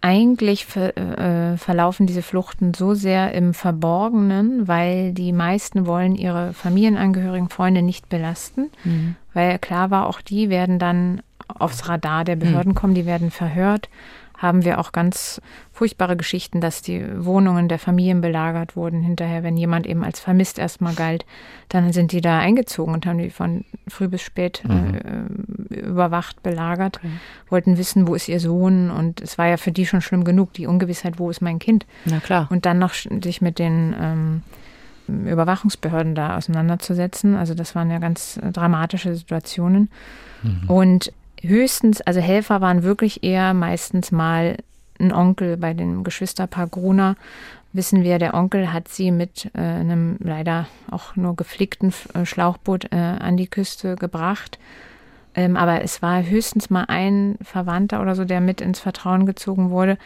eigentlich 0.00 0.66
ver, 0.66 0.96
äh, 0.96 1.56
verlaufen 1.56 2.06
diese 2.06 2.22
Fluchten 2.22 2.72
so 2.74 2.94
sehr 2.94 3.32
im 3.34 3.52
Verborgenen, 3.52 4.66
weil 4.66 5.12
die 5.12 5.32
meisten 5.32 5.86
wollen 5.86 6.14
ihre 6.14 6.52
Familienangehörigen, 6.54 7.50
Freunde 7.50 7.82
nicht 7.82 8.08
belasten, 8.08 8.70
mhm. 8.84 9.16
weil 9.34 9.58
klar 9.58 9.90
war, 9.90 10.06
auch 10.06 10.20
die 10.20 10.48
werden 10.48 10.78
dann 10.78 11.22
aufs 11.48 11.88
Radar 11.88 12.24
der 12.24 12.36
Behörden 12.36 12.72
mhm. 12.72 12.76
kommen, 12.76 12.94
die 12.94 13.06
werden 13.06 13.30
verhört 13.30 13.88
haben 14.40 14.64
wir 14.64 14.78
auch 14.78 14.92
ganz 14.92 15.40
furchtbare 15.70 16.16
Geschichten, 16.16 16.62
dass 16.62 16.80
die 16.80 17.04
Wohnungen 17.24 17.68
der 17.68 17.78
Familien 17.78 18.22
belagert 18.22 18.74
wurden. 18.74 19.02
Hinterher, 19.02 19.42
wenn 19.42 19.58
jemand 19.58 19.86
eben 19.86 20.02
als 20.02 20.18
vermisst 20.18 20.58
erstmal 20.58 20.94
galt, 20.94 21.26
dann 21.68 21.92
sind 21.92 22.12
die 22.12 22.22
da 22.22 22.38
eingezogen 22.38 22.94
und 22.94 23.04
haben 23.04 23.18
die 23.18 23.28
von 23.28 23.66
früh 23.86 24.08
bis 24.08 24.22
spät 24.22 24.62
mhm. 24.66 24.94
äh, 25.70 25.74
überwacht, 25.74 26.42
belagert, 26.42 26.96
okay. 26.98 27.10
wollten 27.50 27.76
wissen, 27.76 28.08
wo 28.08 28.14
ist 28.14 28.28
ihr 28.28 28.40
Sohn. 28.40 28.90
Und 28.90 29.20
es 29.20 29.36
war 29.36 29.46
ja 29.46 29.58
für 29.58 29.72
die 29.72 29.84
schon 29.84 30.00
schlimm 30.00 30.24
genug, 30.24 30.54
die 30.54 30.66
Ungewissheit, 30.66 31.18
wo 31.18 31.28
ist 31.28 31.42
mein 31.42 31.58
Kind. 31.58 31.84
Na 32.06 32.20
klar. 32.20 32.48
Und 32.50 32.64
dann 32.64 32.78
noch 32.78 32.94
sich 32.94 33.42
mit 33.42 33.58
den 33.58 33.94
ähm, 34.00 34.42
Überwachungsbehörden 35.06 36.14
da 36.14 36.38
auseinanderzusetzen. 36.38 37.36
Also 37.36 37.52
das 37.52 37.74
waren 37.74 37.90
ja 37.90 37.98
ganz 37.98 38.40
dramatische 38.52 39.14
Situationen. 39.14 39.90
Mhm. 40.42 40.70
Und 40.70 41.12
höchstens, 41.42 42.00
also 42.00 42.20
Helfer 42.20 42.60
waren 42.60 42.82
wirklich 42.82 43.22
eher 43.22 43.54
meistens 43.54 44.12
mal 44.12 44.56
ein 44.98 45.12
Onkel 45.12 45.56
bei 45.56 45.74
dem 45.74 46.04
Geschwisterpaar 46.04 46.66
Gruner. 46.66 47.16
Wissen 47.72 48.02
wir, 48.02 48.18
der 48.18 48.34
Onkel 48.34 48.72
hat 48.72 48.88
sie 48.88 49.10
mit 49.10 49.50
äh, 49.54 49.60
einem 49.60 50.16
leider 50.20 50.66
auch 50.90 51.16
nur 51.16 51.36
geflickten 51.36 51.94
äh, 52.14 52.26
Schlauchboot 52.26 52.92
äh, 52.92 52.96
an 52.96 53.36
die 53.36 53.46
Küste 53.46 53.96
gebracht. 53.96 54.58
Ähm, 55.34 55.56
aber 55.56 55.82
es 55.82 56.02
war 56.02 56.24
höchstens 56.24 56.70
mal 56.70 56.84
ein 56.88 57.36
Verwandter 57.42 58.02
oder 58.02 58.16
so, 58.16 58.24
der 58.24 58.40
mit 58.40 58.60
ins 58.60 58.80
Vertrauen 58.80 59.26
gezogen 59.26 59.70
wurde 59.70 59.96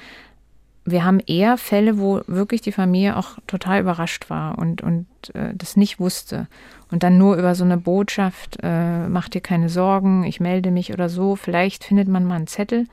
wir 0.85 1.05
haben 1.05 1.20
eher 1.20 1.57
Fälle, 1.57 1.99
wo 1.99 2.20
wirklich 2.27 2.61
die 2.61 2.73
Familie 2.73 3.16
auch 3.16 3.38
total 3.47 3.81
überrascht 3.81 4.29
war 4.29 4.59
und, 4.59 4.83
und 4.83 5.07
äh, 5.35 5.55
das 5.55 5.77
nicht 5.77 5.99
wusste. 5.99 6.47
Und 6.90 7.03
dann 7.03 7.16
nur 7.16 7.37
über 7.37 7.55
so 7.55 7.64
eine 7.64 7.79
Botschaft, 7.79 8.59
äh, 8.62 9.09
mach 9.09 9.29
dir 9.29 9.40
keine 9.40 9.68
Sorgen, 9.68 10.25
ich 10.25 10.40
melde 10.40 10.70
mich 10.70 10.92
oder 10.92 11.09
so, 11.09 11.37
vielleicht 11.37 11.85
findet 11.85 12.09
man 12.09 12.25
mal 12.25 12.37
einen 12.37 12.47
Zettel 12.47 12.87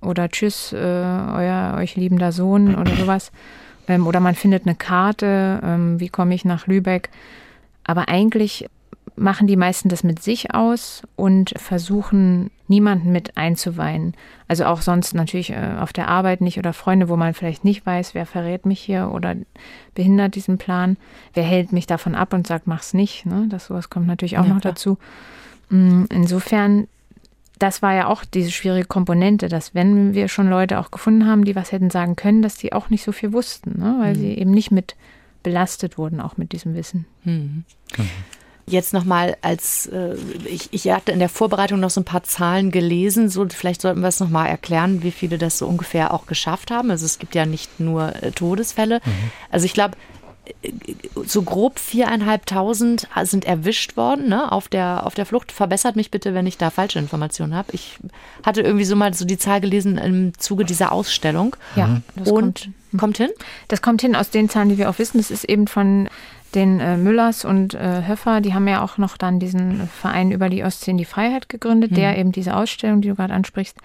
oder 0.00 0.28
tschüss, 0.28 0.72
äh, 0.72 0.76
euer 0.76 1.74
euch 1.78 1.96
liebender 1.96 2.30
Sohn 2.30 2.74
oder 2.76 2.94
sowas. 2.94 3.32
Ähm, 3.88 4.06
oder 4.06 4.20
man 4.20 4.34
findet 4.34 4.66
eine 4.66 4.76
Karte, 4.76 5.60
ähm, 5.62 6.00
wie 6.00 6.08
komme 6.08 6.34
ich 6.34 6.44
nach 6.44 6.66
Lübeck. 6.66 7.10
Aber 7.82 8.08
eigentlich 8.08 8.66
machen 9.16 9.46
die 9.46 9.56
meisten 9.56 9.88
das 9.88 10.02
mit 10.02 10.22
sich 10.22 10.54
aus 10.54 11.02
und 11.16 11.54
versuchen 11.56 12.50
niemanden 12.66 13.12
mit 13.12 13.36
einzuweihen. 13.36 14.14
Also 14.48 14.64
auch 14.64 14.82
sonst 14.82 15.14
natürlich 15.14 15.50
äh, 15.50 15.76
auf 15.78 15.92
der 15.92 16.08
Arbeit 16.08 16.40
nicht 16.40 16.58
oder 16.58 16.72
Freunde, 16.72 17.08
wo 17.08 17.16
man 17.16 17.34
vielleicht 17.34 17.64
nicht 17.64 17.86
weiß, 17.86 18.14
wer 18.14 18.26
verrät 18.26 18.66
mich 18.66 18.80
hier 18.80 19.10
oder 19.12 19.36
behindert 19.94 20.34
diesen 20.34 20.58
Plan, 20.58 20.96
wer 21.34 21.44
hält 21.44 21.72
mich 21.72 21.86
davon 21.86 22.14
ab 22.14 22.32
und 22.32 22.46
sagt, 22.46 22.66
mach's 22.66 22.94
nicht. 22.94 23.26
Ne? 23.26 23.46
Das 23.48 23.66
sowas 23.66 23.90
kommt 23.90 24.06
natürlich 24.06 24.38
auch 24.38 24.46
ja, 24.46 24.54
noch 24.54 24.60
klar. 24.60 24.72
dazu. 24.72 24.98
Mm, 25.68 26.04
insofern, 26.10 26.88
das 27.58 27.82
war 27.82 27.94
ja 27.94 28.08
auch 28.08 28.24
diese 28.24 28.50
schwierige 28.50 28.86
Komponente, 28.86 29.48
dass 29.48 29.74
wenn 29.74 30.14
wir 30.14 30.28
schon 30.28 30.48
Leute 30.48 30.80
auch 30.80 30.90
gefunden 30.90 31.26
haben, 31.26 31.44
die 31.44 31.54
was 31.54 31.70
hätten 31.70 31.90
sagen 31.90 32.16
können, 32.16 32.42
dass 32.42 32.56
die 32.56 32.72
auch 32.72 32.90
nicht 32.90 33.04
so 33.04 33.12
viel 33.12 33.32
wussten, 33.32 33.78
ne? 33.78 33.96
weil 34.00 34.14
mhm. 34.14 34.18
sie 34.18 34.34
eben 34.34 34.50
nicht 34.50 34.70
mit 34.70 34.96
belastet 35.42 35.98
wurden, 35.98 36.20
auch 36.20 36.36
mit 36.36 36.52
diesem 36.52 36.74
Wissen. 36.74 37.06
Mhm. 37.22 37.64
Mhm. 37.96 38.08
Jetzt 38.66 38.94
nochmal 38.94 39.36
als, 39.42 39.86
äh, 39.86 40.16
ich, 40.46 40.68
ich 40.72 40.90
hatte 40.90 41.12
in 41.12 41.18
der 41.18 41.28
Vorbereitung 41.28 41.80
noch 41.80 41.90
so 41.90 42.00
ein 42.00 42.06
paar 42.06 42.22
Zahlen 42.22 42.70
gelesen, 42.70 43.28
so 43.28 43.46
vielleicht 43.48 43.82
sollten 43.82 44.00
wir 44.00 44.08
es 44.08 44.20
nochmal 44.20 44.48
erklären, 44.48 45.02
wie 45.02 45.10
viele 45.10 45.36
das 45.36 45.58
so 45.58 45.66
ungefähr 45.66 46.14
auch 46.14 46.26
geschafft 46.26 46.70
haben. 46.70 46.90
Also 46.90 47.04
es 47.04 47.18
gibt 47.18 47.34
ja 47.34 47.44
nicht 47.44 47.78
nur 47.78 48.14
äh, 48.22 48.30
Todesfälle. 48.30 49.00
Mhm. 49.04 49.30
Also 49.50 49.66
ich 49.66 49.74
glaube, 49.74 49.98
äh, 50.62 50.72
so 51.26 51.42
grob 51.42 51.78
viereinhalbtausend 51.78 53.06
sind 53.24 53.44
erwischt 53.44 53.98
worden 53.98 54.30
ne, 54.30 54.50
auf, 54.50 54.68
der, 54.68 55.06
auf 55.06 55.14
der 55.14 55.26
Flucht. 55.26 55.52
Verbessert 55.52 55.94
mich 55.96 56.10
bitte, 56.10 56.32
wenn 56.32 56.46
ich 56.46 56.56
da 56.56 56.70
falsche 56.70 56.98
Informationen 56.98 57.54
habe. 57.54 57.68
Ich 57.72 57.98
hatte 58.44 58.62
irgendwie 58.62 58.86
so 58.86 58.96
mal 58.96 59.12
so 59.12 59.26
die 59.26 59.38
Zahl 59.38 59.60
gelesen 59.60 59.98
im 59.98 60.38
Zuge 60.38 60.64
dieser 60.64 60.90
Ausstellung. 60.90 61.54
Ja, 61.76 62.00
das 62.16 62.30
und 62.30 62.40
kommt, 62.40 62.70
kommt 62.98 63.16
hin? 63.18 63.30
Das 63.68 63.82
kommt 63.82 64.00
hin 64.00 64.16
aus 64.16 64.30
den 64.30 64.48
Zahlen, 64.48 64.70
die 64.70 64.78
wir 64.78 64.88
auch 64.88 64.98
wissen. 64.98 65.18
Das 65.18 65.30
ist 65.30 65.44
eben 65.44 65.66
von 65.66 66.08
den 66.54 66.80
äh, 66.80 66.96
Müllers 66.96 67.44
und 67.44 67.74
äh, 67.74 68.02
Höffer, 68.06 68.40
die 68.40 68.54
haben 68.54 68.68
ja 68.68 68.82
auch 68.82 68.98
noch 68.98 69.16
dann 69.16 69.38
diesen 69.38 69.88
Verein 69.88 70.30
über 70.30 70.48
die 70.48 70.64
Ostsee 70.64 70.92
in 70.92 70.98
die 70.98 71.04
Freiheit 71.04 71.48
gegründet, 71.48 71.90
mhm. 71.90 71.96
der 71.96 72.18
eben 72.18 72.32
diese 72.32 72.56
Ausstellung, 72.56 73.00
die 73.00 73.08
du 73.08 73.14
gerade 73.14 73.34
ansprichst, 73.34 73.76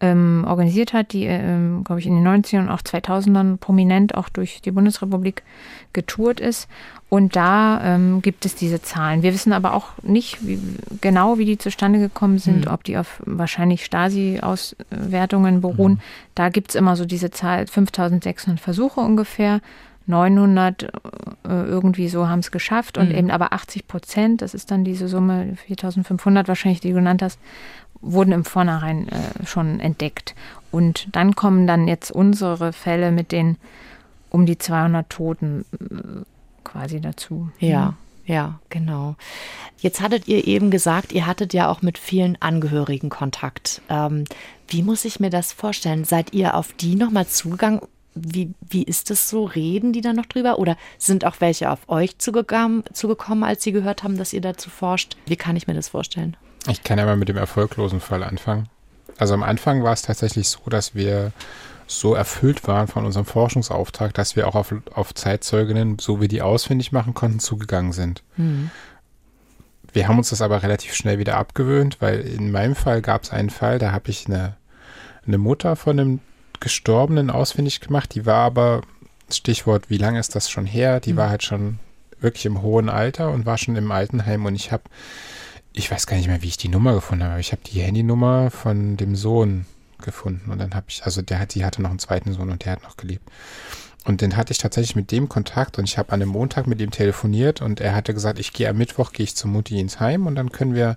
ähm, 0.00 0.44
organisiert 0.46 0.92
hat, 0.92 1.12
die, 1.12 1.26
äh, 1.26 1.40
glaube 1.84 2.00
ich, 2.00 2.06
in 2.06 2.16
den 2.16 2.26
90ern 2.26 2.62
und 2.62 2.68
auch 2.68 2.80
2000ern 2.80 3.58
prominent 3.58 4.14
auch 4.14 4.28
durch 4.28 4.60
die 4.60 4.72
Bundesrepublik 4.72 5.42
getourt 5.92 6.40
ist. 6.40 6.68
Und 7.08 7.36
da 7.36 7.80
ähm, 7.84 8.22
gibt 8.22 8.44
es 8.44 8.56
diese 8.56 8.82
Zahlen. 8.82 9.22
Wir 9.22 9.32
wissen 9.32 9.52
aber 9.52 9.72
auch 9.74 9.90
nicht 10.02 10.44
wie, 10.46 10.58
genau, 11.00 11.38
wie 11.38 11.44
die 11.44 11.58
zustande 11.58 12.00
gekommen 12.00 12.38
sind, 12.38 12.66
mhm. 12.66 12.72
ob 12.72 12.82
die 12.82 12.98
auf 12.98 13.22
wahrscheinlich 13.24 13.84
Stasi-Auswertungen 13.84 15.60
beruhen. 15.60 15.92
Mhm. 15.92 16.00
Da 16.34 16.48
gibt 16.48 16.70
es 16.70 16.74
immer 16.74 16.96
so 16.96 17.04
diese 17.04 17.30
Zahl, 17.30 17.66
5600 17.68 18.60
Versuche 18.60 19.00
ungefähr. 19.00 19.60
900 20.06 20.82
äh, 20.82 20.88
irgendwie 21.44 22.08
so 22.08 22.28
haben 22.28 22.40
es 22.40 22.50
geschafft 22.50 22.98
und 22.98 23.10
mhm. 23.10 23.14
eben 23.14 23.30
aber 23.30 23.52
80 23.52 23.86
Prozent, 23.86 24.42
das 24.42 24.54
ist 24.54 24.70
dann 24.70 24.84
diese 24.84 25.08
Summe 25.08 25.56
4500 25.66 26.48
wahrscheinlich, 26.48 26.80
die 26.80 26.90
du 26.90 26.96
genannt 26.96 27.22
hast, 27.22 27.38
wurden 28.00 28.32
im 28.32 28.44
Vornherein 28.44 29.08
äh, 29.08 29.46
schon 29.46 29.80
entdeckt. 29.80 30.34
Und 30.70 31.08
dann 31.12 31.34
kommen 31.34 31.66
dann 31.66 31.88
jetzt 31.88 32.10
unsere 32.10 32.72
Fälle 32.72 33.12
mit 33.12 33.32
den 33.32 33.56
um 34.30 34.46
die 34.46 34.58
200 34.58 35.08
Toten 35.08 35.64
äh, 35.72 36.24
quasi 36.64 37.00
dazu. 37.00 37.48
Ja. 37.58 37.94
Ja, 38.26 38.58
genau. 38.70 39.16
Jetzt 39.78 40.00
hattet 40.00 40.28
ihr 40.28 40.46
eben 40.46 40.70
gesagt, 40.70 41.12
ihr 41.12 41.26
hattet 41.26 41.52
ja 41.52 41.68
auch 41.68 41.82
mit 41.82 41.98
vielen 41.98 42.40
Angehörigen 42.40 43.10
Kontakt. 43.10 43.82
Ähm, 43.90 44.24
wie 44.66 44.82
muss 44.82 45.04
ich 45.04 45.20
mir 45.20 45.28
das 45.28 45.52
vorstellen? 45.52 46.04
Seid 46.04 46.32
ihr 46.32 46.54
auf 46.54 46.72
die 46.72 46.94
nochmal 46.94 47.26
zugegangen 47.26 47.80
wie, 48.14 48.54
wie 48.60 48.82
ist 48.82 49.10
das 49.10 49.28
so? 49.28 49.44
Reden 49.44 49.92
die 49.92 50.00
da 50.00 50.12
noch 50.12 50.26
drüber? 50.26 50.58
Oder 50.58 50.76
sind 50.98 51.24
auch 51.24 51.36
welche 51.40 51.70
auf 51.70 51.88
euch 51.88 52.18
zugekommen, 52.18 52.84
zugekommen, 52.92 53.44
als 53.44 53.62
sie 53.62 53.72
gehört 53.72 54.02
haben, 54.02 54.16
dass 54.16 54.32
ihr 54.32 54.40
dazu 54.40 54.70
forscht? 54.70 55.16
Wie 55.26 55.36
kann 55.36 55.56
ich 55.56 55.66
mir 55.66 55.74
das 55.74 55.88
vorstellen? 55.88 56.36
Ich 56.68 56.82
kann 56.82 56.98
ja 56.98 57.04
mal 57.04 57.16
mit 57.16 57.28
dem 57.28 57.36
erfolglosen 57.36 58.00
Fall 58.00 58.22
anfangen. 58.22 58.68
Also 59.18 59.34
am 59.34 59.42
Anfang 59.42 59.82
war 59.82 59.92
es 59.92 60.02
tatsächlich 60.02 60.48
so, 60.48 60.60
dass 60.68 60.94
wir 60.94 61.32
so 61.86 62.14
erfüllt 62.14 62.66
waren 62.66 62.88
von 62.88 63.04
unserem 63.04 63.26
Forschungsauftrag, 63.26 64.14
dass 64.14 64.36
wir 64.36 64.48
auch 64.48 64.54
auf, 64.54 64.74
auf 64.94 65.14
Zeitzeuginnen, 65.14 65.98
so 65.98 66.20
wie 66.20 66.28
die 66.28 66.40
ausfindig 66.40 66.92
machen 66.92 67.14
konnten, 67.14 67.40
zugegangen 67.40 67.92
sind. 67.92 68.22
Mhm. 68.36 68.70
Wir 69.92 70.08
haben 70.08 70.18
uns 70.18 70.30
das 70.30 70.42
aber 70.42 70.62
relativ 70.62 70.94
schnell 70.94 71.18
wieder 71.18 71.36
abgewöhnt, 71.36 71.98
weil 72.00 72.20
in 72.20 72.50
meinem 72.50 72.74
Fall 72.74 73.00
gab 73.00 73.22
es 73.22 73.30
einen 73.30 73.50
Fall, 73.50 73.78
da 73.78 73.92
habe 73.92 74.10
ich 74.10 74.26
eine, 74.26 74.56
eine 75.26 75.38
Mutter 75.38 75.76
von 75.76 76.00
einem 76.00 76.20
Gestorbenen 76.64 77.30
ausfindig 77.30 77.80
gemacht. 77.80 78.14
Die 78.14 78.24
war 78.24 78.38
aber, 78.38 78.80
Stichwort, 79.30 79.90
wie 79.90 79.98
lange 79.98 80.18
ist 80.18 80.34
das 80.34 80.50
schon 80.50 80.64
her? 80.64 80.98
Die 80.98 81.12
mhm. 81.12 81.18
war 81.18 81.28
halt 81.28 81.42
schon 81.44 81.78
wirklich 82.20 82.46
im 82.46 82.62
hohen 82.62 82.88
Alter 82.88 83.30
und 83.30 83.44
war 83.44 83.58
schon 83.58 83.76
im 83.76 83.92
Altenheim 83.92 84.46
und 84.46 84.54
ich 84.54 84.72
habe, 84.72 84.84
ich 85.74 85.90
weiß 85.90 86.06
gar 86.06 86.16
nicht 86.16 86.26
mehr, 86.26 86.40
wie 86.42 86.48
ich 86.48 86.56
die 86.56 86.68
Nummer 86.70 86.94
gefunden 86.94 87.22
habe, 87.22 87.34
aber 87.34 87.40
ich 87.40 87.52
habe 87.52 87.62
die 87.62 87.80
Handynummer 87.80 88.50
von 88.50 88.96
dem 88.96 89.14
Sohn 89.14 89.66
gefunden 90.02 90.50
und 90.50 90.58
dann 90.58 90.74
habe 90.74 90.86
ich, 90.88 91.04
also 91.04 91.20
der 91.20 91.38
hat, 91.38 91.54
die 91.54 91.66
hatte 91.66 91.82
noch 91.82 91.90
einen 91.90 91.98
zweiten 91.98 92.32
Sohn 92.32 92.50
und 92.50 92.64
der 92.64 92.72
hat 92.72 92.82
noch 92.82 92.96
gelebt. 92.96 93.30
Und 94.06 94.22
den 94.22 94.36
hatte 94.36 94.52
ich 94.52 94.58
tatsächlich 94.58 94.96
mit 94.96 95.12
dem 95.12 95.28
Kontakt 95.28 95.78
und 95.78 95.84
ich 95.84 95.98
habe 95.98 96.12
an 96.12 96.22
einem 96.22 96.30
Montag 96.30 96.66
mit 96.66 96.80
ihm 96.80 96.90
telefoniert 96.90 97.60
und 97.60 97.80
er 97.80 97.94
hatte 97.94 98.14
gesagt, 98.14 98.38
ich 98.38 98.54
gehe 98.54 98.68
am 98.70 98.78
Mittwoch, 98.78 99.12
gehe 99.12 99.24
ich 99.24 99.36
zur 99.36 99.50
Mutti 99.50 99.78
ins 99.78 100.00
Heim 100.00 100.26
und 100.26 100.34
dann 100.34 100.50
können 100.50 100.74
wir 100.74 100.96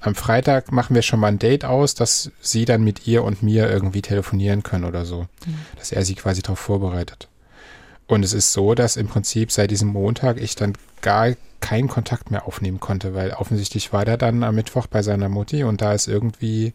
am 0.00 0.14
Freitag 0.14 0.72
machen 0.72 0.94
wir 0.94 1.02
schon 1.02 1.20
mal 1.20 1.28
ein 1.28 1.38
Date 1.38 1.64
aus, 1.64 1.94
dass 1.94 2.30
sie 2.40 2.64
dann 2.64 2.84
mit 2.84 3.06
ihr 3.06 3.24
und 3.24 3.42
mir 3.42 3.68
irgendwie 3.70 4.02
telefonieren 4.02 4.62
können 4.62 4.84
oder 4.84 5.04
so. 5.04 5.22
Mhm. 5.46 5.58
Dass 5.76 5.92
er 5.92 6.04
sie 6.04 6.14
quasi 6.14 6.42
darauf 6.42 6.58
vorbereitet. 6.58 7.28
Und 8.06 8.24
es 8.24 8.32
ist 8.32 8.52
so, 8.52 8.74
dass 8.74 8.96
im 8.96 9.08
Prinzip 9.08 9.50
seit 9.50 9.70
diesem 9.70 9.88
Montag 9.88 10.40
ich 10.40 10.54
dann 10.54 10.74
gar 11.02 11.34
keinen 11.60 11.88
Kontakt 11.88 12.30
mehr 12.30 12.46
aufnehmen 12.46 12.78
konnte, 12.78 13.14
weil 13.14 13.32
offensichtlich 13.32 13.92
war 13.92 14.04
der 14.04 14.16
dann 14.16 14.44
am 14.44 14.54
Mittwoch 14.54 14.86
bei 14.86 15.02
seiner 15.02 15.28
Mutti 15.28 15.64
und 15.64 15.80
da 15.80 15.92
ist 15.92 16.06
irgendwie, 16.06 16.72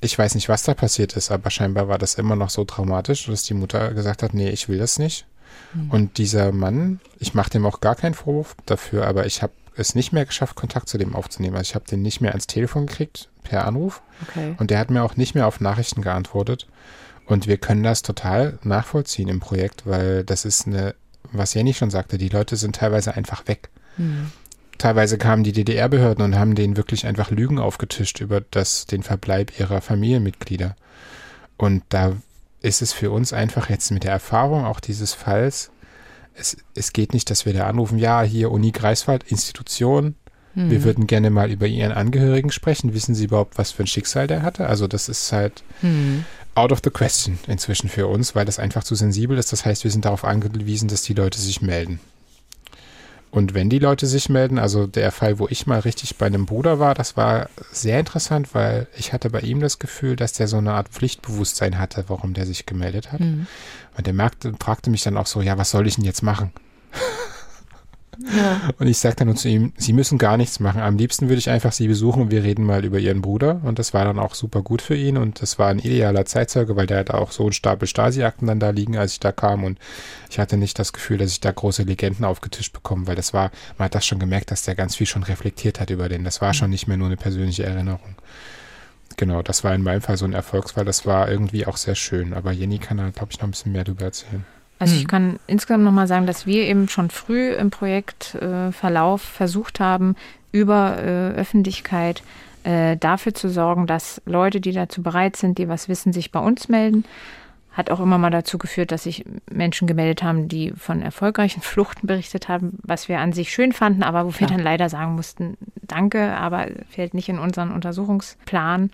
ich 0.00 0.16
weiß 0.16 0.34
nicht, 0.34 0.48
was 0.48 0.62
da 0.62 0.74
passiert 0.74 1.14
ist, 1.14 1.30
aber 1.30 1.50
scheinbar 1.50 1.88
war 1.88 1.98
das 1.98 2.14
immer 2.14 2.36
noch 2.36 2.50
so 2.50 2.64
traumatisch, 2.64 3.26
dass 3.26 3.42
die 3.42 3.54
Mutter 3.54 3.92
gesagt 3.94 4.22
hat, 4.22 4.34
nee, 4.34 4.50
ich 4.50 4.68
will 4.68 4.78
das 4.78 4.98
nicht. 4.98 5.26
Mhm. 5.74 5.90
Und 5.90 6.18
dieser 6.18 6.52
Mann, 6.52 7.00
ich 7.18 7.34
mache 7.34 7.50
dem 7.50 7.66
auch 7.66 7.80
gar 7.80 7.96
keinen 7.96 8.14
Vorwurf 8.14 8.54
dafür, 8.66 9.06
aber 9.06 9.26
ich 9.26 9.42
habe 9.42 9.52
es 9.76 9.94
nicht 9.94 10.12
mehr 10.12 10.26
geschafft, 10.26 10.54
Kontakt 10.56 10.88
zu 10.88 10.98
dem 10.98 11.14
aufzunehmen. 11.14 11.56
Also 11.56 11.70
ich 11.70 11.74
habe 11.74 11.86
den 11.86 12.02
nicht 12.02 12.20
mehr 12.20 12.32
ans 12.32 12.46
Telefon 12.46 12.86
gekriegt, 12.86 13.28
per 13.42 13.66
Anruf. 13.66 14.02
Okay. 14.28 14.54
Und 14.58 14.70
der 14.70 14.78
hat 14.78 14.90
mir 14.90 15.02
auch 15.02 15.16
nicht 15.16 15.34
mehr 15.34 15.46
auf 15.46 15.60
Nachrichten 15.60 16.02
geantwortet. 16.02 16.66
Und 17.26 17.46
wir 17.46 17.56
können 17.56 17.82
das 17.82 18.02
total 18.02 18.58
nachvollziehen 18.62 19.28
im 19.28 19.40
Projekt, 19.40 19.86
weil 19.86 20.24
das 20.24 20.44
ist 20.44 20.66
eine, 20.66 20.94
was 21.30 21.54
Jenny 21.54 21.72
schon 21.74 21.90
sagte, 21.90 22.18
die 22.18 22.28
Leute 22.28 22.56
sind 22.56 22.76
teilweise 22.76 23.14
einfach 23.14 23.46
weg. 23.48 23.70
Mhm. 23.96 24.30
Teilweise 24.78 25.18
kamen 25.18 25.44
die 25.44 25.52
DDR-Behörden 25.52 26.24
und 26.24 26.38
haben 26.38 26.54
denen 26.54 26.76
wirklich 26.76 27.06
einfach 27.06 27.30
Lügen 27.30 27.58
aufgetischt 27.58 28.20
über 28.20 28.40
das, 28.40 28.86
den 28.86 29.02
Verbleib 29.02 29.58
ihrer 29.58 29.80
Familienmitglieder. 29.80 30.76
Und 31.56 31.84
da 31.90 32.16
ist 32.60 32.82
es 32.82 32.92
für 32.92 33.10
uns 33.10 33.32
einfach 33.32 33.70
jetzt 33.70 33.90
mit 33.90 34.04
der 34.04 34.12
Erfahrung 34.12 34.64
auch 34.64 34.80
dieses 34.80 35.14
Falls, 35.14 35.70
es, 36.34 36.56
es 36.74 36.92
geht 36.92 37.12
nicht, 37.12 37.30
dass 37.30 37.46
wir 37.46 37.52
da 37.52 37.66
anrufen, 37.66 37.98
ja, 37.98 38.22
hier 38.22 38.50
Uni 38.50 38.70
Greifswald, 38.70 39.24
Institution, 39.24 40.14
hm. 40.54 40.70
wir 40.70 40.84
würden 40.84 41.06
gerne 41.06 41.30
mal 41.30 41.50
über 41.50 41.66
Ihren 41.66 41.92
Angehörigen 41.92 42.50
sprechen. 42.50 42.94
Wissen 42.94 43.14
Sie 43.14 43.24
überhaupt, 43.24 43.58
was 43.58 43.72
für 43.72 43.84
ein 43.84 43.86
Schicksal 43.88 44.26
der 44.26 44.42
hatte? 44.42 44.66
Also 44.66 44.86
das 44.86 45.08
ist 45.08 45.32
halt 45.32 45.62
hm. 45.80 46.24
out 46.54 46.72
of 46.72 46.80
the 46.84 46.90
question 46.90 47.38
inzwischen 47.46 47.88
für 47.88 48.06
uns, 48.06 48.34
weil 48.34 48.44
das 48.44 48.58
einfach 48.58 48.84
zu 48.84 48.94
sensibel 48.94 49.38
ist. 49.38 49.52
Das 49.52 49.64
heißt, 49.64 49.84
wir 49.84 49.90
sind 49.90 50.04
darauf 50.04 50.24
angewiesen, 50.24 50.88
dass 50.88 51.02
die 51.02 51.14
Leute 51.14 51.40
sich 51.40 51.62
melden. 51.62 52.00
Und 53.32 53.54
wenn 53.54 53.70
die 53.70 53.78
Leute 53.78 54.06
sich 54.06 54.28
melden, 54.28 54.58
also 54.58 54.86
der 54.86 55.10
Fall, 55.10 55.38
wo 55.38 55.48
ich 55.48 55.66
mal 55.66 55.80
richtig 55.80 56.18
bei 56.18 56.26
einem 56.26 56.44
Bruder 56.44 56.78
war, 56.78 56.92
das 56.92 57.16
war 57.16 57.48
sehr 57.70 57.98
interessant, 57.98 58.54
weil 58.54 58.88
ich 58.94 59.14
hatte 59.14 59.30
bei 59.30 59.40
ihm 59.40 59.60
das 59.60 59.78
Gefühl, 59.78 60.16
dass 60.16 60.34
der 60.34 60.48
so 60.48 60.58
eine 60.58 60.72
Art 60.72 60.90
Pflichtbewusstsein 60.90 61.78
hatte, 61.78 62.04
warum 62.08 62.34
der 62.34 62.44
sich 62.44 62.66
gemeldet 62.66 63.10
hat. 63.10 63.20
Mhm. 63.20 63.46
Und 63.96 64.06
der 64.06 64.14
merkte, 64.14 64.54
fragte 64.58 64.90
mich 64.90 65.02
dann 65.02 65.16
auch 65.16 65.26
so, 65.26 65.42
ja, 65.42 65.58
was 65.58 65.70
soll 65.70 65.86
ich 65.86 65.96
denn 65.96 66.04
jetzt 66.04 66.22
machen? 66.22 66.52
Ja. 68.36 68.70
Und 68.78 68.86
ich 68.86 68.98
sagte 68.98 69.20
dann 69.20 69.28
nur 69.28 69.36
zu 69.36 69.48
ihm, 69.48 69.72
Sie 69.76 69.92
müssen 69.92 70.18
gar 70.18 70.36
nichts 70.36 70.60
machen. 70.60 70.80
Am 70.80 70.96
liebsten 70.96 71.28
würde 71.28 71.38
ich 71.38 71.50
einfach 71.50 71.72
Sie 71.72 71.88
besuchen 71.88 72.22
und 72.22 72.30
wir 72.30 72.44
reden 72.44 72.64
mal 72.64 72.84
über 72.84 72.98
Ihren 72.98 73.22
Bruder. 73.22 73.60
Und 73.64 73.78
das 73.78 73.94
war 73.94 74.04
dann 74.04 74.18
auch 74.18 74.34
super 74.34 74.62
gut 74.62 74.82
für 74.82 74.94
ihn 74.94 75.16
und 75.16 75.40
das 75.40 75.58
war 75.58 75.68
ein 75.68 75.78
idealer 75.78 76.24
Zeitzeuge, 76.24 76.76
weil 76.76 76.86
der 76.86 76.98
hat 76.98 77.10
auch 77.10 77.32
so 77.32 77.44
einen 77.44 77.52
Stapel 77.52 77.88
Stasi-Akten 77.88 78.46
dann 78.46 78.60
da 78.60 78.70
liegen, 78.70 78.96
als 78.96 79.14
ich 79.14 79.20
da 79.20 79.32
kam. 79.32 79.64
Und 79.64 79.78
ich 80.30 80.38
hatte 80.38 80.56
nicht 80.56 80.78
das 80.78 80.92
Gefühl, 80.92 81.18
dass 81.18 81.32
ich 81.32 81.40
da 81.40 81.52
große 81.52 81.84
Legenden 81.84 82.24
aufgetischt 82.24 82.72
bekomme, 82.72 83.06
weil 83.06 83.16
das 83.16 83.32
war, 83.32 83.50
man 83.78 83.86
hat 83.86 83.94
das 83.94 84.06
schon 84.06 84.18
gemerkt, 84.18 84.50
dass 84.50 84.62
der 84.62 84.74
ganz 84.74 84.94
viel 84.94 85.06
schon 85.06 85.22
reflektiert 85.22 85.80
hat 85.80 85.90
über 85.90 86.08
den. 86.08 86.24
Das 86.24 86.40
war 86.40 86.54
schon 86.54 86.70
nicht 86.70 86.86
mehr 86.86 86.96
nur 86.98 87.08
eine 87.08 87.16
persönliche 87.16 87.64
Erinnerung. 87.64 88.14
Genau, 89.22 89.40
das 89.40 89.62
war 89.62 89.72
in 89.72 89.84
meinem 89.84 90.00
Fall 90.00 90.16
so 90.16 90.24
ein 90.24 90.32
Erfolgsfall. 90.32 90.84
Das 90.84 91.06
war 91.06 91.30
irgendwie 91.30 91.64
auch 91.64 91.76
sehr 91.76 91.94
schön. 91.94 92.34
Aber 92.34 92.50
Jenny 92.50 92.78
kann 92.78 92.96
da, 92.96 93.08
glaube 93.10 93.30
ich, 93.30 93.38
noch 93.38 93.46
ein 93.46 93.52
bisschen 93.52 93.70
mehr 93.70 93.84
darüber 93.84 94.06
erzählen. 94.06 94.44
Also 94.80 94.96
ich 94.96 95.02
hm. 95.02 95.06
kann 95.06 95.38
insgesamt 95.46 95.84
nochmal 95.84 96.08
sagen, 96.08 96.26
dass 96.26 96.44
wir 96.44 96.64
eben 96.64 96.88
schon 96.88 97.08
früh 97.08 97.52
im 97.52 97.70
Projektverlauf 97.70 99.22
äh, 99.22 99.36
versucht 99.36 99.78
haben, 99.78 100.16
über 100.50 100.98
äh, 100.98 101.34
Öffentlichkeit 101.36 102.24
äh, 102.64 102.96
dafür 102.96 103.32
zu 103.32 103.48
sorgen, 103.48 103.86
dass 103.86 104.20
Leute, 104.26 104.60
die 104.60 104.72
dazu 104.72 105.04
bereit 105.04 105.36
sind, 105.36 105.58
die 105.58 105.68
was 105.68 105.88
wissen, 105.88 106.12
sich 106.12 106.32
bei 106.32 106.40
uns 106.40 106.68
melden. 106.68 107.04
Hat 107.72 107.90
auch 107.90 108.00
immer 108.00 108.18
mal 108.18 108.30
dazu 108.30 108.58
geführt, 108.58 108.92
dass 108.92 109.04
sich 109.04 109.24
Menschen 109.50 109.86
gemeldet 109.86 110.22
haben, 110.22 110.48
die 110.48 110.72
von 110.76 111.02
erfolgreichen 111.02 111.60
Fluchten 111.62 112.06
berichtet 112.06 112.48
haben, 112.48 112.78
was 112.82 113.08
wir 113.08 113.18
an 113.18 113.32
sich 113.32 113.52
schön 113.52 113.72
fanden, 113.72 114.02
aber 114.02 114.26
wo 114.26 114.32
wir 114.38 114.46
ja. 114.46 114.54
dann 114.54 114.62
leider 114.62 114.88
sagen 114.88 115.14
mussten, 115.14 115.56
danke, 115.82 116.36
aber 116.36 116.68
fällt 116.88 117.14
nicht 117.14 117.28
in 117.28 117.38
unseren 117.38 117.72
Untersuchungsplan. 117.72 118.90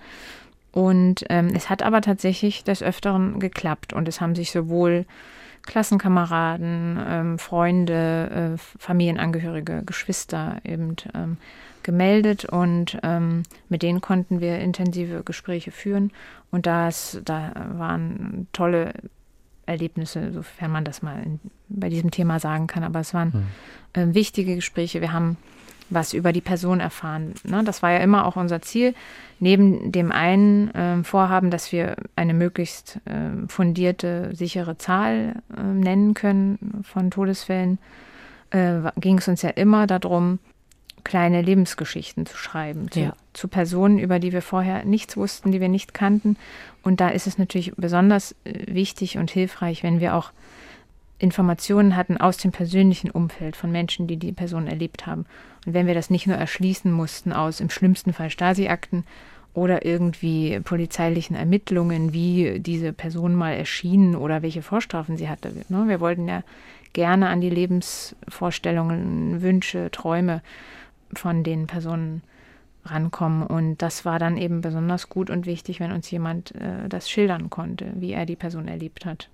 Und 0.70 1.24
ähm, 1.30 1.48
es 1.54 1.70
hat 1.70 1.82
aber 1.82 2.02
tatsächlich 2.02 2.62
des 2.62 2.82
Öfteren 2.82 3.40
geklappt 3.40 3.92
und 3.92 4.06
es 4.06 4.20
haben 4.20 4.34
sich 4.34 4.50
sowohl 4.52 5.06
Klassenkameraden, 5.62 6.98
ähm, 7.06 7.38
Freunde, 7.38 8.54
äh, 8.54 8.78
Familienangehörige, 8.78 9.82
Geschwister 9.84 10.58
eben 10.64 10.96
ähm, 11.14 11.36
gemeldet 11.88 12.44
und 12.44 12.98
ähm, 13.02 13.44
mit 13.70 13.82
denen 13.82 14.02
konnten 14.02 14.42
wir 14.42 14.58
intensive 14.58 15.22
Gespräche 15.22 15.70
führen 15.70 16.12
und 16.50 16.66
das, 16.66 17.18
da 17.24 17.50
waren 17.78 18.46
tolle 18.52 18.92
Erlebnisse, 19.64 20.30
sofern 20.34 20.70
man 20.70 20.84
das 20.84 21.00
mal 21.00 21.22
in, 21.22 21.40
bei 21.70 21.88
diesem 21.88 22.10
Thema 22.10 22.40
sagen 22.40 22.66
kann, 22.66 22.84
aber 22.84 23.00
es 23.00 23.14
waren 23.14 23.46
äh, 23.94 24.08
wichtige 24.08 24.54
Gespräche. 24.54 25.00
Wir 25.00 25.14
haben 25.14 25.38
was 25.88 26.12
über 26.12 26.34
die 26.34 26.42
Person 26.42 26.80
erfahren. 26.80 27.32
Ne? 27.44 27.64
Das 27.64 27.82
war 27.82 27.92
ja 27.92 28.00
immer 28.00 28.26
auch 28.26 28.36
unser 28.36 28.60
Ziel. 28.60 28.94
Neben 29.40 29.90
dem 29.90 30.12
einen 30.12 30.68
äh, 30.74 31.02
Vorhaben, 31.04 31.50
dass 31.50 31.72
wir 31.72 31.96
eine 32.16 32.34
möglichst 32.34 33.00
äh, 33.06 33.48
fundierte, 33.48 34.28
sichere 34.34 34.76
Zahl 34.76 35.36
äh, 35.56 35.62
nennen 35.62 36.12
können 36.12 36.82
von 36.82 37.10
Todesfällen, 37.10 37.78
äh, 38.50 38.80
ging 39.00 39.16
es 39.16 39.28
uns 39.28 39.40
ja 39.40 39.48
immer 39.48 39.86
darum, 39.86 40.38
kleine 41.04 41.42
Lebensgeschichten 41.42 42.26
zu 42.26 42.36
schreiben 42.36 42.90
zu, 42.90 43.00
ja. 43.00 43.12
zu, 43.32 43.48
Personen, 43.48 43.98
über 43.98 44.18
die 44.18 44.32
wir 44.32 44.42
vorher 44.42 44.84
nichts 44.84 45.16
wussten, 45.16 45.52
die 45.52 45.60
wir 45.60 45.68
nicht 45.68 45.94
kannten. 45.94 46.36
Und 46.82 47.00
da 47.00 47.08
ist 47.08 47.26
es 47.26 47.38
natürlich 47.38 47.72
besonders 47.76 48.34
äh, 48.44 48.74
wichtig 48.74 49.18
und 49.18 49.30
hilfreich, 49.30 49.82
wenn 49.82 50.00
wir 50.00 50.14
auch 50.14 50.32
Informationen 51.18 51.96
hatten 51.96 52.16
aus 52.16 52.36
dem 52.36 52.52
persönlichen 52.52 53.10
Umfeld 53.10 53.56
von 53.56 53.72
Menschen, 53.72 54.06
die 54.06 54.16
die 54.16 54.32
Person 54.32 54.66
erlebt 54.66 55.06
haben. 55.06 55.26
Und 55.66 55.74
wenn 55.74 55.86
wir 55.86 55.94
das 55.94 56.10
nicht 56.10 56.26
nur 56.26 56.36
erschließen 56.36 56.92
mussten 56.92 57.32
aus 57.32 57.60
im 57.60 57.70
schlimmsten 57.70 58.12
Fall 58.12 58.30
Stasi-Akten 58.30 59.04
oder 59.52 59.84
irgendwie 59.84 60.60
polizeilichen 60.60 61.34
Ermittlungen, 61.34 62.12
wie 62.12 62.60
diese 62.60 62.92
Person 62.92 63.34
mal 63.34 63.54
erschien 63.54 64.14
oder 64.14 64.42
welche 64.42 64.62
Vorstrafen 64.62 65.16
sie 65.16 65.28
hatte. 65.28 65.52
Ne? 65.68 65.84
Wir 65.88 65.98
wollten 66.00 66.28
ja 66.28 66.44
gerne 66.92 67.28
an 67.28 67.40
die 67.40 67.50
Lebensvorstellungen, 67.50 69.42
Wünsche, 69.42 69.90
Träume 69.90 70.42
von 71.14 71.44
den 71.44 71.66
Personen 71.66 72.22
rankommen. 72.84 73.46
Und 73.46 73.78
das 73.78 74.04
war 74.04 74.18
dann 74.18 74.36
eben 74.36 74.60
besonders 74.60 75.08
gut 75.08 75.30
und 75.30 75.46
wichtig, 75.46 75.80
wenn 75.80 75.92
uns 75.92 76.10
jemand 76.10 76.54
äh, 76.54 76.88
das 76.88 77.10
schildern 77.10 77.50
konnte, 77.50 77.92
wie 77.94 78.12
er 78.12 78.26
die 78.26 78.36
Person 78.36 78.68
erlebt 78.68 79.04
hat. 79.04 79.28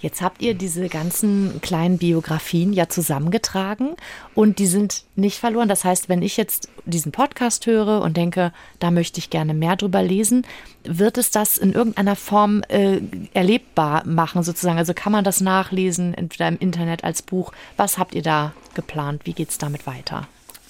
Jetzt 0.00 0.22
habt 0.22 0.40
ihr 0.40 0.54
diese 0.54 0.88
ganzen 0.88 1.60
kleinen 1.60 1.98
Biografien 1.98 2.72
ja 2.72 2.88
zusammengetragen 2.88 3.96
und 4.34 4.60
die 4.60 4.66
sind 4.66 5.04
nicht 5.16 5.38
verloren. 5.38 5.68
Das 5.68 5.84
heißt, 5.84 6.08
wenn 6.08 6.22
ich 6.22 6.36
jetzt 6.36 6.68
diesen 6.86 7.10
Podcast 7.10 7.66
höre 7.66 8.00
und 8.02 8.16
denke, 8.16 8.52
da 8.78 8.92
möchte 8.92 9.18
ich 9.18 9.30
gerne 9.30 9.54
mehr 9.54 9.74
drüber 9.74 10.02
lesen, 10.02 10.46
wird 10.84 11.18
es 11.18 11.32
das 11.32 11.58
in 11.58 11.72
irgendeiner 11.72 12.14
Form 12.14 12.62
äh, 12.68 13.00
erlebbar 13.34 14.06
machen 14.06 14.44
sozusagen? 14.44 14.78
Also 14.78 14.94
kann 14.94 15.12
man 15.12 15.24
das 15.24 15.40
nachlesen, 15.40 16.14
entweder 16.14 16.48
im 16.48 16.58
Internet 16.58 17.02
als 17.02 17.22
Buch? 17.22 17.52
Was 17.76 17.98
habt 17.98 18.14
ihr 18.14 18.22
da 18.22 18.52
geplant? 18.74 19.22
Wie 19.24 19.32
geht 19.32 19.50
es 19.50 19.58
damit 19.58 19.86
weiter? 19.88 20.28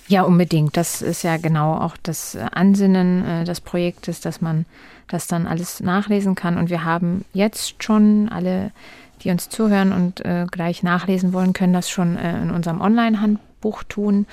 Ja, 0.08 0.22
unbedingt. 0.22 0.76
Das 0.76 1.02
ist 1.02 1.22
ja 1.22 1.36
genau 1.36 1.74
auch 1.74 1.96
das 2.02 2.36
Ansinnen 2.36 3.24
äh, 3.24 3.44
des 3.44 3.60
Projektes, 3.60 4.20
dass 4.20 4.40
man 4.40 4.64
das 5.06 5.26
dann 5.26 5.46
alles 5.46 5.80
nachlesen 5.80 6.34
kann. 6.34 6.56
Und 6.56 6.70
wir 6.70 6.84
haben 6.84 7.26
jetzt 7.34 7.82
schon 7.82 8.30
alle, 8.30 8.70
die 9.22 9.30
uns 9.30 9.50
zuhören 9.50 9.92
und 9.92 10.24
äh, 10.24 10.46
gleich 10.50 10.82
nachlesen 10.82 11.34
wollen, 11.34 11.52
können 11.52 11.74
das 11.74 11.90
schon 11.90 12.16
äh, 12.16 12.42
in 12.42 12.50
unserem 12.50 12.80
Online-Handbuch 12.80 13.84
tun 13.84 14.26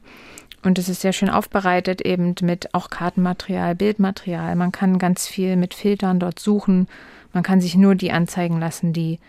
Und 0.63 0.79
es 0.79 0.89
ist 0.89 1.01
sehr 1.01 1.13
schön 1.13 1.29
aufbereitet, 1.29 2.01
eben 2.01 2.35
mit 2.41 2.73
auch 2.73 2.89
Kartenmaterial, 2.89 3.75
Bildmaterial. 3.75 4.55
Man 4.55 4.71
kann 4.71 4.97
ganz 4.97 5.27
viel 5.27 5.55
mit 5.55 5.73
Filtern 5.73 6.19
dort 6.19 6.39
suchen. 6.39 6.87
Man 7.33 7.43
kann 7.43 7.61
sich 7.61 7.75
nur 7.75 7.95
die 7.95 8.11
anzeigen 8.11 8.59
lassen, 8.59 8.93
die 8.93 9.19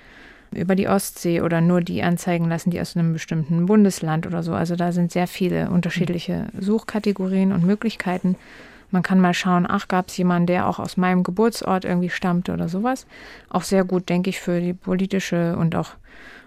über 0.53 0.77
die 0.77 0.89
Ostsee 0.89 1.41
oder 1.41 1.61
nur 1.61 1.81
die 1.81 2.03
anzeigen 2.03 2.49
lassen, 2.49 2.71
die 2.71 2.81
aus 2.81 2.97
einem 2.97 3.13
bestimmten 3.13 3.67
Bundesland 3.67 4.27
oder 4.27 4.43
so. 4.43 4.55
Also 4.55 4.77
da 4.77 4.93
sind 4.93 5.11
sehr 5.11 5.27
viele 5.27 5.71
unterschiedliche 5.71 6.47
Suchkategorien 6.59 7.53
und 7.53 7.65
Möglichkeiten. 7.65 8.37
Man 8.95 9.03
kann 9.03 9.21
mal 9.21 9.35
schauen, 9.35 9.67
ach, 9.69 9.89
gab 9.89 10.09
es 10.09 10.17
jemanden, 10.17 10.47
der 10.47 10.69
auch 10.69 10.79
aus 10.79 10.97
meinem 10.97 11.25
Geburtsort 11.25 11.85
irgendwie 11.85 12.11
stammte 12.11 12.53
oder 12.53 12.69
sowas. 12.69 13.09
Auch 13.51 13.63
sehr 13.63 13.83
gut, 13.83 14.09
denke 14.09 14.31
ich, 14.31 14.39
für 14.39 14.61
die 14.61 14.73
politische 14.73 15.57
und 15.57 15.75
auch 15.75 15.91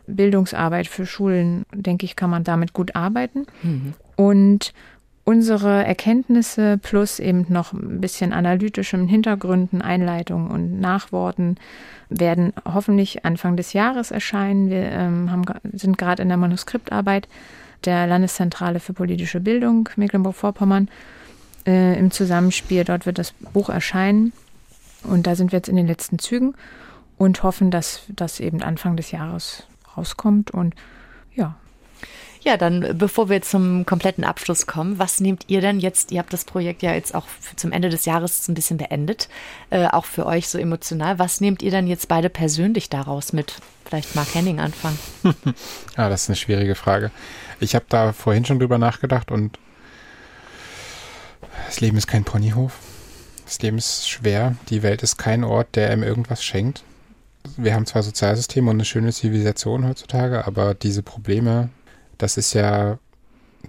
Bildungsarbeit 0.07 0.87
für 0.87 1.05
Schulen, 1.05 1.65
denke 1.73 2.05
ich, 2.05 2.15
kann 2.15 2.29
man 2.29 2.45
damit 2.45 2.71
gut 2.71 2.95
arbeiten. 2.95 3.47
Mhm. 3.63 3.95
Und 4.15 4.73
unsere 5.25 5.85
Erkenntnisse 5.85 6.79
plus 6.81 7.19
eben 7.19 7.47
noch 7.49 7.73
ein 7.73 7.99
bisschen 7.99 8.31
analytischem 8.31 9.09
Hintergründen, 9.09 9.81
Einleitungen 9.81 10.49
und 10.49 10.79
Nachworten 10.79 11.57
werden 12.07 12.53
hoffentlich 12.63 13.25
Anfang 13.25 13.57
des 13.57 13.73
Jahres 13.73 14.11
erscheinen. 14.11 14.69
Wir 14.69 14.83
ähm, 14.83 15.29
haben, 15.29 15.43
sind 15.73 15.97
gerade 15.97 16.21
in 16.23 16.29
der 16.29 16.37
Manuskriptarbeit 16.37 17.27
der 17.83 18.07
Landeszentrale 18.07 18.79
für 18.79 18.93
politische 18.93 19.41
Bildung 19.41 19.89
Mecklenburg-Vorpommern 19.97 20.87
äh, 21.67 21.99
im 21.99 22.09
Zusammenspiel. 22.09 22.83
Dort 22.85 23.05
wird 23.05 23.19
das 23.19 23.33
Buch 23.53 23.69
erscheinen 23.69 24.33
und 25.03 25.27
da 25.27 25.35
sind 25.35 25.51
wir 25.51 25.57
jetzt 25.57 25.69
in 25.69 25.75
den 25.75 25.87
letzten 25.87 26.17
Zügen 26.17 26.55
und 27.17 27.43
hoffen, 27.43 27.69
dass 27.69 28.01
das 28.07 28.39
eben 28.39 28.63
Anfang 28.63 28.95
des 28.95 29.11
Jahres 29.11 29.63
rauskommt. 29.95 30.51
Und 30.51 30.75
ja. 31.35 31.55
Ja, 32.41 32.55
dann 32.55 32.97
bevor 32.97 33.29
wir 33.29 33.41
zum 33.41 33.85
kompletten 33.85 34.23
Abschluss 34.23 34.67
kommen, 34.67 34.99
was 34.99 35.19
nehmt 35.19 35.45
ihr 35.47 35.59
denn 35.59 35.79
jetzt? 35.79 36.11
Ihr 36.11 36.19
habt 36.19 36.31
das 36.31 36.45
Projekt 36.45 36.81
ja 36.81 36.93
jetzt 36.93 37.13
auch 37.13 37.25
zum 37.55 37.71
Ende 37.71 37.89
des 37.89 38.05
Jahres 38.05 38.47
ein 38.47 38.53
bisschen 38.53 38.77
beendet, 38.77 39.27
äh, 39.69 39.87
auch 39.87 40.05
für 40.05 40.25
euch 40.25 40.47
so 40.47 40.57
emotional. 40.57 41.19
Was 41.19 41.41
nehmt 41.41 41.61
ihr 41.61 41.71
denn 41.71 41.87
jetzt 41.87 42.07
beide 42.07 42.29
persönlich 42.29 42.89
daraus 42.89 43.33
mit? 43.33 43.55
Vielleicht 43.83 44.15
Mark 44.15 44.33
Henning 44.33 44.59
anfangen. 44.59 44.97
ah, 45.95 46.09
das 46.09 46.23
ist 46.23 46.29
eine 46.29 46.35
schwierige 46.35 46.75
Frage. 46.75 47.11
Ich 47.59 47.73
habe 47.75 47.85
da 47.89 48.13
vorhin 48.13 48.45
schon 48.45 48.59
drüber 48.59 48.77
nachgedacht 48.77 49.31
und 49.31 49.57
Das 51.65 51.79
Leben 51.81 51.97
ist 51.97 52.07
kein 52.07 52.23
Ponyhof. 52.23 52.79
Das 53.45 53.61
Leben 53.61 53.77
ist 53.77 54.09
schwer. 54.09 54.55
Die 54.69 54.83
Welt 54.83 55.03
ist 55.03 55.17
kein 55.17 55.43
Ort, 55.43 55.75
der 55.75 55.89
einem 55.89 56.03
irgendwas 56.03 56.43
schenkt. 56.43 56.83
Wir 57.55 57.73
haben 57.73 57.85
zwar 57.85 58.03
Sozialsysteme 58.03 58.69
und 58.69 58.75
eine 58.75 58.85
schöne 58.85 59.13
Zivilisation 59.13 59.87
heutzutage, 59.87 60.45
aber 60.45 60.73
diese 60.73 61.01
Probleme, 61.01 61.69
das 62.17 62.35
ist 62.35 62.53
ja, 62.53 62.99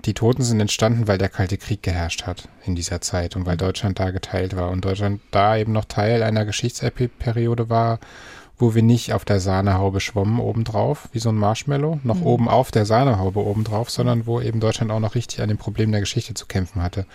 die 0.04 0.14
Toten 0.14 0.42
sind 0.42 0.60
entstanden, 0.60 1.06
weil 1.06 1.18
der 1.18 1.28
Kalte 1.28 1.58
Krieg 1.58 1.82
geherrscht 1.82 2.26
hat 2.26 2.48
in 2.64 2.74
dieser 2.74 3.00
Zeit 3.00 3.36
und 3.36 3.46
weil 3.46 3.56
Deutschland 3.56 4.00
da 4.00 4.10
geteilt 4.10 4.56
war 4.56 4.70
und 4.70 4.84
Deutschland 4.84 5.20
da 5.30 5.56
eben 5.56 5.72
noch 5.72 5.84
Teil 5.84 6.24
einer 6.24 6.44
Geschichtsperiode 6.44 7.70
war, 7.70 8.00
wo 8.58 8.74
wir 8.74 8.82
nicht 8.82 9.12
auf 9.12 9.24
der 9.24 9.38
Sahnehaube 9.38 10.00
schwommen 10.00 10.40
obendrauf, 10.40 11.08
wie 11.12 11.20
so 11.20 11.28
ein 11.28 11.36
Marshmallow, 11.36 12.00
noch 12.02 12.16
mhm. 12.16 12.26
oben 12.26 12.48
auf 12.48 12.72
der 12.72 12.84
Sahnehaube 12.84 13.44
obendrauf, 13.44 13.90
sondern 13.90 14.26
wo 14.26 14.40
eben 14.40 14.58
Deutschland 14.58 14.90
auch 14.90 15.00
noch 15.00 15.14
richtig 15.14 15.40
an 15.40 15.48
dem 15.48 15.58
Problem 15.58 15.92
der 15.92 16.00
Geschichte 16.00 16.34
zu 16.34 16.46
kämpfen 16.46 16.82
hatte. 16.82 17.06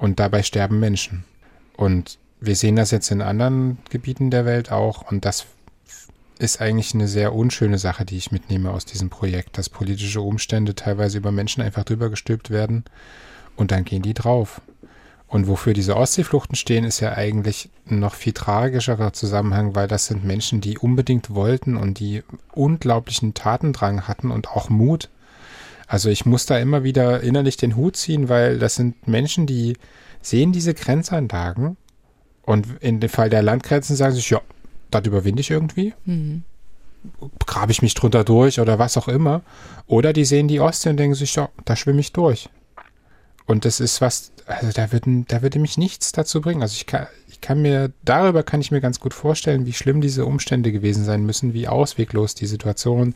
Und 0.00 0.18
dabei 0.18 0.42
sterben 0.42 0.80
Menschen. 0.80 1.24
Und 1.76 2.18
wir 2.40 2.56
sehen 2.56 2.76
das 2.76 2.90
jetzt 2.90 3.10
in 3.10 3.20
anderen 3.20 3.78
Gebieten 3.90 4.30
der 4.30 4.46
Welt 4.46 4.72
auch 4.72 5.10
und 5.10 5.26
das 5.26 5.44
ist 6.38 6.62
eigentlich 6.62 6.94
eine 6.94 7.06
sehr 7.06 7.34
unschöne 7.34 7.76
Sache, 7.76 8.06
die 8.06 8.16
ich 8.16 8.32
mitnehme 8.32 8.70
aus 8.70 8.86
diesem 8.86 9.10
Projekt, 9.10 9.58
dass 9.58 9.68
politische 9.68 10.22
Umstände 10.22 10.74
teilweise 10.74 11.18
über 11.18 11.32
Menschen 11.32 11.62
einfach 11.62 11.84
drüber 11.84 12.08
gestülpt 12.08 12.48
werden 12.48 12.84
und 13.56 13.72
dann 13.72 13.84
gehen 13.84 14.00
die 14.00 14.14
drauf. 14.14 14.62
Und 15.28 15.48
wofür 15.48 15.74
diese 15.74 15.96
Ostseefluchten 15.96 16.56
stehen, 16.56 16.84
ist 16.84 17.00
ja 17.00 17.12
eigentlich 17.12 17.68
ein 17.88 18.00
noch 18.00 18.14
viel 18.14 18.32
tragischerer 18.32 19.12
Zusammenhang, 19.12 19.74
weil 19.74 19.86
das 19.86 20.06
sind 20.06 20.24
Menschen, 20.24 20.62
die 20.62 20.78
unbedingt 20.78 21.34
wollten 21.34 21.76
und 21.76 22.00
die 22.00 22.22
unglaublichen 22.52 23.34
Tatendrang 23.34 24.08
hatten 24.08 24.30
und 24.30 24.48
auch 24.48 24.70
Mut. 24.70 25.10
Also 25.90 26.08
ich 26.08 26.24
muss 26.24 26.46
da 26.46 26.56
immer 26.56 26.84
wieder 26.84 27.20
innerlich 27.20 27.56
den 27.56 27.74
Hut 27.74 27.96
ziehen, 27.96 28.28
weil 28.28 28.60
das 28.60 28.76
sind 28.76 29.08
Menschen, 29.08 29.46
die 29.48 29.76
sehen 30.22 30.52
diese 30.52 30.72
Grenzanlagen 30.72 31.76
und 32.42 32.68
in 32.78 33.00
dem 33.00 33.10
Fall 33.10 33.28
der 33.28 33.42
Landgrenzen 33.42 33.96
sagen 33.96 34.14
sich, 34.14 34.30
ja, 34.30 34.40
das 34.92 35.04
überwinde 35.04 35.40
ich 35.40 35.50
irgendwie. 35.50 35.92
Mhm. 36.04 36.44
Grabe 37.44 37.72
ich 37.72 37.82
mich 37.82 37.94
drunter 37.94 38.22
durch 38.22 38.60
oder 38.60 38.78
was 38.78 38.96
auch 38.96 39.08
immer. 39.08 39.42
Oder 39.88 40.12
die 40.12 40.24
sehen 40.24 40.46
die 40.46 40.60
Ostsee 40.60 40.90
und 40.90 40.96
denken 40.96 41.16
sich, 41.16 41.34
ja, 41.34 41.48
da 41.64 41.74
schwimme 41.74 41.98
ich 41.98 42.12
durch. 42.12 42.48
Und 43.46 43.64
das 43.64 43.80
ist 43.80 44.00
was, 44.00 44.30
also 44.46 44.70
da 44.70 44.92
würde, 44.92 45.24
da 45.26 45.42
würde 45.42 45.58
mich 45.58 45.76
nichts 45.76 46.12
dazu 46.12 46.40
bringen. 46.40 46.62
Also 46.62 46.74
ich 46.76 46.86
kann, 46.86 47.08
ich 47.40 47.46
kann 47.46 47.62
mir, 47.62 47.90
darüber 48.04 48.42
kann 48.42 48.60
ich 48.60 48.70
mir 48.70 48.82
ganz 48.82 49.00
gut 49.00 49.14
vorstellen, 49.14 49.64
wie 49.64 49.72
schlimm 49.72 50.02
diese 50.02 50.26
Umstände 50.26 50.72
gewesen 50.72 51.06
sein 51.06 51.24
müssen, 51.24 51.54
wie 51.54 51.68
ausweglos 51.68 52.34
die 52.34 52.44
Situation 52.44 53.14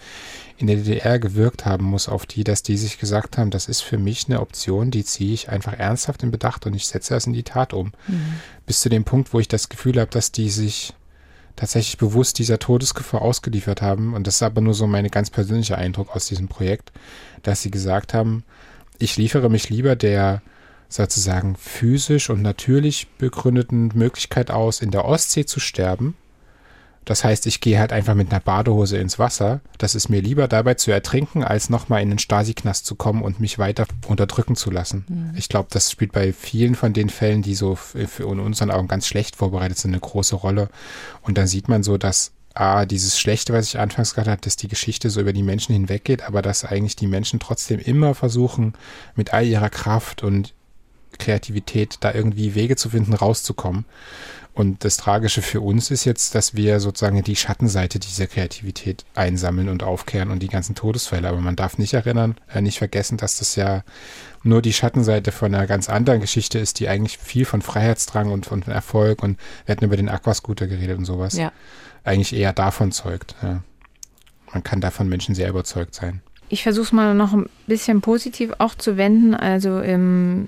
in 0.56 0.66
der 0.66 0.76
DDR 0.76 1.18
gewirkt 1.18 1.66
haben 1.66 1.84
muss 1.84 2.08
auf 2.08 2.24
die, 2.24 2.42
dass 2.42 2.62
die 2.62 2.78
sich 2.78 2.98
gesagt 2.98 3.36
haben, 3.36 3.50
das 3.50 3.68
ist 3.68 3.82
für 3.82 3.98
mich 3.98 4.24
eine 4.26 4.40
Option, 4.40 4.90
die 4.90 5.04
ziehe 5.04 5.34
ich 5.34 5.50
einfach 5.50 5.74
ernsthaft 5.74 6.22
in 6.22 6.30
Bedacht 6.30 6.64
und 6.64 6.74
ich 6.74 6.86
setze 6.86 7.12
das 7.12 7.26
in 7.26 7.34
die 7.34 7.42
Tat 7.42 7.74
um. 7.74 7.92
Mhm. 8.08 8.36
Bis 8.64 8.80
zu 8.80 8.88
dem 8.88 9.04
Punkt, 9.04 9.34
wo 9.34 9.40
ich 9.40 9.48
das 9.48 9.68
Gefühl 9.68 10.00
habe, 10.00 10.10
dass 10.10 10.32
die 10.32 10.48
sich 10.48 10.94
tatsächlich 11.54 11.98
bewusst 11.98 12.38
dieser 12.38 12.58
Todesgefahr 12.58 13.20
ausgeliefert 13.20 13.82
haben. 13.82 14.14
Und 14.14 14.26
das 14.26 14.36
ist 14.36 14.42
aber 14.42 14.62
nur 14.62 14.74
so 14.74 14.86
meine 14.86 15.10
ganz 15.10 15.28
persönliche 15.28 15.76
Eindruck 15.76 16.16
aus 16.16 16.26
diesem 16.28 16.48
Projekt, 16.48 16.92
dass 17.42 17.60
sie 17.60 17.70
gesagt 17.70 18.14
haben, 18.14 18.42
ich 18.98 19.18
liefere 19.18 19.50
mich 19.50 19.68
lieber 19.68 19.96
der 19.96 20.40
sozusagen 20.88 21.56
physisch 21.56 22.30
und 22.30 22.42
natürlich 22.42 23.08
begründeten 23.18 23.90
Möglichkeit 23.94 24.50
aus, 24.50 24.80
in 24.80 24.90
der 24.90 25.04
Ostsee 25.04 25.44
zu 25.44 25.60
sterben. 25.60 26.16
Das 27.04 27.22
heißt, 27.22 27.46
ich 27.46 27.60
gehe 27.60 27.78
halt 27.78 27.92
einfach 27.92 28.14
mit 28.14 28.30
einer 28.30 28.40
Badehose 28.40 28.96
ins 28.96 29.18
Wasser. 29.18 29.60
Das 29.76 29.94
ist 29.94 30.08
mir 30.08 30.22
lieber 30.22 30.48
dabei 30.48 30.74
zu 30.74 30.90
ertrinken, 30.90 31.44
als 31.44 31.68
nochmal 31.68 32.02
in 32.02 32.08
den 32.08 32.18
Stasi-Knast 32.18 32.86
zu 32.86 32.94
kommen 32.94 33.22
und 33.22 33.40
mich 33.40 33.58
weiter 33.58 33.86
unterdrücken 34.06 34.56
zu 34.56 34.70
lassen. 34.70 35.04
Mhm. 35.08 35.32
Ich 35.36 35.48
glaube, 35.48 35.68
das 35.70 35.90
spielt 35.90 36.12
bei 36.12 36.32
vielen 36.32 36.74
von 36.74 36.92
den 36.92 37.10
Fällen, 37.10 37.42
die 37.42 37.54
so 37.54 37.74
für 37.74 38.26
unseren 38.26 38.70
Augen 38.70 38.88
ganz 38.88 39.06
schlecht 39.06 39.36
vorbereitet 39.36 39.78
sind, 39.78 39.90
eine 39.90 40.00
große 40.00 40.36
Rolle. 40.36 40.68
Und 41.22 41.36
dann 41.36 41.46
sieht 41.46 41.68
man 41.68 41.82
so, 41.82 41.98
dass 41.98 42.32
ah, 42.54 42.86
dieses 42.86 43.18
Schlechte, 43.18 43.52
was 43.52 43.68
ich 43.68 43.78
anfangs 43.78 44.14
gerade 44.14 44.30
hatte, 44.30 44.42
dass 44.42 44.56
die 44.56 44.68
Geschichte 44.68 45.10
so 45.10 45.20
über 45.20 45.32
die 45.32 45.42
Menschen 45.42 45.74
hinweggeht, 45.74 46.22
aber 46.22 46.40
dass 46.40 46.64
eigentlich 46.64 46.96
die 46.96 47.06
Menschen 47.06 47.40
trotzdem 47.40 47.80
immer 47.80 48.14
versuchen, 48.14 48.74
mit 49.14 49.34
all 49.34 49.44
ihrer 49.44 49.70
Kraft 49.70 50.22
und 50.22 50.54
Kreativität 51.18 51.98
da 52.00 52.12
irgendwie 52.12 52.54
Wege 52.54 52.76
zu 52.76 52.90
finden, 52.90 53.14
rauszukommen. 53.14 53.84
Und 54.52 54.84
das 54.84 54.96
Tragische 54.96 55.42
für 55.42 55.60
uns 55.60 55.90
ist 55.90 56.04
jetzt, 56.04 56.36
dass 56.36 56.54
wir 56.54 56.78
sozusagen 56.78 57.20
die 57.24 57.34
Schattenseite 57.34 57.98
dieser 57.98 58.28
Kreativität 58.28 59.04
einsammeln 59.16 59.68
und 59.68 59.82
aufkehren 59.82 60.30
und 60.30 60.44
die 60.44 60.48
ganzen 60.48 60.76
Todesfälle. 60.76 61.28
Aber 61.28 61.40
man 61.40 61.56
darf 61.56 61.76
nicht 61.76 61.94
erinnern, 61.94 62.36
äh, 62.52 62.60
nicht 62.60 62.78
vergessen, 62.78 63.16
dass 63.16 63.38
das 63.38 63.56
ja 63.56 63.82
nur 64.44 64.62
die 64.62 64.72
Schattenseite 64.72 65.32
von 65.32 65.52
einer 65.52 65.66
ganz 65.66 65.88
anderen 65.88 66.20
Geschichte 66.20 66.60
ist, 66.60 66.78
die 66.78 66.88
eigentlich 66.88 67.18
viel 67.18 67.46
von 67.46 67.62
Freiheitsdrang 67.62 68.30
und 68.30 68.46
von 68.46 68.62
Erfolg 68.62 69.24
und 69.24 69.40
wir 69.66 69.72
hatten 69.72 69.84
über 69.84 69.96
den 69.96 70.08
Aquascooter 70.08 70.68
geredet 70.68 70.98
und 70.98 71.04
sowas. 71.04 71.36
Ja 71.36 71.50
eigentlich 72.04 72.34
eher 72.34 72.52
davon 72.52 72.92
zeugt. 72.92 73.34
Ja. 73.42 73.62
Man 74.52 74.62
kann 74.62 74.80
davon 74.80 75.08
Menschen 75.08 75.34
sehr 75.34 75.48
überzeugt 75.48 75.94
sein. 75.94 76.20
Ich 76.50 76.62
versuche 76.62 76.84
es 76.84 76.92
mal 76.92 77.14
noch 77.14 77.32
ein 77.32 77.48
bisschen 77.66 78.02
positiv 78.02 78.52
auch 78.58 78.74
zu 78.74 78.96
wenden. 78.96 79.34
Also 79.34 79.80
ähm, 79.80 80.46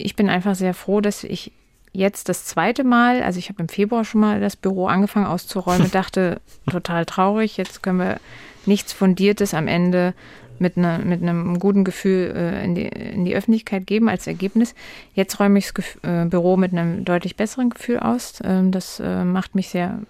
ich 0.00 0.16
bin 0.16 0.28
einfach 0.28 0.54
sehr 0.54 0.74
froh, 0.74 1.00
dass 1.00 1.24
ich 1.24 1.52
jetzt 1.92 2.28
das 2.28 2.44
zweite 2.44 2.84
Mal, 2.84 3.22
also 3.22 3.38
ich 3.38 3.48
habe 3.48 3.62
im 3.62 3.68
Februar 3.68 4.04
schon 4.04 4.20
mal 4.20 4.40
das 4.40 4.56
Büro 4.56 4.86
angefangen 4.86 5.26
auszuräumen, 5.26 5.90
dachte 5.92 6.40
total 6.70 7.06
traurig, 7.06 7.56
jetzt 7.56 7.82
können 7.82 7.98
wir 7.98 8.20
nichts 8.66 8.92
Fundiertes 8.92 9.54
am 9.54 9.66
Ende 9.68 10.14
mit, 10.58 10.76
ne, 10.76 11.00
mit 11.02 11.22
einem 11.22 11.58
guten 11.58 11.84
Gefühl 11.84 12.32
äh, 12.36 12.64
in, 12.64 12.74
die, 12.74 12.84
in 12.84 13.24
die 13.24 13.34
Öffentlichkeit 13.34 13.86
geben 13.86 14.08
als 14.08 14.26
Ergebnis. 14.26 14.74
Jetzt 15.14 15.40
räume 15.40 15.58
ich 15.58 15.72
das 15.72 15.96
äh, 16.02 16.26
Büro 16.26 16.56
mit 16.56 16.72
einem 16.72 17.04
deutlich 17.04 17.36
besseren 17.36 17.70
Gefühl 17.70 17.98
aus. 17.98 18.34
Ähm, 18.44 18.70
das 18.70 19.00
äh, 19.00 19.24
macht 19.24 19.54
mich 19.54 19.70
sehr 19.70 20.00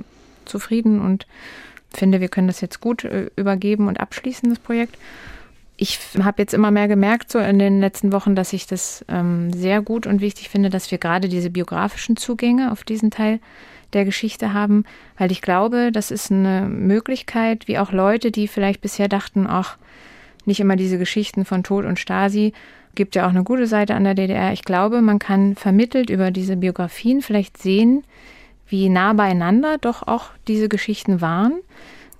zufrieden 0.44 1.00
und 1.00 1.26
finde, 1.94 2.20
wir 2.20 2.28
können 2.28 2.48
das 2.48 2.60
jetzt 2.60 2.80
gut 2.80 3.04
äh, 3.04 3.30
übergeben 3.36 3.86
und 3.86 4.00
abschließen, 4.00 4.50
das 4.50 4.58
Projekt. 4.58 4.96
Ich 5.82 5.98
habe 6.22 6.42
jetzt 6.42 6.52
immer 6.52 6.70
mehr 6.70 6.88
gemerkt, 6.88 7.32
so 7.32 7.38
in 7.38 7.58
den 7.58 7.80
letzten 7.80 8.12
Wochen, 8.12 8.34
dass 8.34 8.52
ich 8.52 8.66
das 8.66 9.02
ähm, 9.08 9.50
sehr 9.50 9.80
gut 9.80 10.06
und 10.06 10.20
wichtig 10.20 10.50
finde, 10.50 10.68
dass 10.68 10.90
wir 10.90 10.98
gerade 10.98 11.26
diese 11.26 11.48
biografischen 11.48 12.18
Zugänge 12.18 12.70
auf 12.70 12.84
diesen 12.84 13.10
Teil 13.10 13.40
der 13.94 14.04
Geschichte 14.04 14.52
haben, 14.52 14.84
weil 15.16 15.32
ich 15.32 15.40
glaube, 15.40 15.90
das 15.90 16.10
ist 16.10 16.30
eine 16.30 16.68
Möglichkeit, 16.68 17.66
wie 17.66 17.78
auch 17.78 17.92
Leute, 17.92 18.30
die 18.30 18.46
vielleicht 18.46 18.82
bisher 18.82 19.08
dachten, 19.08 19.46
ach, 19.48 19.78
nicht 20.44 20.60
immer 20.60 20.76
diese 20.76 20.98
Geschichten 20.98 21.46
von 21.46 21.62
Tod 21.62 21.86
und 21.86 21.98
Stasi, 21.98 22.52
gibt 22.94 23.14
ja 23.14 23.24
auch 23.24 23.30
eine 23.30 23.42
gute 23.42 23.66
Seite 23.66 23.94
an 23.94 24.04
der 24.04 24.14
DDR. 24.14 24.52
Ich 24.52 24.64
glaube, 24.64 25.00
man 25.00 25.18
kann 25.18 25.54
vermittelt 25.54 26.10
über 26.10 26.30
diese 26.30 26.58
Biografien 26.58 27.22
vielleicht 27.22 27.56
sehen, 27.56 28.04
wie 28.68 28.90
nah 28.90 29.14
beieinander 29.14 29.78
doch 29.78 30.06
auch 30.06 30.26
diese 30.46 30.68
Geschichten 30.68 31.22
waren. 31.22 31.54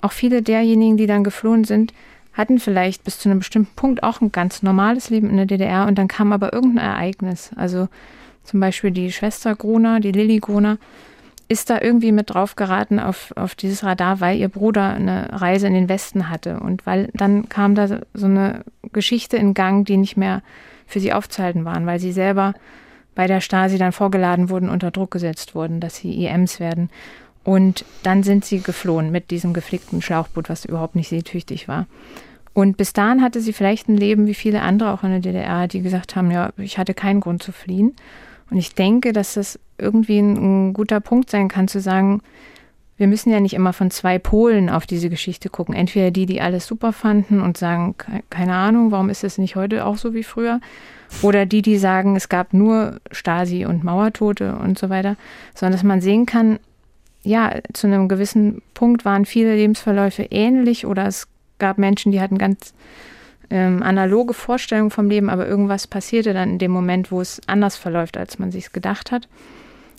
Auch 0.01 0.13
viele 0.13 0.41
derjenigen, 0.41 0.97
die 0.97 1.07
dann 1.07 1.25
geflohen 1.25 1.65
sind, 1.65 1.93
hatten 2.41 2.59
vielleicht 2.59 3.05
bis 3.05 3.19
zu 3.19 3.29
einem 3.29 3.39
bestimmten 3.39 3.75
Punkt 3.77 4.03
auch 4.03 4.21
ein 4.21 4.33
ganz 4.33 4.63
normales 4.63 5.11
Leben 5.11 5.29
in 5.31 5.37
der 5.37 5.47
DDR 5.47 5.87
und 5.87 5.99
dann 5.99 6.09
kam 6.09 6.33
aber 6.33 6.53
irgendein 6.53 6.87
Ereignis. 6.87 7.51
Also 7.55 7.89
zum 8.45 8.61
Beispiel 8.61 8.91
die 8.91 9.13
Schwester 9.13 9.55
Gruner, 9.55 10.01
die 10.01 10.13
Lilly 10.13 10.39
Gruner, 10.39 10.79
ist 11.49 11.69
da 11.69 11.81
irgendwie 11.81 12.13
mit 12.13 12.31
drauf 12.31 12.57
geraten 12.57 12.99
auf, 12.99 13.33
auf 13.37 13.55
dieses 13.55 13.85
Radar, 13.85 14.21
weil 14.21 14.39
ihr 14.39 14.49
Bruder 14.49 14.95
eine 14.95 15.29
Reise 15.41 15.67
in 15.67 15.75
den 15.75 15.89
Westen 15.89 16.31
hatte. 16.31 16.61
Und 16.61 16.87
weil 16.87 17.11
dann 17.13 17.49
kam 17.49 17.75
da 17.75 17.89
so 18.15 18.27
eine 18.27 18.65
Geschichte 18.93 19.37
in 19.37 19.53
Gang, 19.53 19.85
die 19.85 19.97
nicht 19.97 20.17
mehr 20.17 20.43
für 20.87 21.01
sie 21.01 21.13
aufzuhalten 21.13 21.65
waren, 21.65 21.87
weil 21.87 21.99
sie 21.99 22.13
selber 22.13 22.55
bei 23.15 23.27
der 23.27 23.41
Stasi 23.41 23.79
dann 23.79 23.93
vorgeladen 23.93 24.49
wurden, 24.49 24.69
unter 24.69 24.91
Druck 24.91 25.11
gesetzt 25.11 25.55
wurden, 25.55 25.81
dass 25.81 25.97
sie 25.97 26.25
IMs 26.25 26.61
werden. 26.61 26.89
Und 27.43 27.85
dann 28.03 28.23
sind 28.23 28.45
sie 28.45 28.61
geflohen 28.61 29.11
mit 29.11 29.31
diesem 29.31 29.53
geflickten 29.53 30.03
Schlauchboot, 30.03 30.49
was 30.49 30.65
überhaupt 30.65 30.95
nicht 30.95 31.09
seetüchtig 31.09 31.69
war. 31.69 31.87
Und 32.53 32.77
bis 32.77 32.93
dahin 32.93 33.23
hatte 33.23 33.41
sie 33.41 33.53
vielleicht 33.53 33.89
ein 33.89 33.97
Leben 33.97 34.27
wie 34.27 34.35
viele 34.35 34.63
andere 34.63 34.93
auch 34.93 35.05
in 35.05 35.11
der 35.11 35.21
DDR, 35.21 35.69
die 35.69 35.83
gesagt 35.83 36.17
haben, 36.17 36.31
ja, 36.31 36.51
ich 36.57 36.79
hatte 36.79 36.95
keinen 36.95 37.21
Grund 37.21 37.43
zu 37.43 37.53
fliehen. 37.53 37.95
Und 38.51 38.57
ich 38.57 38.75
denke, 38.75 39.13
dass 39.13 39.35
das 39.35 39.59
irgendwie 39.79 40.19
ein, 40.19 40.69
ein 40.69 40.73
guter 40.73 41.01
Punkt 41.01 41.31
sein 41.31 41.49
kann, 41.49 41.69
zu 41.69 41.81
sagen, 41.81 42.23
wir 42.97 43.07
müssen 43.07 43.31
ja 43.31 43.41
nicht 43.41 43.55
immer 43.55 43.73
von 43.73 43.91
zwei 43.91 44.19
Polen 44.19 44.69
auf 44.69 44.87
diese 44.87 45.09
Geschichte 45.09 45.49
gucken. 45.49 45.75
Entweder 45.75 46.11
die, 46.11 46.27
die 46.27 46.43
alles 46.43 46.67
super 46.67 46.93
fanden 46.93 47.41
und 47.41 47.57
sagen, 47.57 47.95
keine 48.29 48.55
Ahnung, 48.55 48.91
warum 48.91 49.09
ist 49.09 49.25
es 49.25 49.39
nicht 49.39 49.57
heute 49.57 49.87
auch 49.87 49.97
so 49.97 50.13
wie 50.13 50.23
früher? 50.23 50.61
Oder 51.23 51.47
die, 51.47 51.63
die 51.63 51.79
sagen, 51.79 52.15
es 52.15 52.29
gab 52.29 52.53
nur 52.53 53.01
Stasi 53.11 53.65
und 53.65 53.85
Mauertote 53.85 54.55
und 54.57 54.79
so 54.79 54.91
weiter, 54.91 55.17
sondern 55.55 55.73
dass 55.73 55.83
man 55.83 56.03
sehen 56.03 56.27
kann, 56.27 56.59
ja, 57.23 57.55
zu 57.73 57.87
einem 57.87 58.07
gewissen 58.07 58.61
Punkt 58.75 59.07
waren 59.07 59.25
viele 59.25 59.55
Lebensverläufe 59.55 60.25
ähnlich 60.25 60.87
oder 60.87 61.07
es 61.07 61.27
gab 61.61 61.79
Menschen, 61.79 62.11
die 62.11 62.21
hatten 62.21 62.39
ganz 62.39 62.75
ähm, 63.51 63.83
analoge 63.83 64.35
Vorstellungen 64.35 64.91
vom 64.91 65.09
Leben, 65.09 65.31
aber 65.31 65.47
irgendwas 65.47 65.87
passierte 65.87 66.33
dann 66.33 66.51
in 66.51 66.59
dem 66.59 66.73
Moment, 66.73 67.13
wo 67.13 67.21
es 67.21 67.41
anders 67.47 67.77
verläuft, 67.77 68.17
als 68.17 68.39
man 68.39 68.51
sich 68.51 68.73
gedacht 68.73 69.13
hat. 69.13 69.29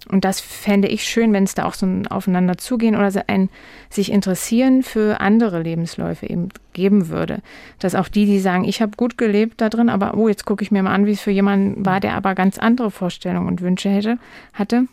Und 0.09 0.25
das 0.25 0.39
fände 0.39 0.87
ich 0.87 1.03
schön, 1.03 1.31
wenn 1.31 1.43
es 1.43 1.53
da 1.53 1.65
auch 1.65 1.75
so 1.75 1.85
ein 1.85 2.07
Aufeinander 2.07 2.57
zugehen 2.57 2.95
oder 2.95 3.11
ein 3.27 3.49
sich 3.89 4.11
interessieren 4.11 4.81
für 4.81 5.21
andere 5.21 5.61
Lebensläufe 5.61 6.27
eben 6.27 6.49
geben 6.73 7.09
würde. 7.09 7.41
Dass 7.79 7.93
auch 7.93 8.07
die, 8.07 8.25
die 8.25 8.39
sagen, 8.39 8.63
ich 8.63 8.81
habe 8.81 8.97
gut 8.97 9.17
gelebt 9.17 9.61
da 9.61 9.69
drin, 9.69 9.89
aber 9.89 10.17
oh, 10.17 10.27
jetzt 10.27 10.45
gucke 10.45 10.63
ich 10.63 10.71
mir 10.71 10.81
mal 10.81 10.93
an, 10.93 11.05
wie 11.05 11.11
es 11.11 11.21
für 11.21 11.31
jemanden 11.31 11.85
war, 11.85 11.99
der 11.99 12.15
aber 12.15 12.33
ganz 12.33 12.57
andere 12.57 12.89
Vorstellungen 12.89 13.47
und 13.47 13.61
Wünsche 13.61 13.89
hätte, 13.89 14.17
hatte. 14.53 14.87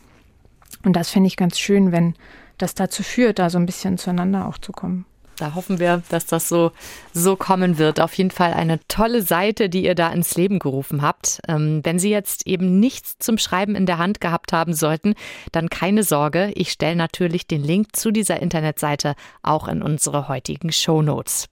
Und 0.84 0.94
das 0.94 1.10
fände 1.10 1.26
ich 1.26 1.36
ganz 1.36 1.58
schön, 1.58 1.90
wenn 1.90 2.14
das 2.58 2.74
dazu 2.74 3.02
führt, 3.02 3.38
da 3.38 3.50
so 3.50 3.58
ein 3.58 3.66
bisschen 3.66 3.96
zueinander 3.98 4.46
auch 4.46 4.58
zu 4.58 4.72
kommen. 4.72 5.06
Da 5.38 5.54
hoffen 5.54 5.78
wir, 5.78 6.02
dass 6.08 6.26
das 6.26 6.48
so, 6.48 6.72
so 7.12 7.36
kommen 7.36 7.78
wird. 7.78 8.00
Auf 8.00 8.14
jeden 8.14 8.32
Fall 8.32 8.52
eine 8.52 8.80
tolle 8.88 9.22
Seite, 9.22 9.68
die 9.68 9.84
ihr 9.84 9.94
da 9.94 10.08
ins 10.08 10.36
Leben 10.36 10.58
gerufen 10.58 11.00
habt. 11.00 11.40
Ähm, 11.46 11.80
wenn 11.84 12.00
Sie 12.00 12.10
jetzt 12.10 12.46
eben 12.46 12.80
nichts 12.80 13.18
zum 13.18 13.38
Schreiben 13.38 13.76
in 13.76 13.86
der 13.86 13.98
Hand 13.98 14.20
gehabt 14.20 14.52
haben 14.52 14.74
sollten, 14.74 15.14
dann 15.52 15.70
keine 15.70 16.02
Sorge. 16.02 16.50
Ich 16.54 16.72
stelle 16.72 16.96
natürlich 16.96 17.46
den 17.46 17.62
Link 17.62 17.94
zu 17.94 18.10
dieser 18.10 18.42
Internetseite 18.42 19.14
auch 19.42 19.68
in 19.68 19.80
unsere 19.80 20.28
heutigen 20.28 20.72
Show 20.72 21.02
Notes. 21.02 21.48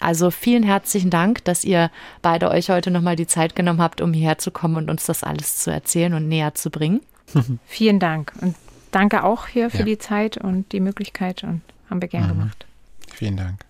Also 0.00 0.30
vielen 0.30 0.62
herzlichen 0.62 1.10
Dank, 1.10 1.44
dass 1.44 1.62
ihr 1.62 1.90
beide 2.22 2.50
euch 2.50 2.70
heute 2.70 2.90
nochmal 2.90 3.16
die 3.16 3.26
Zeit 3.26 3.54
genommen 3.54 3.82
habt, 3.82 4.00
um 4.00 4.14
hierher 4.14 4.38
zu 4.38 4.50
kommen 4.50 4.76
und 4.76 4.90
uns 4.90 5.04
das 5.04 5.22
alles 5.22 5.58
zu 5.58 5.70
erzählen 5.70 6.14
und 6.14 6.26
näher 6.26 6.54
zu 6.54 6.70
bringen. 6.70 7.00
Vielen 7.66 7.98
Dank 7.98 8.32
und 8.40 8.56
danke 8.92 9.22
auch 9.24 9.46
hier 9.46 9.68
für 9.68 9.80
ja. 9.80 9.84
die 9.84 9.98
Zeit 9.98 10.38
und 10.38 10.72
die 10.72 10.80
Möglichkeit 10.80 11.44
und 11.44 11.60
haben 11.90 12.00
wir 12.00 12.08
gern 12.08 12.24
mhm. 12.24 12.28
gemacht. 12.28 12.66
Vielen 13.14 13.36
Dank. 13.36 13.64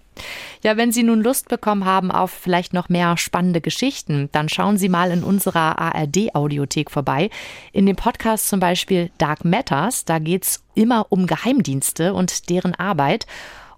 Ja, 0.62 0.76
wenn 0.76 0.92
Sie 0.92 1.02
nun 1.02 1.22
Lust 1.22 1.48
bekommen 1.48 1.84
haben 1.84 2.10
auf 2.10 2.30
vielleicht 2.30 2.74
noch 2.74 2.88
mehr 2.88 3.16
spannende 3.16 3.60
Geschichten, 3.60 4.28
dann 4.32 4.48
schauen 4.48 4.76
Sie 4.76 4.88
mal 4.88 5.10
in 5.10 5.24
unserer 5.24 5.78
ARD-Audiothek 5.78 6.90
vorbei. 6.90 7.30
In 7.72 7.86
dem 7.86 7.96
Podcast 7.96 8.48
zum 8.48 8.60
Beispiel 8.60 9.10
Dark 9.18 9.44
Matters, 9.44 10.04
da 10.04 10.18
geht 10.18 10.44
es 10.44 10.62
immer 10.74 11.06
um 11.08 11.26
Geheimdienste 11.26 12.12
und 12.14 12.50
deren 12.50 12.74
Arbeit. 12.74 13.26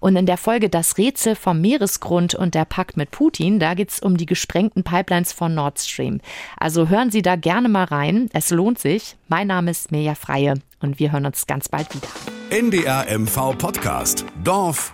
Und 0.01 0.17
in 0.17 0.25
der 0.25 0.35
Folge 0.35 0.67
Das 0.67 0.97
Rätsel 0.97 1.33
vom 1.33 1.61
Meeresgrund 1.61 2.35
und 2.35 2.55
der 2.55 2.65
Pakt 2.65 2.97
mit 2.97 3.11
Putin, 3.11 3.61
da 3.61 3.73
geht 3.73 3.89
es 3.89 4.01
um 4.01 4.17
die 4.17 4.25
gesprengten 4.25 4.83
Pipelines 4.83 5.31
von 5.31 5.55
Nord 5.55 5.79
Stream. 5.79 6.19
Also 6.57 6.89
hören 6.89 7.09
Sie 7.09 7.21
da 7.21 7.37
gerne 7.37 7.69
mal 7.69 7.85
rein. 7.85 8.29
Es 8.33 8.49
lohnt 8.49 8.79
sich. 8.79 9.15
Mein 9.29 9.47
Name 9.47 9.71
ist 9.71 9.93
Mirja 9.93 10.15
Freie 10.15 10.55
und 10.81 10.99
wir 10.99 11.13
hören 11.13 11.25
uns 11.25 11.47
ganz 11.47 11.69
bald 11.69 11.95
wieder. 11.95 12.09
NDR 12.49 13.17
MV 13.17 13.57
Podcast. 13.57 14.25
Dorf 14.43 14.93